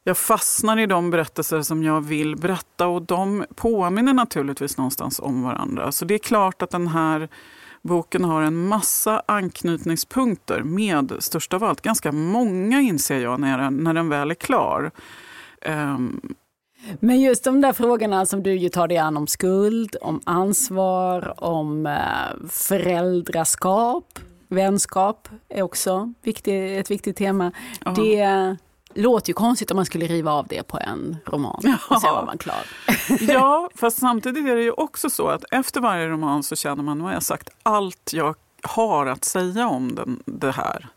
jag 0.03 0.17
fastnar 0.17 0.79
i 0.79 0.85
de 0.85 1.09
berättelser 1.09 1.61
som 1.61 1.83
jag 1.83 2.01
vill 2.01 2.35
berätta 2.35 2.87
och 2.87 3.01
de 3.01 3.45
påminner 3.55 4.13
naturligtvis 4.13 4.77
någonstans 4.77 5.19
om 5.19 5.43
varandra. 5.43 5.91
Så 5.91 6.05
det 6.05 6.13
är 6.13 6.19
klart 6.19 6.61
att 6.61 6.69
den 6.69 6.87
här 6.87 7.29
Boken 7.81 8.23
har 8.23 8.41
en 8.41 8.67
massa 8.67 9.23
anknytningspunkter 9.25 10.63
med, 10.63 11.13
störst 11.19 11.53
av 11.53 11.63
allt, 11.63 11.81
ganska 11.81 12.11
många 12.11 12.81
inser 12.81 13.19
jag 13.19 13.39
när 13.39 13.57
den, 13.57 13.77
när 13.77 13.93
den 13.93 14.09
väl 14.09 14.31
är 14.31 14.35
klar. 14.35 14.91
Um, 15.65 16.35
men 16.99 17.21
just 17.21 17.43
de 17.43 17.61
där 17.61 17.73
frågorna 17.73 18.25
som 18.25 18.43
du 18.43 18.55
ju 18.55 18.69
tar 18.69 18.87
dig 18.87 18.97
an 18.97 19.17
om 19.17 19.27
skuld, 19.27 19.95
om 20.01 20.21
ansvar, 20.23 21.43
om 21.43 21.85
eh, 21.85 22.47
föräldraskap, 22.49 24.19
vänskap 24.47 25.29
är 25.49 25.61
också 25.61 26.13
viktig, 26.21 26.79
ett 26.79 26.91
viktigt 26.91 27.17
tema. 27.17 27.51
Ja. 27.85 27.91
Det 27.91 28.57
låter 28.93 29.29
ju 29.29 29.33
konstigt 29.33 29.71
om 29.71 29.75
man 29.75 29.85
skulle 29.85 30.05
riva 30.05 30.31
av 30.31 30.47
det 30.47 30.63
på 30.63 30.79
en 30.79 31.17
roman 31.25 31.77
och 31.89 32.01
sen 32.01 32.13
var 32.13 32.25
man 32.25 32.37
klar. 32.37 32.63
ja, 33.19 33.69
fast 33.75 33.99
samtidigt 33.99 34.47
är 34.47 34.55
det 34.55 34.63
ju 34.63 34.71
också 34.71 35.09
så 35.09 35.27
att 35.27 35.43
efter 35.51 35.81
varje 35.81 36.07
roman 36.07 36.43
så 36.43 36.55
känner 36.55 36.83
man, 36.83 36.97
nu 36.97 37.03
har 37.03 37.13
jag 37.13 37.23
sagt 37.23 37.49
allt 37.63 38.13
jag 38.13 38.35
har 38.63 39.05
att 39.05 39.25
säga 39.25 39.67
om 39.67 39.95
den, 39.95 40.23
det 40.25 40.51
här. 40.51 40.87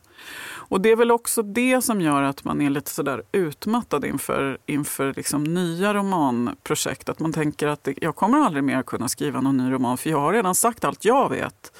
Och 0.68 0.80
det 0.80 0.90
är 0.90 0.96
väl 0.96 1.10
också 1.10 1.42
det 1.42 1.82
som 1.82 2.00
gör 2.00 2.22
att 2.22 2.44
man 2.44 2.60
är 2.60 2.70
lite 2.70 2.90
sådär 2.90 3.22
utmattad 3.32 4.04
inför, 4.04 4.58
inför 4.66 5.14
liksom 5.16 5.44
nya 5.44 5.94
romanprojekt. 5.94 7.08
Att 7.08 7.20
man 7.20 7.32
tänker 7.32 7.66
att 7.66 7.84
det, 7.84 7.94
jag 8.00 8.16
kommer 8.16 8.38
aldrig 8.38 8.64
mer 8.64 8.82
kunna 8.82 9.08
skriva 9.08 9.40
någon 9.40 9.56
ny 9.56 9.72
roman 9.72 9.98
för 9.98 10.10
jag 10.10 10.20
har 10.20 10.32
redan 10.32 10.54
sagt 10.54 10.84
allt 10.84 11.04
jag 11.04 11.30
vet. 11.30 11.72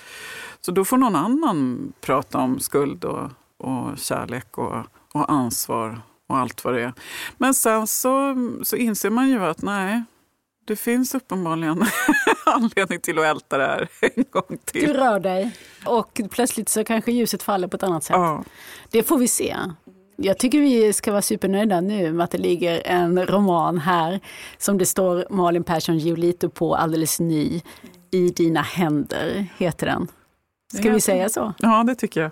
Så 0.61 0.73
då 0.73 0.85
får 0.85 0.97
någon 0.97 1.17
annan 1.17 1.93
prata 2.01 2.39
om 2.39 2.61
skuld 2.61 3.05
och, 3.05 3.31
och 3.59 3.99
kärlek 3.99 4.59
och 4.59 4.87
och 5.15 5.33
ansvar 5.33 6.01
och 6.27 6.39
allt 6.39 6.65
vad 6.65 6.75
det 6.75 6.83
är. 6.83 6.93
Men 7.39 7.55
sen 7.55 7.87
så, 7.87 8.37
så 8.63 8.77
inser 8.77 9.11
man 9.11 9.29
ju 9.29 9.45
att 9.45 9.63
nej, 9.63 10.03
det 10.65 10.77
finns 10.77 11.15
uppenbarligen 11.15 11.85
anledning 12.47 13.01
till 13.01 13.19
att 13.19 13.25
älta 13.25 13.59
det 13.59 13.65
här 13.65 13.89
en 14.15 14.25
gång 14.31 14.59
till. 14.65 14.87
Du 14.87 14.93
rör 14.93 15.21
dig 15.21 15.51
och 15.87 16.21
plötsligt 16.31 16.69
så 16.69 16.85
kanske 16.85 17.13
ljuset 17.13 17.43
faller 17.43 17.69
på 17.69 17.77
ett 17.77 17.83
annat 17.83 18.05
sätt. 18.05 18.17
Ja. 18.17 18.45
Det 18.91 19.03
får 19.03 19.19
vi 19.19 19.29
se. 19.29 19.57
Jag 20.17 20.39
tycker 20.39 20.59
vi 20.59 20.93
ska 20.93 21.11
vara 21.11 21.23
supernöjda 21.23 21.81
nu 21.81 22.13
med 22.13 22.25
att 22.25 22.31
det 22.31 22.39
ligger 22.39 22.83
en 22.87 23.27
roman 23.27 23.79
här 23.79 24.21
som 24.59 24.79
det 24.79 24.87
står 24.87 25.27
Malin 25.31 25.65
Persson 25.65 25.99
Giolito 25.99 26.49
på, 26.49 26.77
alldeles 26.77 27.21
ny. 27.21 27.61
I 28.11 28.31
dina 28.31 28.63
händer 28.63 29.47
heter 29.57 29.87
den. 29.87 30.09
Ska 30.79 30.91
vi 30.91 31.01
säga 31.01 31.29
så? 31.29 31.55
Ja, 31.59 31.85
det 31.87 31.95
tycker 31.95 32.21
jag. 32.23 32.31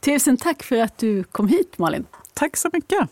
Tusen 0.00 0.36
tack 0.36 0.62
för 0.62 0.76
att 0.76 0.98
du 0.98 1.24
kom 1.24 1.48
hit 1.48 1.78
Malin. 1.78 2.06
Tack 2.34 2.56
så 2.56 2.70
mycket. 2.72 3.08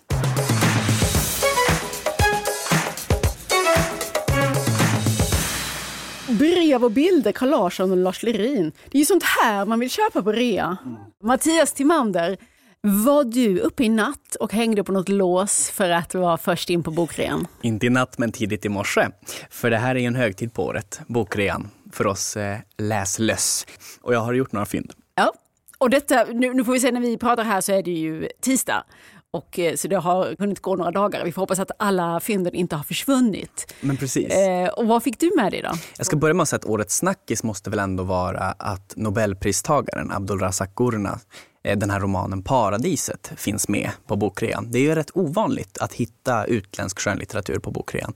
Brev 6.41 6.85
och 6.85 6.91
bilder, 6.91 7.33
Carl 7.33 7.51
Larsson 7.51 7.91
och 7.91 7.97
Lars 7.97 8.23
Lerin. 8.23 8.73
Det 8.91 8.99
är 8.99 9.01
ju 9.01 9.05
sånt 9.05 9.23
här 9.23 9.65
man 9.65 9.81
vill 9.81 9.91
köpa 9.91 10.23
på 10.23 10.33
rea. 10.33 10.77
Mm. 10.85 10.97
Mattias 11.25 11.73
Timander, 11.73 12.37
var 12.81 13.25
du 13.25 13.59
uppe 13.59 13.85
i 13.85 13.89
natt 13.89 14.37
och 14.41 14.53
hängde 14.53 14.85
på 14.85 14.93
något 14.93 15.09
lås 15.09 15.71
för 15.71 15.91
att 15.91 16.15
vara 16.15 16.39
först 16.39 16.71
in 16.71 16.83
på 16.83 16.91
bokrean? 16.91 17.47
Inte 17.63 17.87
i 17.87 17.91
natt, 17.91 18.19
men 18.19 18.33
tidigt 18.33 18.65
i 18.65 18.69
morse. 18.69 19.09
För 19.51 19.71
det 19.71 19.77
här 19.77 19.97
är 19.97 20.01
en 20.07 20.15
högtid 20.15 20.55
på 20.55 20.65
året, 20.65 21.01
bokrean, 21.07 21.71
för 21.93 22.07
oss 22.07 22.37
eh, 22.37 22.59
läslöss. 22.79 23.67
Och 24.01 24.15
jag 24.15 24.21
har 24.21 24.33
gjort 24.33 24.53
några 24.53 24.67
fynd. 24.67 24.93
Ja, 25.15 25.33
och 25.79 25.91
detta, 25.91 26.25
nu, 26.25 26.55
nu 26.55 26.65
får 26.65 26.73
vi 26.73 26.81
se 26.81 26.93
när 26.93 27.01
vi 27.01 27.19
pratar 27.19 27.45
här 27.45 27.61
så 27.61 27.73
är 27.73 27.83
det 27.83 27.91
ju 27.91 28.29
tisdag. 28.41 28.85
Och, 29.33 29.59
eh, 29.59 29.77
så 29.77 29.89
det 29.89 29.97
har 29.97 30.35
hunnit 30.39 30.61
gå 30.61 30.77
några 30.77 30.91
dagar. 30.91 31.25
Vi 31.25 31.33
får 31.33 31.43
hoppas 31.43 31.59
att 31.59 31.71
alla 31.79 32.21
fynden 32.21 32.55
inte 32.55 32.77
har 32.77 32.85
försvunnit. 32.85 33.75
Men 33.81 33.97
precis. 33.97 34.33
Eh, 34.33 34.69
och 34.69 34.87
vad 34.87 35.03
fick 35.03 35.21
du 35.21 35.31
med 35.37 35.53
dig 35.53 35.63
då? 35.63 35.71
Jag 35.97 36.07
ska 36.07 36.17
börja 36.17 36.35
med 36.35 36.43
att 36.43 36.49
säga 36.49 36.59
att 36.59 36.65
årets 36.65 36.97
snackis 36.97 37.43
måste 37.43 37.71
väl 37.71 37.79
ändå 37.79 38.03
vara 38.03 38.55
att 38.59 38.93
Nobelpristagaren 38.97 40.11
Abdulrazak 40.11 40.75
Gurna 40.75 41.21
eh, 41.65 41.79
den 41.79 41.91
här 41.91 42.01
romanen 42.01 42.43
Paradiset 42.43 43.33
finns 43.37 43.69
med 43.69 43.91
på 44.07 44.17
bokrean. 44.17 44.71
Det 44.71 44.79
är 44.79 44.83
ju 44.83 44.95
rätt 44.95 45.11
ovanligt 45.15 45.79
att 45.79 45.93
hitta 45.93 46.45
utländsk 46.45 47.01
skönlitteratur 47.01 47.59
på 47.59 47.71
bokrean. 47.71 48.15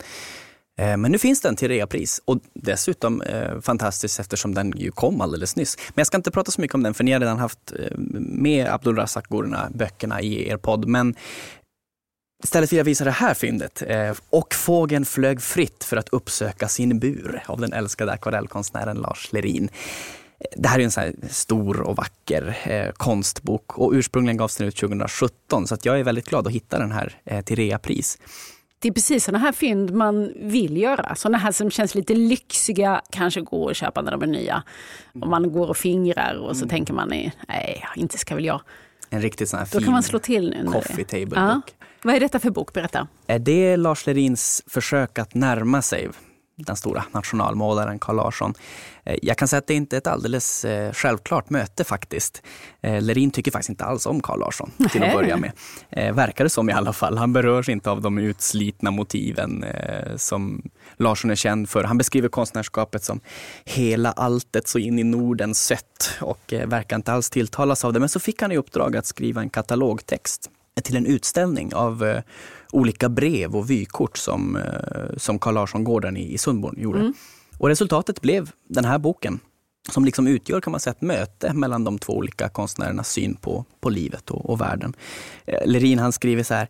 Eh, 0.78 0.96
men 0.96 1.12
nu 1.12 1.18
finns 1.18 1.40
den 1.40 1.56
till 1.56 1.68
reapris 1.68 2.20
och 2.24 2.38
dessutom 2.54 3.22
eh, 3.22 3.60
fantastiskt 3.60 4.20
eftersom 4.20 4.54
den 4.54 4.72
ju 4.76 4.90
kom 4.90 5.20
alldeles 5.20 5.56
nyss. 5.56 5.76
Men 5.88 5.94
jag 6.00 6.06
ska 6.06 6.16
inte 6.16 6.30
prata 6.30 6.50
så 6.50 6.60
mycket 6.60 6.74
om 6.74 6.82
den 6.82 6.94
för 6.94 7.04
ni 7.04 7.12
har 7.12 7.20
redan 7.20 7.38
haft 7.38 7.72
eh, 7.78 7.98
med 8.18 8.68
Abdulrazak 8.68 9.28
Gurna 9.28 9.70
böckerna 9.74 10.20
i 10.20 10.48
er 10.48 10.56
podd. 10.56 10.88
Men 10.88 11.14
Istället 12.44 12.72
vill 12.72 12.76
jag 12.76 12.84
visa 12.84 13.04
det 13.04 13.10
här 13.10 13.34
fyndet. 13.34 13.82
Eh, 13.86 14.14
och 14.30 14.54
fågeln 14.54 15.04
flög 15.04 15.42
fritt 15.42 15.84
för 15.84 15.96
att 15.96 16.08
uppsöka 16.08 16.68
sin 16.68 16.98
bur 16.98 17.42
av 17.46 17.60
den 17.60 17.72
älskade 17.72 18.12
akvarellkonstnären 18.12 18.96
Lars 18.96 19.32
Lerin. 19.32 19.68
Eh, 20.38 20.46
det 20.56 20.68
här 20.68 20.78
är 20.78 20.84
en 20.84 20.90
så 20.90 21.12
stor 21.30 21.80
och 21.80 21.96
vacker 21.96 22.58
eh, 22.64 22.92
konstbok 22.92 23.78
och 23.78 23.92
ursprungligen 23.92 24.36
gavs 24.36 24.56
den 24.56 24.68
ut 24.68 24.76
2017 24.76 25.66
så 25.66 25.74
att 25.74 25.84
jag 25.84 26.00
är 26.00 26.04
väldigt 26.04 26.28
glad 26.28 26.46
att 26.46 26.52
hitta 26.52 26.78
den 26.78 26.92
här 26.92 27.18
eh, 27.24 27.44
till 27.44 27.56
reapris. 27.56 28.18
Det 28.84 28.88
är 28.88 28.92
precis 28.92 29.24
sådana 29.24 29.38
här 29.38 29.52
fynd 29.52 29.94
man 29.94 30.32
vill 30.36 30.76
göra. 30.76 31.14
Sådana 31.14 31.38
här 31.38 31.52
som 31.52 31.70
känns 31.70 31.94
lite 31.94 32.14
lyxiga 32.14 33.02
kanske 33.10 33.40
går 33.40 33.70
att 33.70 33.76
köpa 33.76 34.02
när 34.02 34.10
de 34.10 34.22
är 34.22 34.26
nya. 34.26 34.62
Och 35.20 35.28
man 35.28 35.52
går 35.52 35.68
och 35.68 35.76
fingrar 35.76 36.34
och 36.34 36.56
så 36.56 36.62
mm. 36.62 36.68
tänker 36.68 36.94
man, 36.94 37.08
nej, 37.08 37.84
inte 37.96 38.18
ska 38.18 38.34
väl 38.34 38.44
jag. 38.44 38.60
En 39.10 39.22
riktigt 39.22 39.48
sån 39.48 39.58
här 39.58 39.66
fin 39.66 39.80
Då 39.80 39.84
kan 39.84 39.92
man 39.92 40.02
slå 40.02 40.18
till 40.18 40.50
nu. 40.50 40.72
coffee 40.72 41.04
table 41.04 41.32
ja. 41.34 41.60
Vad 42.02 42.14
är 42.14 42.20
detta 42.20 42.38
för 42.38 42.50
bok? 42.50 42.72
Berätta. 42.72 43.08
Det 43.40 43.66
är 43.66 43.76
Lars 43.76 44.06
Lerins 44.06 44.62
försök 44.66 45.18
att 45.18 45.34
närma 45.34 45.82
sig 45.82 46.08
den 46.56 46.76
stora 46.76 47.04
nationalmålaren 47.12 47.98
Carl 47.98 48.16
Larsson. 48.16 48.54
Eh, 49.04 49.16
jag 49.22 49.38
kan 49.38 49.48
säga 49.48 49.58
att 49.58 49.66
det 49.66 49.74
inte 49.74 49.96
är 49.96 49.98
ett 49.98 50.06
alldeles 50.06 50.64
eh, 50.64 50.92
självklart 50.92 51.50
möte 51.50 51.84
faktiskt. 51.84 52.42
Eh, 52.80 53.02
Lerin 53.02 53.30
tycker 53.30 53.50
faktiskt 53.50 53.70
inte 53.70 53.84
alls 53.84 54.06
om 54.06 54.20
Carl 54.20 54.40
Larsson 54.40 54.70
till 54.92 55.02
att 55.02 55.12
börja 55.12 55.36
med. 55.36 55.52
Verkar 56.14 56.44
det 56.44 56.50
som 56.50 56.70
i 56.70 56.72
alla 56.72 56.92
fall. 56.92 57.18
Han 57.18 57.32
berörs 57.32 57.68
inte 57.68 57.90
av 57.90 58.00
de 58.00 58.18
utslitna 58.18 58.90
motiven 58.90 59.64
som 60.16 60.62
Larsson 60.96 61.30
är 61.30 61.34
känd 61.34 61.68
för. 61.68 61.84
Han 61.84 61.98
beskriver 61.98 62.28
konstnärskapet 62.28 63.04
som 63.04 63.20
hela 63.64 64.12
alltet 64.12 64.68
så 64.68 64.78
in 64.78 64.98
i 64.98 65.04
Norden 65.04 65.54
sött 65.54 66.10
och 66.20 66.54
verkar 66.66 66.96
inte 66.96 67.12
alls 67.12 67.30
tilltalas 67.30 67.84
av 67.84 67.92
det. 67.92 68.00
Men 68.00 68.08
så 68.08 68.20
fick 68.20 68.42
han 68.42 68.52
i 68.52 68.56
uppdrag 68.56 68.96
att 68.96 69.06
skriva 69.06 69.40
en 69.40 69.50
katalogtext 69.50 70.50
till 70.82 70.96
en 70.96 71.06
utställning 71.06 71.74
av 71.74 72.22
olika 72.74 73.08
brev 73.08 73.56
och 73.56 73.70
vykort 73.70 74.18
som, 74.18 74.56
eh, 74.56 75.16
som 75.16 75.38
Carl 75.38 75.54
Larsson-gården 75.54 76.16
i, 76.16 76.32
i 76.32 76.38
Sundborn 76.38 76.74
gjorde. 76.78 76.98
Mm. 77.00 77.14
Och 77.58 77.68
resultatet 77.68 78.20
blev 78.20 78.50
den 78.68 78.84
här 78.84 78.98
boken 78.98 79.40
som 79.90 80.04
liksom 80.04 80.26
utgör 80.26 80.60
kan 80.60 80.70
man 80.70 80.80
säga, 80.80 80.92
ett 80.92 81.02
möte 81.02 81.52
mellan 81.52 81.84
de 81.84 81.98
två 81.98 82.12
olika 82.12 82.48
konstnärernas 82.48 83.10
syn 83.10 83.34
på, 83.34 83.64
på 83.80 83.90
livet 83.90 84.30
och, 84.30 84.50
och 84.50 84.60
världen. 84.60 84.94
Eh, 85.46 85.66
Lerin 85.66 85.98
han 85.98 86.12
skriver 86.12 86.42
så 86.42 86.54
här, 86.54 86.68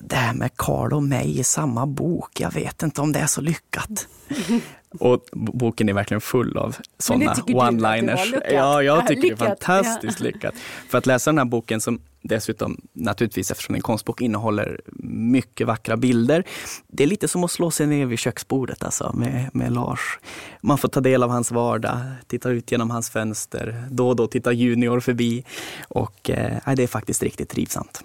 det 0.00 0.16
här 0.16 0.34
med 0.34 0.50
Karl 0.56 0.92
och 0.92 1.02
mig 1.02 1.38
i 1.38 1.44
samma 1.44 1.86
bok, 1.86 2.40
jag 2.40 2.52
vet 2.52 2.82
inte 2.82 3.00
om 3.00 3.12
det 3.12 3.18
är 3.18 3.26
så 3.26 3.40
lyckat. 3.40 4.08
Och 4.98 5.24
boken 5.32 5.88
är 5.88 5.92
verkligen 5.92 6.20
full 6.20 6.56
av 6.56 6.76
sådana 6.98 7.34
one-liners. 7.34 8.42
Ja, 8.50 8.82
jag 8.82 9.06
tycker 9.06 9.22
det 9.22 9.32
är 9.32 9.36
fantastiskt 9.48 10.20
ja. 10.20 10.24
lyckat. 10.24 10.54
För 10.88 10.98
att 10.98 11.06
läsa 11.06 11.30
den 11.30 11.38
här 11.38 11.44
boken 11.44 11.80
som 11.80 12.00
dessutom 12.24 12.80
naturligtvis 12.92 13.50
eftersom 13.50 13.74
en 13.74 13.80
konstbok 13.80 14.20
innehåller 14.20 14.80
mycket 15.08 15.66
vackra 15.66 15.96
bilder. 15.96 16.44
Det 16.88 17.02
är 17.02 17.06
lite 17.06 17.28
som 17.28 17.44
att 17.44 17.50
slå 17.50 17.70
sig 17.70 17.86
ner 17.86 18.06
vid 18.06 18.18
köksbordet 18.18 18.84
alltså 18.84 19.12
med, 19.14 19.50
med 19.52 19.72
Lars. 19.72 20.18
Man 20.60 20.78
får 20.78 20.88
ta 20.88 21.00
del 21.00 21.22
av 21.22 21.30
hans 21.30 21.50
vardag, 21.50 21.98
titta 22.26 22.50
ut 22.50 22.72
genom 22.72 22.90
hans 22.90 23.10
fönster, 23.10 23.84
då 23.90 24.08
och 24.08 24.16
då 24.16 24.26
tittar 24.26 24.52
Junior 24.52 25.00
förbi 25.00 25.44
och 25.88 26.30
eh, 26.30 26.74
det 26.76 26.82
är 26.82 26.86
faktiskt 26.86 27.22
riktigt 27.22 27.48
trivsamt. 27.48 28.04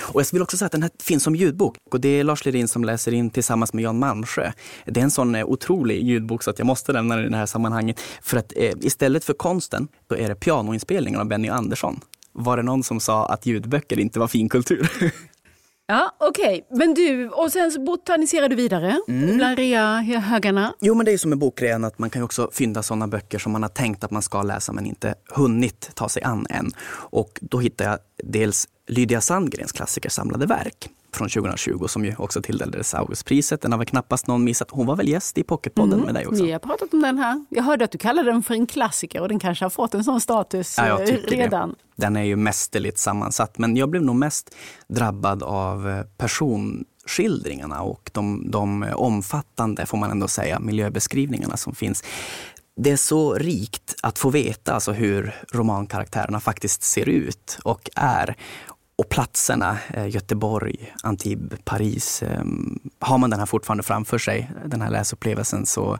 Och 0.00 0.20
jag 0.20 0.26
vill 0.32 0.42
också 0.42 0.56
säga 0.56 0.66
att 0.66 0.72
den 0.72 0.82
här 0.82 0.90
finns 1.02 1.22
som 1.22 1.36
ljudbok 1.36 1.76
och 1.90 2.00
det 2.00 2.08
är 2.08 2.24
Lars 2.24 2.44
Lerin 2.44 2.68
som 2.68 2.84
läser 2.84 3.14
in 3.14 3.30
tillsammans 3.30 3.72
med 3.72 3.84
Jan 3.84 3.98
Malmsjö. 3.98 4.52
Det 4.84 5.00
är 5.00 5.04
en 5.04 5.10
sån 5.10 5.34
eh, 5.34 5.46
otrolig 5.46 6.02
ljudbok 6.02 6.42
så 6.42 6.50
att 6.50 6.58
jag 6.58 6.66
måste 6.66 6.92
nämna 6.92 7.16
den 7.16 7.26
i 7.26 7.28
det 7.28 7.36
här 7.36 7.46
sammanhanget. 7.46 8.00
För 8.22 8.36
att 8.36 8.52
eh, 8.56 8.72
istället 8.80 9.24
för 9.24 9.32
konsten, 9.32 9.88
då 10.06 10.16
är 10.16 10.28
det 10.28 10.34
pianoinspelningen 10.34 11.20
av 11.20 11.26
Benny 11.26 11.48
Andersson. 11.48 12.00
Var 12.38 12.56
det 12.56 12.62
någon 12.62 12.82
som 12.82 13.00
sa 13.00 13.26
att 13.26 13.46
ljudböcker 13.46 13.98
inte 13.98 14.18
var 14.18 14.28
finkultur? 14.28 14.90
Ja, 15.88 16.16
okej. 16.18 16.44
Okay. 16.46 16.78
Men 16.78 16.94
du, 16.94 17.28
och 17.28 17.52
sen 17.52 17.72
så 17.72 17.80
botaniserar 17.80 18.48
du 18.48 18.56
vidare 18.56 19.00
mm. 19.08 19.36
bland 19.36 19.58
rea-högarna? 19.58 20.74
Jo, 20.80 20.94
men 20.94 21.06
det 21.06 21.12
är 21.12 21.18
som 21.18 21.28
med 21.28 21.38
bokrean 21.38 21.84
att 21.84 21.98
man 21.98 22.10
kan 22.10 22.22
också 22.22 22.50
fynda 22.52 22.82
sådana 22.82 23.08
böcker 23.08 23.38
som 23.38 23.52
man 23.52 23.62
har 23.62 23.68
tänkt 23.68 24.04
att 24.04 24.10
man 24.10 24.22
ska 24.22 24.42
läsa 24.42 24.72
men 24.72 24.86
inte 24.86 25.14
hunnit 25.30 25.90
ta 25.94 26.08
sig 26.08 26.22
an 26.22 26.46
än. 26.50 26.72
Och 26.90 27.38
då 27.40 27.58
hittar 27.58 27.84
jag 27.84 27.98
dels 28.24 28.68
Lydia 28.86 29.20
Sandgrens 29.20 29.72
klassiker 29.72 30.08
Samlade 30.08 30.46
verk 30.46 30.88
från 31.12 31.28
2020 31.28 31.86
som 31.88 32.04
ju 32.04 32.14
också 32.18 32.42
tilldelades 32.42 32.94
Augustpriset. 32.94 33.60
Den 33.60 33.72
har 33.72 33.78
väl 33.78 33.86
knappast 33.86 34.26
någon 34.26 34.44
missat. 34.44 34.70
Hon 34.70 34.86
var 34.86 34.96
väl 34.96 35.08
gäst 35.08 35.38
i 35.38 35.42
Pocketpodden 35.42 35.92
mm. 35.92 36.04
med 36.04 36.14
dig 36.14 36.26
också? 36.26 36.44
Vi 36.44 36.52
har 36.52 36.58
pratat 36.58 36.94
om 36.94 37.02
den 37.02 37.18
här. 37.18 37.44
Jag 37.48 37.62
hörde 37.62 37.84
att 37.84 37.90
du 37.90 37.98
kallade 37.98 38.30
den 38.30 38.42
för 38.42 38.54
en 38.54 38.66
klassiker 38.66 39.20
och 39.20 39.28
den 39.28 39.38
kanske 39.38 39.64
har 39.64 39.70
fått 39.70 39.94
en 39.94 40.04
sån 40.04 40.20
status 40.20 40.74
ja, 40.78 41.02
eh, 41.02 41.16
redan. 41.28 41.68
Det. 41.68 41.76
Den 42.02 42.16
är 42.16 42.22
ju 42.22 42.36
mästerligt 42.36 42.98
sammansatt 42.98 43.58
men 43.58 43.76
jag 43.76 43.90
blev 43.90 44.02
nog 44.02 44.16
mest 44.16 44.54
drabbad 44.88 45.42
av 45.42 45.88
eh, 45.88 46.02
personskildringarna 46.02 47.82
och 47.82 48.10
de, 48.14 48.50
de 48.50 48.86
omfattande, 48.94 49.86
får 49.86 49.98
man 49.98 50.10
ändå 50.10 50.28
säga, 50.28 50.60
miljöbeskrivningarna 50.60 51.56
som 51.56 51.74
finns 51.74 52.04
det 52.80 52.90
är 52.90 52.96
så 52.96 53.34
rikt 53.34 53.94
att 54.02 54.18
få 54.18 54.30
veta 54.30 54.72
alltså 54.72 54.92
hur 54.92 55.34
romankaraktärerna 55.52 56.40
faktiskt 56.40 56.82
ser 56.82 57.08
ut 57.08 57.58
och 57.62 57.90
är. 57.94 58.36
Och 58.98 59.08
platserna, 59.08 59.78
eh, 59.94 60.08
Göteborg, 60.08 60.94
Antibes, 61.02 61.58
Paris. 61.64 62.22
Ehm, 62.22 62.78
har 62.98 63.18
man 63.18 63.30
den 63.30 63.38
här 63.38 63.46
fortfarande 63.46 63.82
framför 63.82 64.18
sig, 64.18 64.50
den 64.64 64.80
här 64.80 64.90
läsupplevelsen, 64.90 65.66
så 65.66 65.98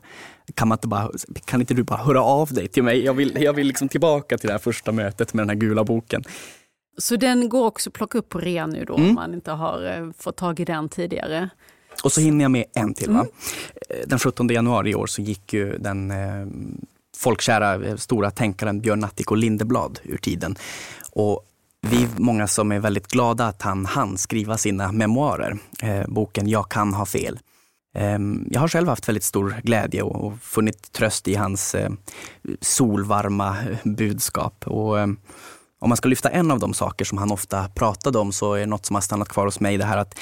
kan, 0.53 0.67
man 0.67 0.75
inte 0.75 0.87
bara, 0.87 1.11
kan 1.45 1.61
inte 1.61 1.73
du 1.73 1.83
bara 1.83 1.97
höra 1.97 2.23
av 2.23 2.53
dig 2.53 2.67
till 2.67 2.83
mig? 2.83 3.05
Jag 3.05 3.13
vill, 3.13 3.41
jag 3.41 3.53
vill 3.53 3.67
liksom 3.67 3.89
tillbaka 3.89 4.37
till 4.37 4.47
det 4.47 4.53
här 4.53 4.59
första 4.59 4.91
mötet 4.91 5.33
med 5.33 5.41
den 5.41 5.49
här 5.49 5.55
gula 5.55 5.83
boken. 5.83 6.23
Så 6.97 7.15
den 7.15 7.49
går 7.49 7.65
också 7.65 7.89
att 7.89 7.93
plocka 7.93 8.17
upp 8.17 8.29
på 8.29 8.39
rea 8.39 8.67
nu 8.67 8.85
då, 8.85 8.95
mm. 8.97 9.09
om 9.09 9.15
man 9.15 9.33
inte 9.33 9.51
har 9.51 9.97
eh, 9.97 10.11
fått 10.17 10.37
tag 10.37 10.59
i 10.59 10.65
den 10.65 10.89
tidigare? 10.89 11.49
Och 12.03 12.11
så 12.11 12.21
hinner 12.21 12.43
jag 12.43 12.51
med 12.51 12.65
en 12.73 12.93
till. 12.93 13.09
Mm. 13.09 13.27
Eh, 13.89 14.07
den 14.07 14.19
17 14.19 14.47
januari 14.47 14.89
i 14.89 14.95
år 14.95 15.07
så 15.07 15.21
gick 15.21 15.53
ju 15.53 15.77
den 15.77 16.11
eh, 16.11 16.47
folkkära 17.17 17.97
stora 17.97 18.31
tänkaren 18.31 18.81
Björn 18.81 18.99
Natthiko 18.99 19.35
Lindeblad 19.35 19.99
ur 20.03 20.17
tiden. 20.17 20.55
Och 21.11 21.43
vi 21.81 22.03
är 22.03 22.09
många 22.17 22.47
som 22.47 22.71
är 22.71 22.79
väldigt 22.79 23.07
glada 23.07 23.47
att 23.47 23.61
han 23.61 23.85
hann 23.85 24.17
skriva 24.17 24.57
sina 24.57 24.91
memoarer, 24.91 25.57
eh, 25.81 26.07
boken 26.07 26.47
Jag 26.47 26.69
kan 26.71 26.93
ha 26.93 27.05
fel. 27.05 27.39
Eh, 27.95 28.19
jag 28.51 28.59
har 28.59 28.67
själv 28.67 28.87
haft 28.87 29.07
väldigt 29.07 29.23
stor 29.23 29.55
glädje 29.63 30.01
och, 30.01 30.25
och 30.25 30.39
funnit 30.41 30.91
tröst 30.91 31.27
i 31.27 31.35
hans 31.35 31.75
eh, 31.75 31.89
solvarma 32.61 33.57
budskap. 33.83 34.67
Och, 34.67 34.99
eh, 34.99 35.07
om 35.79 35.89
man 35.89 35.97
ska 35.97 36.09
lyfta 36.09 36.29
en 36.29 36.51
av 36.51 36.59
de 36.59 36.73
saker 36.73 37.05
som 37.05 37.17
han 37.17 37.31
ofta 37.31 37.69
pratade 37.69 38.19
om 38.19 38.31
så 38.31 38.53
är 38.53 38.65
något 38.65 38.85
som 38.85 38.95
har 38.95 39.01
stannat 39.01 39.29
kvar 39.29 39.45
hos 39.45 39.59
mig 39.59 39.77
det 39.77 39.85
här 39.85 39.97
att 39.97 40.19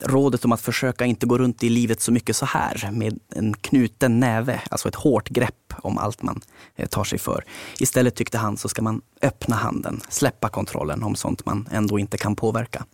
rådet 0.00 0.44
om 0.44 0.52
att 0.52 0.60
försöka 0.60 1.04
inte 1.04 1.26
gå 1.26 1.38
runt 1.38 1.62
i 1.62 1.68
livet 1.68 2.00
så 2.00 2.12
mycket 2.12 2.36
så 2.36 2.46
här 2.46 2.90
med 2.92 3.18
en 3.28 3.54
knuten 3.54 4.20
näve, 4.20 4.60
alltså 4.70 4.88
ett 4.88 4.94
hårt 4.94 5.28
grepp 5.28 5.74
om 5.76 5.98
allt 5.98 6.22
man 6.22 6.40
eh, 6.76 6.88
tar 6.88 7.04
sig 7.04 7.18
för. 7.18 7.44
Istället 7.78 8.14
tyckte 8.14 8.38
han 8.38 8.56
så 8.56 8.68
ska 8.68 8.82
man 8.82 9.02
öppna 9.22 9.56
handen, 9.56 10.00
släppa 10.08 10.48
kontrollen 10.48 11.02
om 11.02 11.14
sånt 11.14 11.46
man 11.46 11.68
ändå 11.70 11.98
inte 11.98 12.18
kan 12.18 12.36
påverka. 12.36 12.84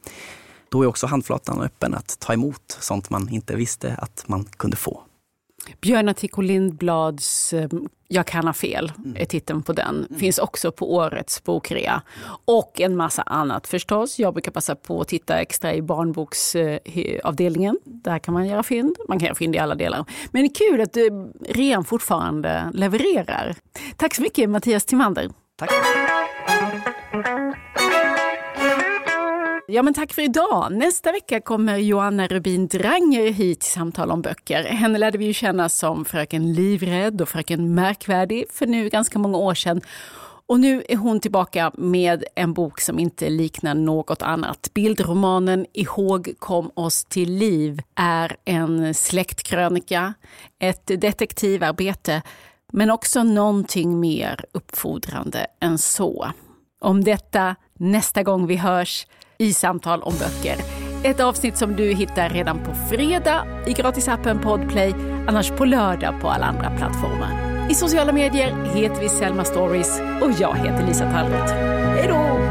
Då 0.68 0.83
är 0.83 0.87
också 0.87 1.07
handflatan 1.07 1.61
öppen 1.61 1.95
att 1.95 2.18
ta 2.20 2.33
emot 2.33 2.79
sånt 2.81 3.11
man 3.11 3.29
inte 3.29 3.57
visste 3.57 3.95
att 3.95 4.25
man 4.27 4.45
kunde 4.45 4.77
få. 4.77 5.03
Björn 5.80 6.08
Attiko 6.08 6.40
Lindblads 6.40 7.52
eh, 7.52 7.68
Jag 8.08 8.26
kan 8.26 8.46
ha 8.46 8.52
fel 8.52 8.92
mm. 8.98 9.16
är 9.16 9.24
titeln 9.24 9.62
på 9.62 9.72
den. 9.72 10.06
Mm. 10.08 10.20
Finns 10.20 10.38
också 10.38 10.72
på 10.72 10.94
årets 10.94 11.44
bokrea. 11.44 12.02
Och 12.44 12.80
en 12.80 12.96
massa 12.96 13.22
annat 13.22 13.66
förstås. 13.66 14.18
Jag 14.18 14.34
brukar 14.34 14.52
passa 14.52 14.74
på 14.74 15.00
att 15.00 15.08
titta 15.08 15.40
extra 15.40 15.74
i 15.74 15.82
barnboksavdelningen. 15.82 17.78
Där 17.84 18.18
kan 18.18 18.34
man 18.34 18.46
göra 18.46 18.62
fynd. 18.62 18.96
Man 19.08 19.18
kan 19.18 19.26
göra 19.26 19.34
fynd 19.34 19.56
i 19.56 19.58
alla 19.58 19.74
delar. 19.74 20.04
Men 20.30 20.42
det 20.42 20.48
är 20.48 20.70
kul 20.70 20.80
att 20.80 20.96
eh, 20.96 21.02
rean 21.48 21.84
fortfarande 21.84 22.70
levererar. 22.74 23.56
Tack 23.96 24.14
så 24.14 24.22
mycket 24.22 24.50
Mattias 24.50 24.84
Timander. 24.84 25.30
Tack. 25.56 25.70
Ja, 29.66 29.82
men 29.82 29.94
tack 29.94 30.12
för 30.12 30.22
idag. 30.22 30.72
Nästa 30.72 31.12
vecka 31.12 31.40
kommer 31.40 31.76
Joanna 31.76 32.26
Rubin 32.26 32.68
Dranger 32.68 33.32
hit 33.32 33.60
till 33.60 33.70
samtal 33.70 34.10
om 34.10 34.22
böcker. 34.22 34.64
Henne 34.64 34.98
lärde 34.98 35.18
vi 35.18 35.24
ju 35.24 35.32
känna 35.32 35.68
som 35.68 36.04
fröken 36.04 36.52
Livrädd 36.52 37.20
och 37.20 37.28
fröken 37.28 37.74
Märkvärdig 37.74 38.44
för 38.50 38.66
nu 38.66 38.88
ganska 38.88 39.18
många 39.18 39.38
år 39.38 39.54
sedan. 39.54 39.80
Och 40.46 40.60
nu 40.60 40.84
är 40.88 40.96
hon 40.96 41.20
tillbaka 41.20 41.72
med 41.74 42.24
en 42.34 42.52
bok 42.52 42.80
som 42.80 42.98
inte 42.98 43.30
liknar 43.30 43.74
något 43.74 44.22
annat. 44.22 44.70
Bildromanen 44.74 45.66
Ihåg 45.72 46.34
kom 46.38 46.70
oss 46.74 47.04
till 47.04 47.32
liv 47.32 47.82
är 47.94 48.36
en 48.44 48.94
släktkrönika, 48.94 50.14
ett 50.58 50.86
detektivarbete 50.86 52.22
men 52.72 52.90
också 52.90 53.22
någonting 53.22 54.00
mer 54.00 54.44
uppfordrande 54.52 55.46
än 55.60 55.78
så. 55.78 56.32
Om 56.80 57.04
detta 57.04 57.56
nästa 57.78 58.22
gång 58.22 58.46
vi 58.46 58.56
hörs 58.56 59.06
i 59.39 59.53
Samtal 59.53 60.03
om 60.03 60.14
böcker. 60.18 60.57
Ett 61.05 61.20
avsnitt 61.20 61.57
som 61.57 61.76
du 61.76 61.95
hittar 61.95 62.28
redan 62.28 62.59
på 62.59 62.74
fredag 62.91 63.47
i 63.66 63.72
gratisappen 63.72 64.39
Podplay, 64.39 64.95
annars 65.28 65.51
på 65.51 65.64
lördag 65.64 66.20
på 66.20 66.28
alla 66.28 66.47
andra 66.47 66.70
plattformar. 66.76 67.55
I 67.70 67.74
sociala 67.74 68.12
medier 68.12 68.64
heter 68.74 69.01
vi 69.01 69.09
Selma 69.09 69.45
Stories 69.45 70.01
och 70.22 70.30
jag 70.39 70.57
heter 70.57 70.87
Lisa 70.87 71.11
Tallroth. 71.11 71.55
Hej 71.55 72.09
då! 72.09 72.45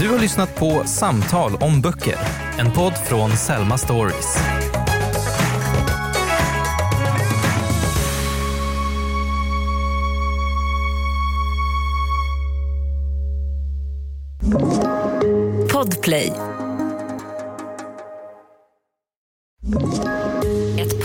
Du 0.00 0.08
har 0.08 0.18
lyssnat 0.18 0.56
på 0.56 0.82
Samtal 0.84 1.52
om 1.60 1.80
böcker, 1.80 2.16
en 2.58 2.72
podd 2.72 2.92
från 3.08 3.30
Selma 3.30 3.78
Stories. 3.78 4.38
Podplay. 15.68 16.32